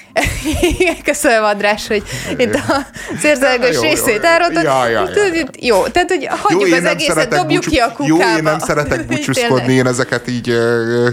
[1.04, 2.02] Köszönöm, András, hogy
[2.36, 4.62] itt az érzelgős részét elrontod.
[4.62, 5.46] Ja, ja, ja.
[5.60, 7.70] Jó, tehát, hogy hagyjuk jó, az egészet, dobjuk búcsú...
[7.70, 8.30] ki a kukába.
[8.30, 11.08] Jó, én nem szeretek búcsúzkodni, én ezeket így uh,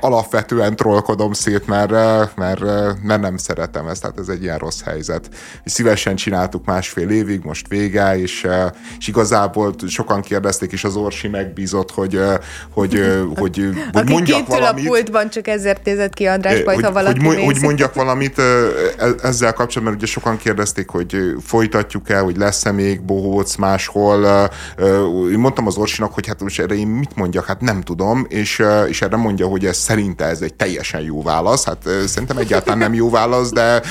[0.00, 1.90] alapvetően trollkodom szét, mert,
[2.36, 2.60] mert,
[3.02, 5.28] mert nem szeretem ezt, tehát ez egy ilyen rossz helyzet.
[5.64, 8.46] Szívesen csináltuk másfél évig, most vége, és,
[8.98, 12.20] és igazából sokan kérdezték, és az Orsi megbízott, hogy,
[12.70, 13.00] hogy,
[13.36, 14.86] hogy, hogy mondjak valamit.
[14.86, 18.42] a pultban, csak ezért nézett ki András hogy, ha valaki hogy, hogy mondjak valamit e,
[19.22, 24.50] ezzel kapcsolatban, mert ugye sokan kérdezték, hogy folytatjuk-e, hogy lesz-e még bohóc máshol.
[25.36, 29.02] Mondtam az Orsinak, hogy hát most erre én mit mondjak, hát nem tudom, és, és
[29.02, 31.64] erre mondja, hogy ez szerinte ez egy teljesen jó válasz.
[31.64, 33.82] Hát szerintem egyáltalán nem jó válasz, de,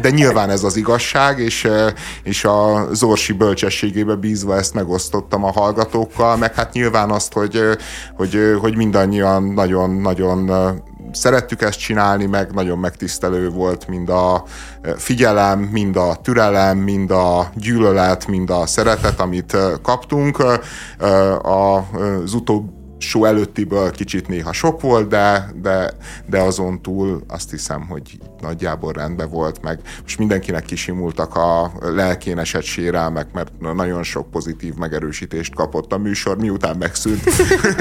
[0.00, 1.68] de nyilván ez az igazság, és,
[2.22, 7.60] és a Orsi bölcsességébe bízva ezt megosztottam a hallgatókkal, meg hát nyilván azt, hogy,
[8.16, 10.50] hogy, hogy mindannyian nagyon-nagyon
[11.12, 14.44] szerettük ezt csinálni, meg nagyon megtisztelő volt mind a
[14.82, 20.44] e, figyelem, mind a türelem, mind a gyűlölet, mind a szeretet, amit e, kaptunk.
[20.98, 25.90] E, az utóbbi show előttiből kicsit néha sok volt, de, de,
[26.26, 32.38] de azon túl azt hiszem, hogy nagyjából rendben volt, meg most mindenkinek kisimultak a lelkén
[32.38, 37.22] esett sérelmek, mert nagyon sok pozitív megerősítést kapott a műsor, miután megszűnt.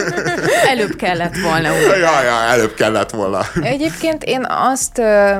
[0.71, 1.67] előbb kellett volna.
[1.77, 3.39] Ja, ja, előbb kellett volna.
[3.61, 4.97] Egyébként én azt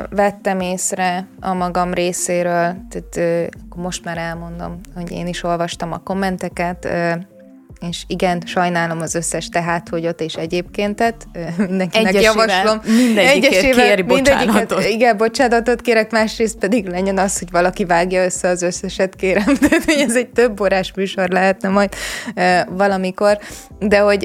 [0.09, 6.87] vettem észre a magam részéről, tehát most már elmondom, hogy én is olvastam a kommenteket,
[7.89, 11.27] és igen, sajnálom az összes tehát, hogy ott és egyébkéntet,
[11.57, 12.95] mindenkinek egyesével, javaslom.
[12.95, 14.83] Mindegyikért kér bocsánatot.
[14.83, 19.55] Igen, bocsánatot kérek, másrészt pedig legyen az, hogy valaki vágja össze az összeset, kérem.
[19.61, 21.93] Tehát, hogy ez egy több órás műsor lehetne majd
[22.69, 23.39] valamikor.
[23.79, 24.23] De hogy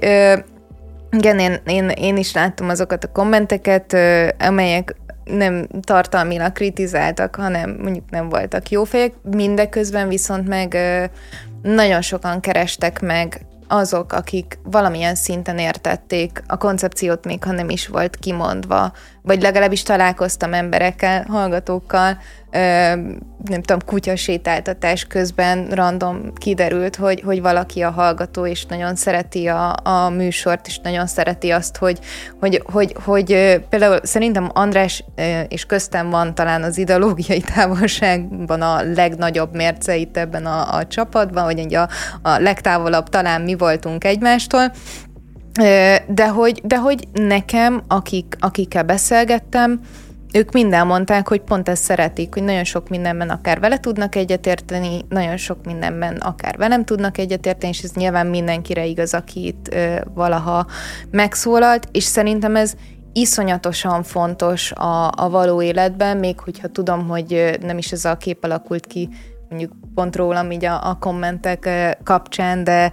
[1.11, 3.97] igen, én, én, én is láttam azokat a kommenteket,
[4.39, 4.95] amelyek
[5.25, 10.77] nem tartalmilag kritizáltak, hanem mondjuk nem voltak jó fejek, mindeközben viszont meg
[11.63, 17.89] nagyon sokan kerestek meg azok, akik valamilyen szinten értették a koncepciót, még ha nem is
[17.89, 22.19] volt kimondva, vagy legalábbis találkoztam emberekkel, hallgatókkal,
[23.45, 29.75] nem tudom, kutyasétáltatás közben random kiderült, hogy, hogy valaki a hallgató, és nagyon szereti a,
[29.83, 31.99] a műsort, és nagyon szereti azt, hogy,
[32.41, 33.27] hogy, hogy, hogy
[33.69, 35.05] például szerintem András
[35.49, 41.45] és köztem van talán az ideológiai távolságban a legnagyobb mérce itt ebben a, a csapatban,
[41.45, 41.89] vagy a,
[42.23, 44.73] a legtávolabb talán mi voltunk egymástól,
[46.07, 49.81] de hogy, de hogy nekem, akik, akikkel beszélgettem,
[50.33, 55.05] ők mind elmondták, hogy pont ezt szeretik, hogy nagyon sok mindenben akár vele tudnak egyetérteni,
[55.09, 60.67] nagyon sok mindenben akár velem tudnak egyetérteni, és ez nyilván mindenkire igaz, aki ö, valaha
[61.11, 62.75] megszólalt, és szerintem ez
[63.13, 68.45] iszonyatosan fontos a, a való életben, még hogyha tudom, hogy nem is ez a kép
[68.45, 69.09] alakult ki,
[69.49, 71.69] mondjuk pont rólam így a, a kommentek
[72.05, 72.93] kapcsán, de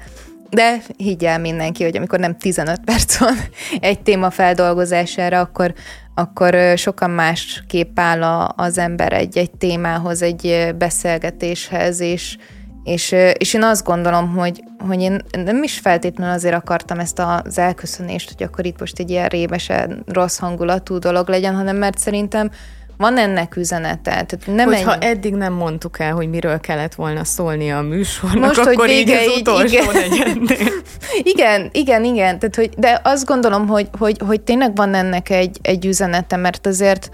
[0.49, 3.35] de higgyel mindenki, hogy amikor nem 15 perc van
[3.79, 5.73] egy téma feldolgozására, akkor,
[6.15, 8.23] akkor sokan más kép áll
[8.55, 12.37] az ember egy-egy témához, egy beszélgetéshez, és,
[12.83, 17.57] és, és én azt gondolom, hogy, hogy én nem is feltétlenül azért akartam ezt az
[17.57, 22.51] elköszönést, hogy akkor itt most egy ilyen rébesen rossz hangulatú dolog legyen, hanem mert szerintem
[22.97, 24.11] van ennek üzenete.
[24.11, 25.03] Tehát nem Hogyha egy...
[25.03, 29.23] eddig nem mondtuk el, hogy miről kellett volna szólni a műsornak, Most, akkor hogy vége,
[29.23, 30.47] így az utolsó igen.
[31.33, 32.39] igen, igen, igen.
[32.39, 36.67] Tehát, hogy, de azt gondolom, hogy, hogy, hogy tényleg van ennek egy, egy üzenete, mert
[36.67, 37.09] azért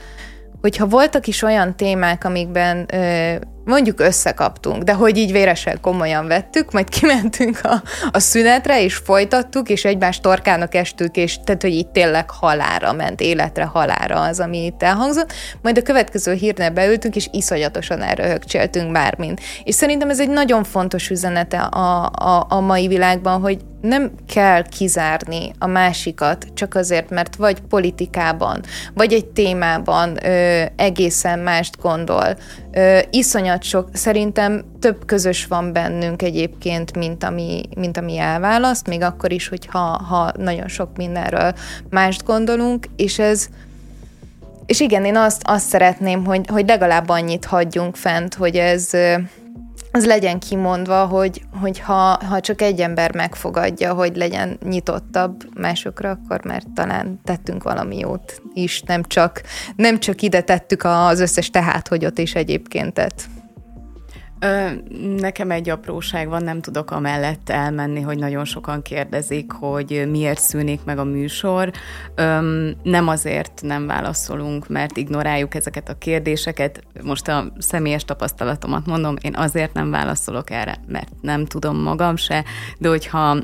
[0.62, 6.72] hogyha voltak is olyan témák, amikben ö, mondjuk összekaptunk, de hogy így véresen komolyan vettük,
[6.72, 7.82] majd kimentünk a,
[8.12, 13.22] a szünetre, és folytattuk, és egymás torkának estük, és tehát, hogy itt tényleg halára ment,
[13.22, 15.34] életre halára az, ami itt elhangzott.
[15.62, 19.42] Majd a következő hírnél beültünk, és iszonyatosan elröhögcséltünk bármint.
[19.64, 24.62] És szerintem ez egy nagyon fontos üzenete a, a, a mai világban, hogy nem kell
[24.62, 28.62] kizárni a másikat csak azért, mert vagy politikában,
[28.94, 32.38] vagy egy témában ö, egészen mást gondol.
[32.72, 39.02] Ö, iszonyat sok, szerintem több közös van bennünk egyébként, mint ami, mint ami elválaszt, még
[39.02, 41.54] akkor is, hogyha ha nagyon sok mindenről
[41.90, 43.48] mást gondolunk, és ez
[44.66, 48.90] és igen, én azt, azt szeretném, hogy, hogy legalább annyit hagyjunk fent, hogy ez,
[49.96, 56.10] az legyen kimondva, hogy, hogy ha, ha csak egy ember megfogadja, hogy legyen nyitottabb másokra,
[56.10, 59.42] akkor már talán tettünk valami jót is, nem csak,
[59.76, 63.26] nem csak ide tettük az összes tehát, hogy ott is egyébként tett.
[64.44, 64.70] Ö,
[65.18, 70.84] nekem egy apróság van, nem tudok amellett elmenni, hogy nagyon sokan kérdezik, hogy miért szűnik
[70.84, 71.72] meg a műsor.
[72.16, 76.84] Ö, nem azért nem válaszolunk, mert ignoráljuk ezeket a kérdéseket.
[77.04, 82.44] Most a személyes tapasztalatomat mondom, én azért nem válaszolok erre, mert nem tudom magam se,
[82.78, 83.38] de hogyha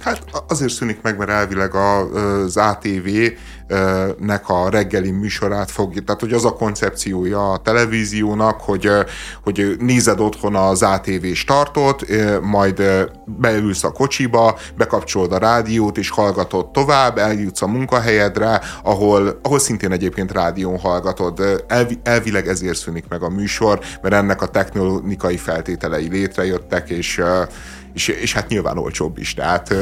[0.00, 6.44] Hát azért szűnik meg, mert elvileg az ATV-nek a reggeli műsorát fogja, tehát hogy az
[6.44, 8.88] a koncepciója a televíziónak, hogy,
[9.42, 12.06] hogy nézed otthon az ATV startot,
[12.42, 12.82] majd
[13.24, 19.92] beülsz a kocsiba, bekapcsolod a rádiót, és hallgatod tovább, eljutsz a munkahelyedre, ahol, ahol szintén
[19.92, 21.64] egyébként rádión hallgatod.
[21.66, 27.22] Elvi, elvileg ezért szűnik meg a műsor, mert ennek a technikai feltételei létrejöttek, és
[27.94, 29.74] és, és hát nyilván olcsóbb is, tehát...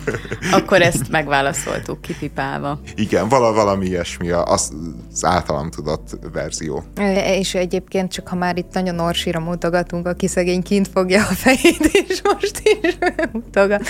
[0.52, 2.80] Akkor ezt megválaszoltuk kipipálva.
[2.94, 4.72] Igen, vala, valami ilyesmi az,
[5.12, 6.84] az általam tudott verzió.
[7.24, 11.90] És egyébként csak ha már itt nagyon orsira mutogatunk, aki szegény kint fogja a fejét,
[12.08, 12.98] és most is
[13.32, 13.82] mutogat.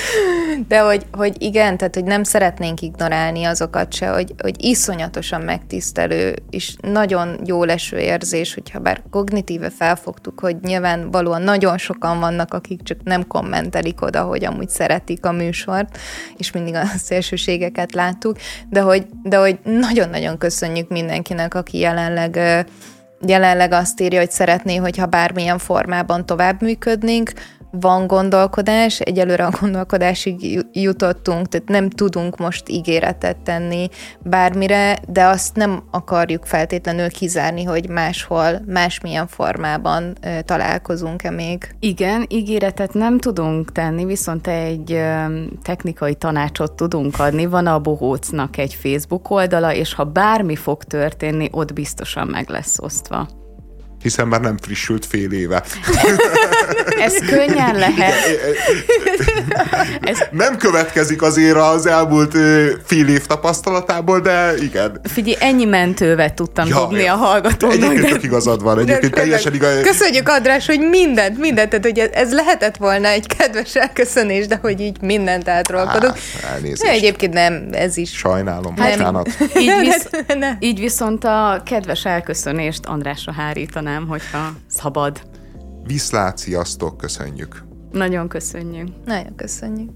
[0.68, 6.34] De hogy, hogy igen, tehát hogy nem szeretnénk ignorálni azokat se, hogy, hogy iszonyatosan megtisztelő,
[6.50, 12.54] és nagyon jó leső érzés, hogyha bár kognitíve felfogtuk, hogy nyilván valóan nagyon sokan vannak,
[12.54, 15.98] akik csak nem komment mentelik oda, hogy amúgy szeretik a műsort,
[16.36, 18.36] és mindig a szélsőségeket láttuk,
[18.70, 22.64] de hogy, de hogy nagyon-nagyon köszönjük mindenkinek, aki jelenleg
[23.26, 27.32] jelenleg azt írja, hogy szeretné, hogyha bármilyen formában tovább működnénk,
[27.80, 33.88] van gondolkodás, egyelőre a gondolkodásig jutottunk, tehát nem tudunk most ígéretet tenni
[34.18, 41.74] bármire, de azt nem akarjuk feltétlenül kizárni, hogy máshol, másmilyen formában találkozunk-e még.
[41.80, 45.00] Igen, ígéretet nem tudunk tenni, viszont egy
[45.62, 47.46] technikai tanácsot tudunk adni.
[47.46, 52.78] Van a Bohócnak egy Facebook oldala, és ha bármi fog történni, ott biztosan meg lesz
[52.78, 53.28] osztva
[54.06, 55.62] hiszen már nem frissült fél éve.
[57.06, 58.14] Ez könnyen lehet.
[60.10, 60.18] Ez...
[60.30, 62.32] Nem következik azért az elmúlt
[62.84, 65.00] fél év tapasztalatából, de igen.
[65.04, 67.74] Figyelj, ennyi mentővet tudtam ja, dobni a hallgatónak.
[67.74, 68.26] Egyébként de...
[68.26, 69.80] igazad van, egyébként de, teljesen igaz.
[69.82, 74.80] Köszönjük, András, hogy mindent, mindent, tehát hogy ez lehetett volna egy kedves elköszönés, de hogy
[74.80, 76.14] így mindent átrolkodunk.
[76.42, 78.10] Hát, egyébként nem, ez is.
[78.10, 79.28] Sajnálom, hát,
[79.60, 80.08] így, visz,
[80.58, 85.28] így viszont a kedves elköszönést Andrásra hárítanám mondanám, hogyha szabad.
[85.82, 87.64] Viszlát, sziasztok, köszönjük.
[87.92, 88.88] Nagyon köszönjük.
[89.04, 89.90] Nagyon köszönjük.